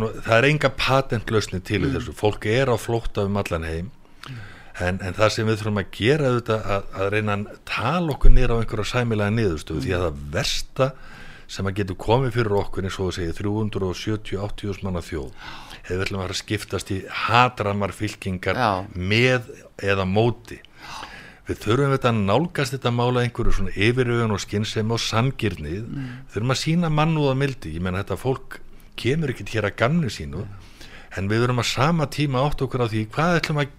nú, 0.00 0.10
það 0.24 0.36
er 0.36 0.48
enga 0.50 0.70
patentlausni 0.76 1.60
til 1.64 1.84
mm. 1.84 1.94
þessu 1.96 2.16
fólk 2.18 2.48
er 2.50 2.72
á 2.72 2.76
flótta 2.80 3.24
um 3.28 3.38
allan 3.40 3.66
heim 3.68 3.90
en, 4.82 4.98
en 4.98 5.14
það 5.16 5.32
sem 5.32 5.48
við 5.48 5.60
þurfum 5.60 5.82
að 5.84 5.90
gera 5.94 6.30
auðvitað 6.30 6.70
að, 6.76 6.88
að 6.98 7.10
reyna 7.14 7.36
að 7.38 7.58
tala 7.70 8.14
okkur 8.16 8.34
nýra 8.34 8.58
á 8.58 8.60
einhverja 8.60 8.90
sæmilega 8.90 9.36
niðurstöðu 9.36 9.80
mm. 9.80 9.86
því 9.86 9.94
að 9.96 10.06
það 10.06 10.24
versta 10.38 10.90
sem 11.54 11.68
að 11.68 11.76
getur 11.80 12.00
komið 12.00 12.36
fyrir 12.38 12.56
okkur 12.58 12.88
eins 12.88 12.98
og 12.98 13.10
að 13.10 13.16
segja 13.18 13.38
370-80 13.38 14.84
manna 14.86 15.04
þjóð 15.04 15.48
hefur 15.84 16.14
vera 16.16 16.32
að 16.32 16.38
skiptast 16.40 16.92
í 16.94 17.00
hatramar 17.26 17.92
fylkingar 17.94 18.58
Já. 18.58 18.70
með 18.96 19.50
eða 19.84 20.06
móti 20.08 20.60
við 21.48 21.60
þurfum 21.60 21.92
við 21.92 22.06
að 22.08 22.20
nálgast 22.24 22.74
þetta 22.74 22.92
mála 22.94 23.24
einhverju 23.24 23.54
svona 23.58 23.74
yfirögun 23.76 24.34
og 24.34 24.42
skinnsem 24.42 24.92
og 24.94 25.02
sangirnið, 25.02 25.82
mm. 25.84 26.10
þurfum 26.32 26.54
að 26.54 26.60
sína 26.62 26.90
mannúð 26.92 27.30
og 27.34 27.38
mildi, 27.40 27.74
ég 27.76 27.84
menna 27.84 28.00
þetta 28.02 28.20
fólk 28.20 28.58
kemur 29.00 29.34
ekkert 29.34 29.52
hér 29.52 29.68
að 29.68 29.78
gannu 29.82 30.12
sínu 30.12 30.44
mm. 30.44 30.66
en 31.18 31.30
við 31.30 31.44
þurfum 31.44 31.64
að 31.64 31.70
sama 31.70 32.08
tíma 32.08 32.44
átt 32.46 32.64
okkur 32.64 32.84
á 32.84 32.88
því 32.88 33.06
ætlum 33.12 33.62
að, 33.62 33.72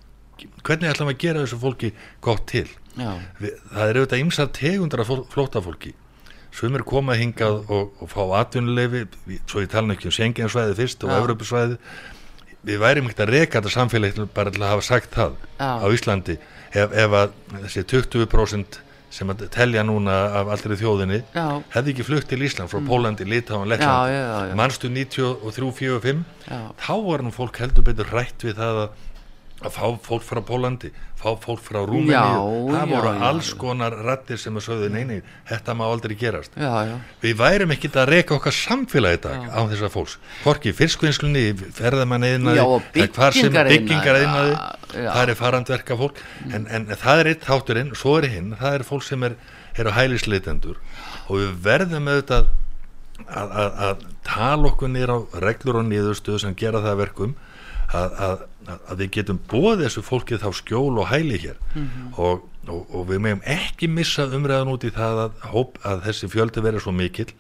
hvernig 0.62 0.94
ætlum 0.94 1.14
að 1.14 1.22
gera 1.26 1.46
þessu 1.46 1.62
fólki 1.62 1.94
gott 2.22 2.46
til. 2.52 2.68
Við, 2.96 3.56
það 3.74 3.90
er 3.90 4.00
auðvitað 4.00 4.22
ymsað 4.24 4.52
tegundar 4.60 5.04
af 5.04 5.14
flótafólki 5.34 5.96
sem 6.56 6.76
er 6.78 6.86
komað 6.88 7.20
hingað 7.20 7.58
og, 7.74 7.96
og 8.00 8.12
fá 8.12 8.22
atvinnulefi, 8.40 9.02
svo 9.44 9.64
ég 9.64 9.72
tala 9.74 9.92
ekki 9.96 10.08
um 10.08 10.16
Senginsvæði 10.16 10.78
fyrst 10.78 11.04
og 11.04 11.12
Evropasvæði 11.18 11.76
við 12.66 12.82
værim 12.82 13.10
ekkert 13.10 13.26
að 13.28 13.34
reyka 13.36 13.60
þetta 13.60 13.74
samfélag 13.76 14.20
bara 14.34 14.54
til 14.54 14.64
að 14.64 14.74
hafa 14.74 14.88
sagt 14.88 15.14
það 15.16 15.38
Já. 15.60 15.72
á 15.82 15.88
Íslandi 15.94 16.38
ef, 16.74 16.92
ef 16.92 17.16
að 17.22 17.38
þessi 17.66 17.86
20% 17.94 18.82
sem 19.16 19.32
að 19.32 19.46
telja 19.54 19.84
núna 19.86 20.16
af 20.42 20.50
allri 20.56 20.76
þjóðinni 20.80 21.22
já. 21.22 21.46
hefði 21.72 21.94
ekki 21.94 22.06
flutt 22.08 22.28
til 22.28 22.42
Ísland 22.44 22.72
frá 22.72 22.82
mm. 22.82 22.90
Pólandi, 22.90 23.28
Litáan, 23.30 23.70
Lettland 23.72 24.56
mannstu 24.60 24.90
93-45 24.92 26.24
þá 26.82 26.94
var 27.06 27.24
nú 27.24 27.32
fólk 27.36 27.62
heldur 27.64 27.86
betur 27.88 28.10
rætt 28.12 28.44
við 28.44 28.58
það 28.60 28.82
að 28.86 29.04
að 29.64 29.72
fá 29.72 29.86
fólk 30.04 30.26
frá 30.28 30.42
Pólandi 30.44 30.92
fá 31.16 31.32
fólk 31.42 31.62
frá 31.64 31.80
Rúmeníu. 31.88 32.72
Það 32.74 32.92
voru 32.92 33.12
já, 33.14 33.22
alls 33.30 33.50
já, 33.50 33.58
konar 33.62 33.96
rattir 34.06 34.40
sem 34.42 34.58
að 34.60 34.66
sögðu 34.68 34.90
neini, 34.94 35.22
þetta 35.48 35.76
má 35.80 35.86
aldrei 35.88 36.16
gerast. 36.20 36.58
Já, 36.60 37.00
við 37.24 37.38
værum 37.40 37.74
ekki 37.74 37.90
að 37.96 38.12
reyka 38.12 38.36
okkar 38.36 38.56
samfélagi 38.56 39.22
dag 39.24 39.48
á 39.48 39.60
þessar 39.72 39.94
fólks 39.94 40.18
hvorki 40.44 40.76
fyrskvinnslunni, 40.76 41.46
ferðamann 41.78 42.28
eðinaði 42.28 43.08
hvar 43.16 43.38
sem 43.38 43.56
byggingar 43.56 44.20
eðinaði 44.22 44.58
það 44.96 45.32
er 45.32 45.40
farandverka 45.40 45.98
fólk. 46.00 46.22
En, 46.52 46.68
en 46.70 46.88
það 46.92 47.22
er 47.22 47.32
eitt 47.32 47.48
þátturinn, 47.48 47.96
svo 47.98 48.18
er 48.20 48.30
hinn. 48.32 48.54
Það 48.60 48.78
er 48.80 48.86
fólk 48.88 49.08
sem 49.08 49.26
er, 49.28 49.38
er 49.76 49.90
á 49.92 49.98
hælisleitendur. 49.98 50.80
Og 51.28 51.42
við 51.42 51.58
verðum 51.66 52.12
auðvitað 52.12 52.52
að, 53.26 53.50
að, 53.50 53.82
að 53.88 54.06
tala 54.28 54.72
okkur 54.72 54.92
nýra 54.92 55.20
á 55.20 55.20
reglur 55.44 55.82
og 55.82 55.88
nýðustuð 55.90 56.42
sem 56.44 56.58
gera 56.60 56.84
það 56.84 57.02
verkum 57.02 57.36
að, 57.94 58.16
að, 58.28 58.44
að 58.74 59.02
við 59.04 59.12
getum 59.20 59.40
bóðið 59.52 59.84
þessu 59.86 60.04
fólkið 60.06 60.44
þá 60.44 60.50
skjól 60.60 61.00
og 61.02 61.10
hæli 61.12 61.38
hér 61.42 61.58
mm 61.74 61.84
-hmm. 61.84 62.08
og, 62.18 62.46
og, 62.68 62.96
og 62.96 63.08
við 63.10 63.22
meðum 63.26 63.44
ekki 63.56 63.88
missa 63.88 64.26
umræðan 64.26 64.74
út 64.74 64.84
í 64.84 64.92
það 64.96 65.32
hóp, 65.54 65.78
að 65.84 66.06
þessi 66.08 66.32
fjöldi 66.32 66.64
verður 66.66 66.86
svo 66.86 66.92
mikill 66.92 67.32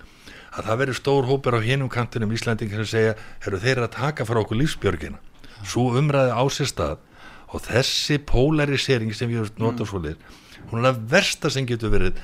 að 0.56 0.70
það 0.70 0.80
verður 0.80 1.00
stór 1.02 1.26
hópar 1.26 1.58
á 1.60 1.62
hinum 1.66 1.90
kantinum 1.90 2.32
Íslandingar 2.32 2.86
sem 2.86 2.92
segja, 2.94 3.16
eru 3.46 3.60
þeir 3.60 3.84
að 3.84 3.96
taka 3.98 4.26
frá 4.26 4.40
okkur 4.40 4.58
lífsbjörgina, 4.58 5.20
svo 5.64 5.92
umræði 6.00 6.32
á 6.32 6.44
sér 6.48 6.70
stað 6.72 6.98
og 7.52 7.62
þessi 7.62 8.18
polarisering 8.24 9.14
sem 9.16 9.30
við 9.30 9.52
notum 9.58 9.84
mm. 9.84 9.90
svo 9.90 10.00
lir 10.00 10.18
hún 10.72 10.82
er 10.82 10.94
að 10.94 11.04
versta 11.12 11.52
sem 11.54 11.68
getur 11.68 11.94
verið 11.94 12.20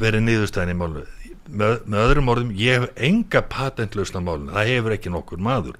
verið 0.00 0.24
niðurstæðin 0.26 0.74
í 0.74 0.78
málunum 0.78 1.23
með, 1.48 1.80
með 1.84 2.04
öðrum 2.04 2.30
orðum, 2.32 2.52
ég 2.58 2.78
hef 2.78 3.02
enga 3.08 3.42
patentlausna 3.52 4.22
málun, 4.24 4.52
það 4.54 4.70
hefur 4.72 4.96
ekki 4.96 5.12
nokkur 5.14 5.42
maður. 5.44 5.78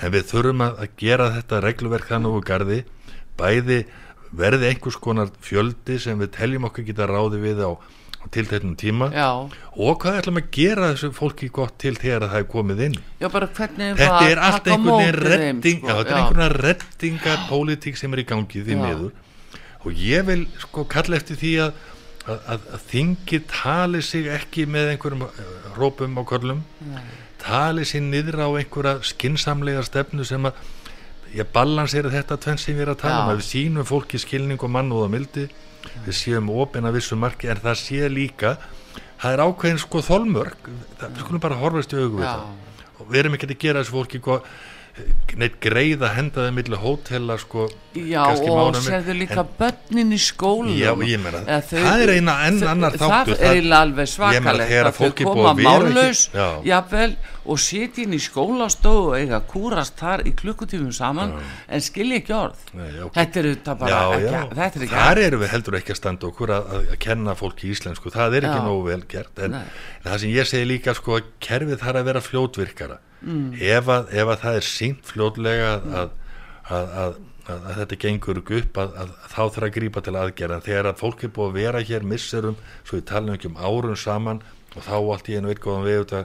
En 0.00 0.12
við 0.14 0.28
þurfum 0.30 0.66
að 0.66 0.84
gera 1.00 1.30
þetta 1.36 1.62
regluverk 1.66 2.10
þannig 2.10 2.38
úr 2.38 2.46
gardi 2.48 2.78
bæði 3.40 3.80
verði 4.32 4.70
einhvers 4.70 5.00
konar 5.00 5.32
fjöldi 5.44 5.98
sem 6.00 6.20
við 6.20 6.32
teljum 6.36 6.68
okkur 6.68 6.86
geta 6.88 7.08
ráði 7.10 7.40
við 7.42 7.64
á, 7.68 7.70
á 7.76 8.24
tilteknum 8.32 8.76
tíma. 8.80 9.10
Já. 9.12 9.28
og 9.76 9.98
hvað 10.00 10.20
ætlum 10.22 10.40
að 10.40 10.48
gera 10.56 10.92
þessu 10.92 11.12
fólki 11.16 11.50
gott 11.52 11.76
til 11.82 11.94
þegar 11.98 12.30
það 12.30 12.38
er 12.40 12.48
komið 12.54 12.84
inn? 12.86 12.96
Já, 13.20 13.28
þetta 13.28 14.22
er 14.30 14.40
allt 14.48 14.70
einhvern 14.72 15.02
veginn 15.02 15.20
redding, 15.26 15.82
sko. 15.82 15.98
þetta 15.98 16.14
er 16.14 16.22
einhvern 16.22 16.44
veginn 16.44 16.64
reddingar 16.64 17.44
pólitík 17.50 18.00
sem 18.00 18.16
er 18.16 18.24
í 18.24 18.26
gangi 18.32 18.64
því 18.64 18.80
meður 18.80 19.12
og 19.82 19.98
ég 19.98 20.26
vil 20.28 20.44
sko 20.62 20.84
kalla 20.90 21.18
eftir 21.18 21.38
því 21.40 21.52
að 21.64 21.88
að, 22.26 22.38
að, 22.54 22.68
að 22.76 22.84
þingi 22.90 23.40
tali 23.50 24.02
sig 24.04 24.28
ekki 24.30 24.66
með 24.70 24.92
einhverjum 24.92 25.24
eh, 25.26 25.42
rópum 25.78 26.20
á 26.20 26.22
körlum 26.28 26.62
Nei. 26.86 27.02
tali 27.42 27.86
sig 27.88 28.04
niður 28.04 28.44
á 28.46 28.48
einhverja 28.50 29.00
skinsamlega 29.12 29.82
stefnu 29.86 30.26
sem 30.28 30.46
að 30.46 30.60
ég 31.32 31.48
balansera 31.54 32.12
þetta 32.12 32.38
tvenn 32.44 32.60
sem 32.60 32.76
við 32.76 32.86
erum 32.86 32.96
að 32.96 33.02
tala 33.02 33.14
um, 33.14 33.18
Já. 33.18 33.24
um 33.24 33.32
að 33.32 33.40
við 33.40 33.48
sínum 33.48 33.88
fólki 33.88 34.20
skilning 34.20 34.62
og 34.62 34.72
mann 34.72 34.92
og 34.92 35.06
það 35.06 35.14
mildi 35.16 35.46
Já. 35.48 36.02
við 36.06 36.18
séum 36.18 36.52
ofin 36.54 36.88
að 36.88 36.98
vissu 36.98 37.18
marki 37.18 37.50
en 37.50 37.62
það 37.62 37.78
sé 37.82 38.10
líka 38.12 38.56
það 39.22 39.32
er 39.32 39.44
ákveðin 39.46 39.80
sko 39.82 40.02
þolmörk 40.04 40.68
það, 41.00 41.08
við 41.08 41.24
skulum 41.24 41.42
bara 41.42 41.58
horfast 41.62 41.94
í 41.94 42.02
það 42.02 42.44
og 43.02 43.08
við 43.08 43.22
erum 43.22 43.38
ekki 43.38 43.48
að 43.50 43.58
gera 43.64 43.82
þessu 43.82 43.96
fólki 43.96 44.22
neitt 45.40 45.54
greið 45.64 46.02
að 46.04 46.14
henda 46.18 46.42
það 46.44 46.54
millir 46.58 46.80
hótela 46.82 47.38
sko 47.40 47.66
Já 47.96 48.22
og 48.28 48.76
serðu 48.84 49.14
líka 49.16 49.40
en, 49.40 49.52
börnin 49.56 50.12
í 50.12 50.18
skólu 50.20 50.74
Já 50.76 50.90
ég 51.08 51.20
meina 51.22 51.60
það 51.64 52.04
er 52.04 52.12
eina 52.18 52.34
enn 52.48 52.60
annar 52.68 52.96
þáttu 53.00 53.36
Það 53.40 53.56
er 53.56 53.68
alveg 53.78 54.10
svakalegt 54.12 54.74
að 54.82 54.98
þau 54.98 55.22
koma 55.22 55.54
málaus 55.56 56.26
jafnvel 56.68 57.14
og 57.42 57.58
sitja 57.58 58.04
inn 58.04 58.14
í 58.14 58.20
skólastóðu 58.22 59.06
og 59.08 59.14
eiga 59.18 59.40
kúrast 59.50 59.96
þar 59.98 60.22
í 60.28 60.34
klukkutífum 60.38 60.92
saman 60.94 61.32
já. 61.34 61.46
en 61.74 61.82
skilja 61.82 62.20
ekki 62.20 62.34
orð. 62.38 62.60
Nei, 62.78 62.90
okay. 63.02 63.14
þetta 63.16 63.40
er 63.40 63.48
þetta 63.48 63.76
bara 63.80 63.92
já, 63.92 64.02
ekki, 64.02 64.26
já. 64.28 64.42
Þetta 64.52 64.78
er 64.78 64.84
ekki 64.86 64.98
þar 65.00 65.22
eru 65.24 65.40
við 65.40 65.54
heldur 65.56 65.78
ekki 65.80 65.94
að 65.94 65.98
standa 65.98 66.28
okkur 66.28 66.52
að, 66.54 66.74
að 66.78 66.92
kenna 67.02 67.34
fólk 67.38 67.64
í 67.64 67.72
íslensku, 67.74 68.12
það 68.14 68.38
er 68.38 68.48
ekki 68.50 68.66
nógu 68.68 68.84
vel 68.92 69.00
gert 69.10 69.42
en, 69.42 69.56
en 69.58 70.06
það 70.06 70.20
sem 70.22 70.36
ég 70.36 70.52
segi 70.52 70.70
líka 70.70 70.94
sko 70.98 71.18
að 71.18 71.32
kerfið 71.42 71.82
þarf 71.82 72.02
að 72.02 72.12
vera 72.12 72.22
fljótvirkara 72.28 73.00
mm. 73.22 73.52
ef, 73.58 73.90
að, 73.92 74.10
ef 74.12 74.32
að 74.34 74.40
það 74.44 74.58
er 74.58 74.68
sínt 74.68 75.06
fljótlega 75.08 75.70
að, 76.02 76.16
að 76.72 77.20
þetta 77.78 77.98
gengur 78.04 78.42
upp 78.42 78.78
að 78.78 79.14
þá 79.26 79.42
þarf 79.42 79.66
að 79.66 79.74
grípa 79.74 80.02
til 80.04 80.16
aðgerða 80.18 80.60
þegar 80.66 80.90
að 80.92 81.00
fólk 81.02 81.24
er 81.26 81.34
búið 81.34 81.48
að 81.50 81.58
vera 81.58 81.84
hér 81.88 82.06
misserum, 82.06 82.58
svo 82.86 83.00
við 83.00 83.08
talum 83.10 83.34
ekki 83.34 83.50
um 83.50 83.58
árun 83.58 83.98
saman 83.98 84.42
og 84.76 84.86
þá 84.86 84.94
allt 84.98 85.30
í 85.30 85.36
einu 85.36 85.50
virkóðan 85.50 85.86
við 85.88 85.98
þetta 86.02 86.22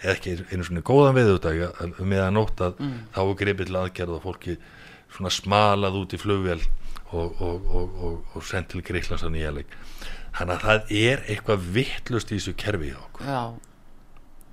eða 0.00 0.14
ekki 0.14 0.36
einu 0.50 0.66
svona 0.66 0.84
góðan 0.86 1.18
viðutag 1.18 1.64
meðan 1.98 2.38
nótt 2.38 2.62
að 2.64 2.78
mm. 2.80 3.00
þá 3.16 3.20
er 3.24 3.34
gripið 3.42 3.70
til 3.70 3.80
aðgerð 3.80 4.16
og 4.16 4.22
fólki 4.24 4.56
svona 5.10 5.32
smalað 5.34 5.98
út 6.00 6.14
í 6.14 6.20
flugvél 6.20 6.60
og, 7.10 7.42
og, 7.42 7.72
og, 7.74 8.14
og 8.36 8.46
sendt 8.46 8.70
til 8.72 8.84
Greiklands 8.86 9.26
á 9.26 9.28
nýjaleg 9.28 9.74
þannig 10.36 10.54
að 10.54 10.64
það 10.64 10.94
er 11.00 11.24
eitthvað 11.26 11.66
vittlust 11.74 12.30
í 12.30 12.38
þessu 12.38 12.54
kerfi 12.60 12.94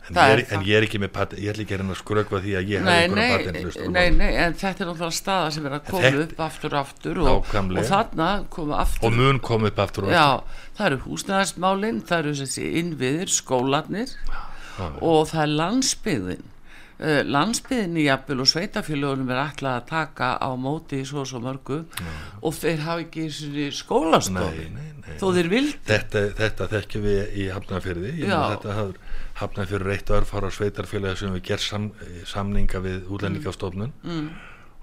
en, 0.07 0.17
ég 0.17 0.33
er, 0.37 0.43
en 0.55 0.65
ég 0.67 0.79
er 0.79 0.87
ekki 0.87 1.01
með 1.03 1.13
patent, 1.17 1.41
ég 1.43 1.53
ætla 1.53 1.65
ekki 1.65 1.77
að 1.77 1.93
skrökva 2.01 2.41
því 2.43 2.57
að 2.59 2.73
ég 2.73 2.83
hef 2.83 2.91
einhverja 2.93 3.37
patentlust 3.37 3.81
nei, 3.91 4.07
nei, 4.15 4.29
en 4.43 4.57
þetta 4.57 4.83
er 4.83 4.91
náttúrulega 4.91 5.17
staða 5.19 5.53
sem 5.55 5.69
er 5.69 5.77
að 5.77 5.87
koma 5.91 6.03
þetta, 6.07 6.25
upp 6.27 6.43
aftur 6.47 6.75
og 6.75 6.81
aftur 6.81 7.23
og, 7.23 7.53
og 7.53 7.87
þarna 7.91 8.29
koma 8.53 8.81
aftur 8.83 9.07
og 9.09 9.17
mun 9.21 9.41
koma 9.43 9.71
upp 9.71 9.81
aftur 9.87 10.07
og 10.07 10.13
aftur. 10.13 10.19
Já, 10.19 10.69
það 10.77 10.91
eru 10.91 11.01
húsnæðarsmálinn, 11.07 12.03
það 12.07 12.23
eru 12.23 12.37
þessi 12.41 12.69
innviðir, 12.81 13.33
skólanir 13.37 14.13
já 14.15 14.43
og 14.77 15.27
það 15.31 15.41
er 15.43 15.53
landsbyðin 15.61 16.43
uh, 16.45 17.21
landsbyðin 17.27 17.99
í 18.01 18.05
jafnvel 18.07 18.43
og 18.43 18.51
sveitafélagunum 18.51 19.33
er 19.33 19.41
alltaf 19.43 19.73
að 19.73 19.87
taka 19.91 20.31
á 20.37 20.49
móti 20.59 21.01
svo 21.07 21.25
svo 21.27 21.41
mörgu 21.43 21.83
Nei. 22.01 22.13
og 22.41 22.57
þeir 22.57 22.83
hafa 22.85 23.05
ekki 23.05 23.27
skólastofi 23.75 24.69
þó 25.15 25.27
þeir 25.37 25.49
vild 25.51 25.77
þetta, 25.87 26.23
þetta 26.37 26.67
þekkjum 26.73 27.05
við 27.05 27.37
í 27.37 27.47
Hafnarfjörði 27.53 28.13
þetta 28.23 28.75
hafður 28.77 28.99
Hafnarfjörður 29.37 29.93
eitt 29.93 30.11
örfara 30.17 30.51
sveitarfélagi 30.53 31.21
sem 31.21 31.35
við 31.35 31.43
gerð 31.51 31.65
sam, 31.65 31.87
samninga 32.25 32.81
við 32.83 33.09
útlendingastofnun. 33.13 33.93
Mm. 34.03 34.29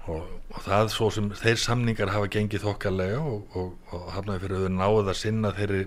og, 0.05 0.29
og 0.53 0.63
það 0.63 0.89
svo 0.93 1.09
sem 1.11 1.29
þeir 1.35 1.59
samningar 1.59 2.13
hafa 2.13 2.29
gengið 2.31 2.65
þokkarlega 2.67 3.19
og, 3.19 3.57
og, 3.57 3.71
og 3.91 4.09
hafnaði 4.15 4.43
fyrir 4.45 4.65
að 4.69 5.13
sinna 5.17 5.51
þeirri 5.57 5.85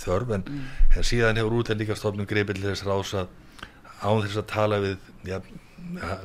þörf. 0.00 0.34
En, 0.36 0.44
mm. 0.46 0.68
en 0.96 1.08
síðan 1.10 1.40
hefur 1.40 1.58
út 1.58 1.72
að 1.72 1.82
líka 1.82 1.98
stofnum 1.98 2.28
greipið 2.30 2.60
til 2.60 2.70
þess 2.70 2.86
rása 2.88 3.26
án 4.00 4.22
þess 4.24 4.40
að 4.40 4.46
tala 4.54 4.78
við, 4.80 5.10
ja, 5.28 5.40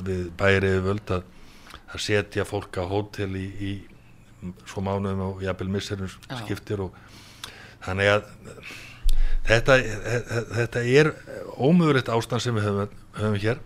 við 0.06 0.30
bæriði 0.40 0.84
völd 0.86 1.12
að, 1.18 1.26
að 1.92 2.06
setja 2.06 2.48
fólk 2.48 2.80
á 2.80 2.84
hótel 2.88 3.34
í, 3.36 3.48
í 3.60 3.74
svo 4.70 4.84
mánuðum 4.86 5.24
og 5.26 5.44
jafnvel 5.44 5.72
misserinn 5.74 6.12
skiptir 6.44 6.84
og 6.86 6.96
þannig 7.86 8.12
að 8.16 8.28
þetta, 9.46 9.78
þetta 10.56 10.84
er 11.00 11.14
ómögulegt 11.56 12.12
ástand 12.14 12.44
sem 12.44 12.58
við 12.58 12.70
höfum, 12.70 13.00
höfum 13.20 13.40
hér 13.46 13.64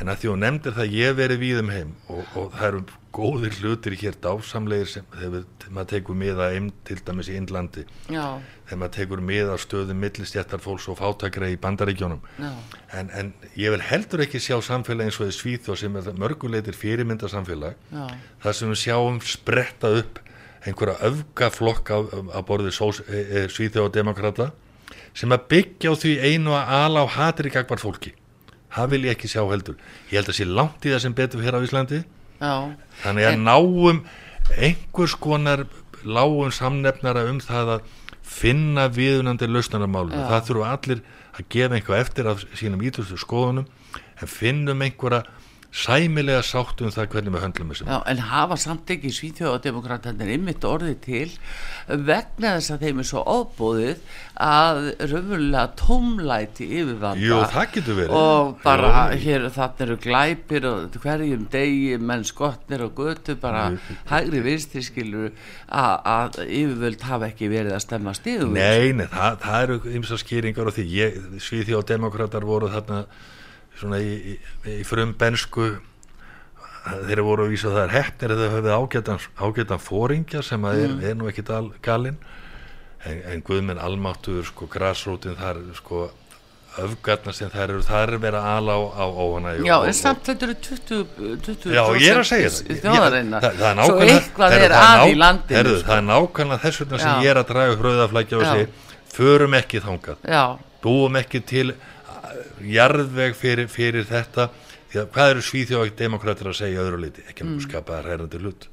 en 0.00 0.08
að 0.08 0.22
því 0.22 0.30
hún 0.32 0.42
nefndir 0.44 0.76
það 0.76 0.96
ég 0.96 1.18
verið 1.18 1.42
við 1.42 1.60
um 1.60 1.70
heim 1.74 1.92
og, 2.08 2.20
og 2.38 2.54
það 2.56 2.66
eru 2.70 2.82
góðir 3.10 3.56
hlutir 3.58 3.96
hér 3.98 4.16
dásamlegir 4.22 4.88
sem 4.88 5.06
þegar 5.12 5.42
maður 5.74 5.88
tekur 5.90 6.16
miða 6.16 6.46
einn 6.54 6.70
til 6.86 6.96
dæmis 7.04 7.28
í 7.28 7.36
Índlandi 7.36 7.84
þegar 8.06 8.80
maður 8.80 8.94
tekur 8.96 9.22
miða 9.26 9.58
stöðum 9.60 10.00
millistjættarfólks 10.04 10.86
og 10.92 11.00
fátakra 11.02 11.50
í 11.50 11.58
bandaríkjónum 11.60 12.22
en, 12.40 13.10
en 13.10 13.32
ég 13.58 13.74
vil 13.74 13.82
heldur 13.90 14.24
ekki 14.24 14.40
sjá 14.40 14.56
samfélag 14.64 15.10
eins 15.10 15.20
og 15.20 15.26
þið 15.28 15.38
Svíþjóð 15.40 15.80
sem 15.82 16.00
er 16.00 16.10
mörguleitir 16.22 16.78
fyrirmyndasamfélag 16.78 17.76
þar 17.90 18.56
sem 18.56 18.72
við 18.72 18.82
sjáum 18.86 19.20
spretta 19.26 19.92
upp 20.00 20.22
einhverja 20.66 20.96
öfgaflokk 21.08 21.92
á 21.92 22.40
borðið 22.46 22.76
e, 22.76 23.20
e, 23.20 23.44
Svíþjóð 23.48 23.86
og 23.86 23.94
demokrata 23.94 24.50
sem 25.16 25.32
að 25.32 25.46
byggja 25.50 25.92
á 25.92 26.00
því 26.00 26.14
einu 26.20 26.54
að 26.56 26.72
ala 26.80 27.04
á 27.04 27.06
hatri 27.16 27.50
gagvar 27.52 27.80
fólki. 27.82 28.14
Það 28.70 28.90
vil 28.92 29.04
ég 29.08 29.16
ekki 29.16 29.30
sjá 29.30 29.42
heldur. 29.50 29.78
Ég 30.10 30.20
held 30.20 30.30
að 30.30 30.38
sé 30.38 30.46
langt 30.46 30.84
í 30.86 30.92
það 30.92 31.04
sem 31.04 31.16
betur 31.16 31.42
hér 31.42 31.58
á 31.58 31.64
Íslandi. 31.64 32.02
Já, 32.40 32.54
þannig 33.02 33.26
að 33.26 33.34
en... 33.36 33.46
náum 33.48 34.02
einhvers 34.56 35.16
konar 35.20 35.66
lágum 36.04 36.52
samnefnara 36.54 37.26
um 37.28 37.40
það 37.44 37.74
að 37.76 37.88
finna 38.30 38.86
viðunandi 38.94 39.48
lausnarmálum 39.50 40.28
það 40.30 40.46
þurfa 40.48 40.70
allir 40.76 41.02
að 41.34 41.48
gefa 41.52 41.76
einhvað 41.76 42.02
eftir 42.04 42.30
af 42.30 42.44
sínum 42.56 42.84
ítustu 42.86 43.18
skoðunum 43.20 43.66
en 44.20 44.30
finnum 44.30 44.84
einhverja 44.86 45.24
sæmilega 45.70 46.42
sátt 46.42 46.80
um 46.82 46.90
það 46.90 47.12
hvernig 47.12 47.34
við 47.34 47.44
höndlum 47.44 47.68
þessum. 47.70 47.90
Já, 47.92 47.98
en 48.10 48.22
hafa 48.26 48.56
samt 48.58 48.90
ekki 48.90 49.12
svíþjóðademokrátanir 49.14 50.32
ymmit 50.34 50.66
orðið 50.66 50.96
til 51.04 51.28
vegna 51.86 52.56
þess 52.56 52.74
að 52.74 52.84
þeim 52.86 53.02
er 53.02 53.08
svo 53.10 53.22
óbúðið 53.22 54.02
að 54.40 54.80
raunverulega 55.12 55.64
tómlæti 55.78 56.68
yfirvanda. 56.80 57.22
Jú, 57.22 57.38
það 57.54 57.72
getur 57.76 57.98
verið. 58.00 58.18
Og 58.18 58.52
bara 58.64 58.92
Jú. 59.14 59.22
hér 59.24 59.48
þarna 59.54 59.86
eru 59.86 59.98
glæpir 60.02 60.68
og 60.72 61.00
hverjum 61.04 61.48
degi 61.54 61.96
menn 62.02 62.26
skotnir 62.26 62.86
og 62.88 62.94
götu 62.98 63.38
bara 63.40 63.68
Jú. 63.70 63.98
hægri 64.10 64.44
vinstir 64.50 64.86
skilur 64.86 65.30
að 65.70 66.40
yfirvöld 66.48 67.06
hafa 67.06 67.30
ekki 67.30 67.50
verið 67.52 67.78
að 67.78 67.84
stemma 67.86 68.16
stíðum. 68.18 68.56
Nei, 68.58 68.90
nei, 68.90 69.06
það, 69.06 69.42
það 69.46 69.66
eru 69.68 69.82
ymsa 70.00 70.18
skýringar 70.18 70.72
og 70.72 70.80
því 70.80 71.38
svíþjóðademokrátar 71.46 72.48
voru 72.48 72.74
þarna 72.74 73.04
svona 73.80 74.00
í, 74.02 74.34
í, 74.34 74.34
í 74.80 74.82
frum 74.86 75.14
bensku 75.18 75.72
þeir 77.08 77.22
voru 77.24 77.46
að 77.46 77.54
vísa 77.54 77.72
það 77.74 77.82
er 77.82 77.96
hefnir 77.98 78.34
eða 78.34 78.46
þau 78.46 78.54
höfðu 78.56 78.76
ágætan, 78.76 79.26
ágætan 79.40 79.82
fóringja 79.82 80.44
sem 80.44 80.64
að 80.64 80.84
er, 80.84 80.94
mm. 80.94 81.02
er 81.10 81.18
nú 81.18 81.28
ekki 81.30 81.44
galinn. 81.84 82.16
En, 83.00 83.20
en 83.32 83.44
Guðminn 83.44 83.80
almáttuður 83.80 84.44
sko 84.50 84.66
græsrótin 84.68 85.38
þar 85.38 85.62
sko 85.78 86.10
öfgarna 86.80 87.32
sem 87.34 87.50
þær 87.50 87.72
eru 87.72 87.80
þar 87.82 88.12
er 88.14 88.20
verið 88.22 88.38
að 88.40 88.58
ala 88.58 88.74
á, 88.76 88.80
á, 88.92 89.04
á 89.10 89.24
hana 89.34 89.54
Já, 89.56 89.74
en 89.88 89.96
samt 89.96 90.28
þetta 90.28 90.46
eru 90.46 90.56
20%, 90.66 91.40
20 91.46 91.74
Já, 91.74 91.80
ég 91.96 92.10
er 92.12 92.20
að 92.20 92.28
segja 92.28 92.50
það. 92.54 92.82
Þjóðarinnar, 92.84 93.46
svo 93.80 93.96
eitthvað 94.04 94.56
er 94.58 94.74
að 94.76 95.04
í 95.06 95.16
landinu 95.18 95.58
herru, 95.58 95.74
sko. 95.78 95.88
Það 95.88 95.96
er 95.96 96.06
nákvæmlega 96.10 96.64
þess 96.66 96.82
vegna 96.84 97.00
sem 97.02 97.24
ég 97.24 97.32
er 97.32 97.40
að 97.40 97.48
draga 97.50 97.78
hröðaflækja 97.80 98.40
á 98.40 98.42
sig. 98.52 98.90
Förum 99.10 99.56
ekki 99.58 99.82
þángað 99.84 100.28
búum 100.80 101.16
ekki 101.20 101.42
til 101.44 101.72
jarðveg 102.66 103.38
fyrir, 103.38 103.70
fyrir 103.72 104.06
þetta. 104.08 104.50
Því 104.90 105.00
að 105.02 105.10
hvað 105.14 105.32
eru 105.32 105.42
svíþjóðvægt 105.46 105.98
demokrater 106.00 106.50
að 106.50 106.58
segja 106.58 106.82
öðru 106.82 107.02
liti, 107.04 107.24
ekki 107.30 107.46
mm. 107.46 107.58
skapaða 107.66 108.04
ræðandi 108.08 108.40
hlut. 108.42 108.68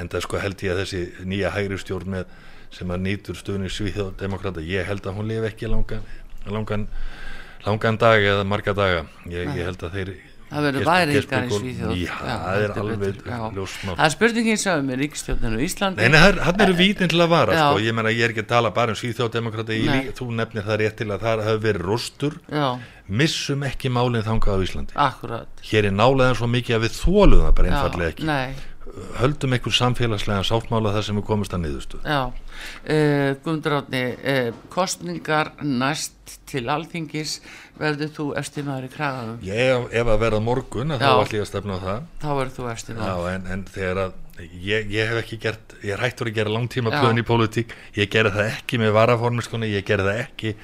En 0.00 0.08
það 0.12 0.24
sko 0.24 0.40
held 0.40 0.62
ég 0.64 0.72
að 0.72 0.82
þessi 0.82 1.02
nýja 1.28 1.50
hægri 1.52 1.80
stjórn 1.80 2.12
með 2.14 2.30
sem 2.76 2.90
að 2.92 3.02
nýtur 3.04 3.36
stöðunni 3.38 3.68
svíþjóðdemokrata 3.72 4.64
ég 4.64 4.88
held 4.88 5.04
að 5.06 5.18
hún 5.18 5.28
lifi 5.30 5.48
ekki 5.48 5.68
langan 5.70 6.02
langan, 6.50 6.86
langan 7.66 7.98
dag 8.00 8.24
eða 8.24 8.46
marga 8.48 8.74
daga. 8.76 9.04
Ég, 9.30 9.50
ég 9.56 9.68
held 9.68 9.84
að 9.86 9.98
þeir 9.98 10.12
það 10.50 10.66
verður 10.66 10.86
væringar 10.86 11.46
í 11.46 11.56
Svíþjóð. 11.56 11.94
Já, 12.00 12.12
það 12.22 12.64
er 12.64 12.74
alveg 12.82 13.20
ljósmátt 13.56 13.96
það 13.96 14.04
er 14.06 14.14
spurningin 14.14 14.60
sem 14.62 14.84
með 14.86 15.00
ríkstjóðinu 15.02 15.58
í 15.60 15.66
Íslandi. 15.66 16.10
Nei, 16.12 16.18
hann 16.46 16.62
eru 16.66 16.76
vítin 16.78 17.12
til 17.12 17.22
að 17.24 17.32
vara 17.34 17.56
sko. 17.56 17.80
ég 17.82 17.96
menna 17.96 18.14
ég 18.14 18.28
er 18.28 18.34
ekki 18.34 18.44
að 18.44 18.52
tala 18.54 18.72
bara 18.76 18.94
um 18.94 19.00
Svíþjóðdemokrati 19.00 19.80
þú 20.18 20.28
nefnir 20.38 20.68
það 20.68 20.80
rétt 20.84 21.00
til 21.02 21.10
að 21.10 21.26
það 21.26 21.44
hefur 21.48 21.66
verið 21.66 21.90
rostur. 21.90 22.38
Já. 22.52 22.68
missum 23.06 23.60
ekki 23.62 23.90
málinn 23.94 24.24
þangað 24.26 24.58
á 24.58 24.64
Íslandi. 24.66 24.96
Akkurat. 24.98 25.60
hér 25.66 25.90
er 25.90 25.94
nálega 25.94 26.38
svo 26.38 26.48
mikið 26.50 26.78
að 26.78 26.86
við 26.88 26.96
þólum 27.00 27.44
það 27.44 27.52
bara 27.60 27.70
einfallega 27.70 28.14
ekki. 28.14 28.26
Nei 28.26 28.75
höldum 29.20 29.56
einhver 29.56 29.74
samfélagslega 29.76 30.44
sáttmála 30.48 30.94
þar 30.94 31.06
sem 31.08 31.20
við 31.20 31.26
komumst 31.28 31.54
að 31.56 31.64
niðurstu 31.66 32.00
Já, 32.02 32.20
uh, 32.32 33.30
Guðmundur 33.44 33.78
uh, 33.80 34.50
kostningar 34.72 35.52
næst 35.62 36.36
til 36.48 36.64
alþingis 36.72 37.38
verður 37.78 38.12
þú 38.16 38.26
eftirmaður 38.40 38.86
í 38.88 38.92
kragaðum? 38.92 39.40
Ég, 39.46 39.88
ef 39.92 40.12
að 40.12 40.22
verða 40.22 40.40
morgun 40.42 40.94
þá 40.96 41.08
ætlum 41.08 41.38
ég 41.38 41.44
að 41.44 41.50
stefna 41.50 41.76
á 41.76 41.80
það. 41.82 42.06
Þá 42.22 42.28
verður 42.30 42.54
þú 42.56 42.68
eftirmaður. 42.72 43.10
Já, 43.12 43.34
en, 43.34 43.46
en 43.52 43.64
þegar 43.74 44.00
að 44.06 44.16
ég, 44.62 44.90
ég 44.92 45.10
hef 45.10 45.20
ekki 45.22 45.38
gert, 45.42 45.76
ég 45.82 45.94
er 45.96 46.02
hættur 46.02 46.30
að 46.30 46.38
gera 46.40 46.52
langtíma 46.52 46.92
plöðin 46.94 47.22
í 47.22 47.26
pólitík, 47.26 47.76
ég 47.96 48.10
gerði 48.12 48.34
það 48.36 48.50
ekki 48.50 48.80
með 48.82 48.92
varaformiskunni, 48.96 49.70
ég 49.72 49.86
gerði 49.86 50.10
það 50.10 50.22
ekki 50.24 50.54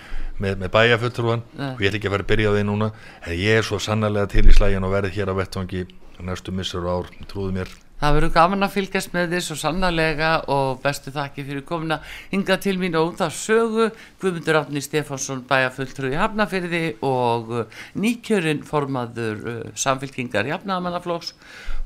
með, 0.43 0.59
með 0.65 0.73
bæjafulltrúan 0.77 1.47
og 1.69 1.83
ég 1.83 1.93
ætl 1.93 2.01
ekki 2.01 2.11
að 2.11 2.17
vera 2.17 2.27
að 2.27 2.33
byrja 2.33 2.53
á 2.53 2.55
því 2.57 2.67
núna, 2.69 2.91
en 3.23 3.39
ég 3.39 3.61
er 3.61 3.69
svo 3.69 3.81
sannarlega 3.83 4.33
til 4.35 4.45
í 4.45 4.57
slægin 4.57 4.89
og 4.89 4.95
verði 4.97 5.15
hér 5.17 5.33
á 5.33 5.35
vettvangi 5.39 5.87
næstu 6.23 6.55
missur 6.55 6.87
ár, 6.87 7.09
trúðu 7.31 7.57
mér 7.57 7.73
Það 8.03 8.17
verður 8.17 8.31
gaman 8.35 8.67
að 8.67 8.73
fylgjast 8.75 9.13
með 9.15 9.29
því 9.31 9.41
svo 9.47 9.55
sannarlega 9.61 10.29
og 10.51 10.81
bestu 10.83 11.13
þakki 11.15 11.45
fyrir 11.47 11.63
komina 11.63 12.01
hinga 12.33 12.57
til 12.59 12.73
mín 12.81 12.97
og 12.99 13.13
út 13.13 13.21
af 13.23 13.35
sögu. 13.37 13.85
Guðmundur 14.19 14.57
Átni 14.59 14.81
Stefánsson 14.83 15.45
bæjafulltrú 15.47 16.09
í 16.11 16.17
Hafnafyrði 16.19 16.81
og 17.07 17.53
uh, 17.55 17.85
nýkjörinn 17.95 18.65
formaður 18.67 19.45
uh, 19.47 19.61
samfélkingar 19.79 20.51
í 20.51 20.51
Hafnamannaflóks 20.51 21.31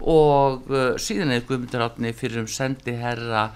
og 0.00 0.70
uh, 0.72 0.94
síðan 0.96 1.34
er 1.34 1.44
Guðmundur 1.44 1.84
Átni 1.84 2.14
fyrir 2.16 2.46
um 2.46 2.48
sendi 2.48 2.94
herra 2.96 3.50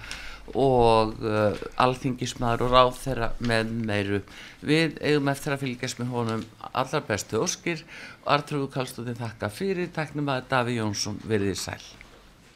og 0.53 1.17
uh, 1.17 1.57
alþingismæður 1.81 2.67
og 2.67 2.75
ráð 2.75 2.91
þeirra 3.07 3.31
með 3.41 3.73
meiru. 3.89 4.19
Við 4.61 5.01
eigum 5.01 5.33
eftir 5.33 5.55
að 5.57 5.63
fylgjast 5.63 6.03
með 6.03 6.13
honum 6.13 6.45
allar 6.69 7.09
bestu 7.09 7.41
óskir. 7.41 7.81
Og 8.21 8.29
Artrúðu 8.37 8.69
Kallstóðin 8.77 9.17
þakka 9.17 9.49
fyrir. 9.49 9.89
Taknum 9.97 10.29
að 10.29 10.45
Daví 10.53 10.77
Jónsson 10.77 11.17
verið 11.25 11.55
í 11.55 11.57
sæl 11.63 11.81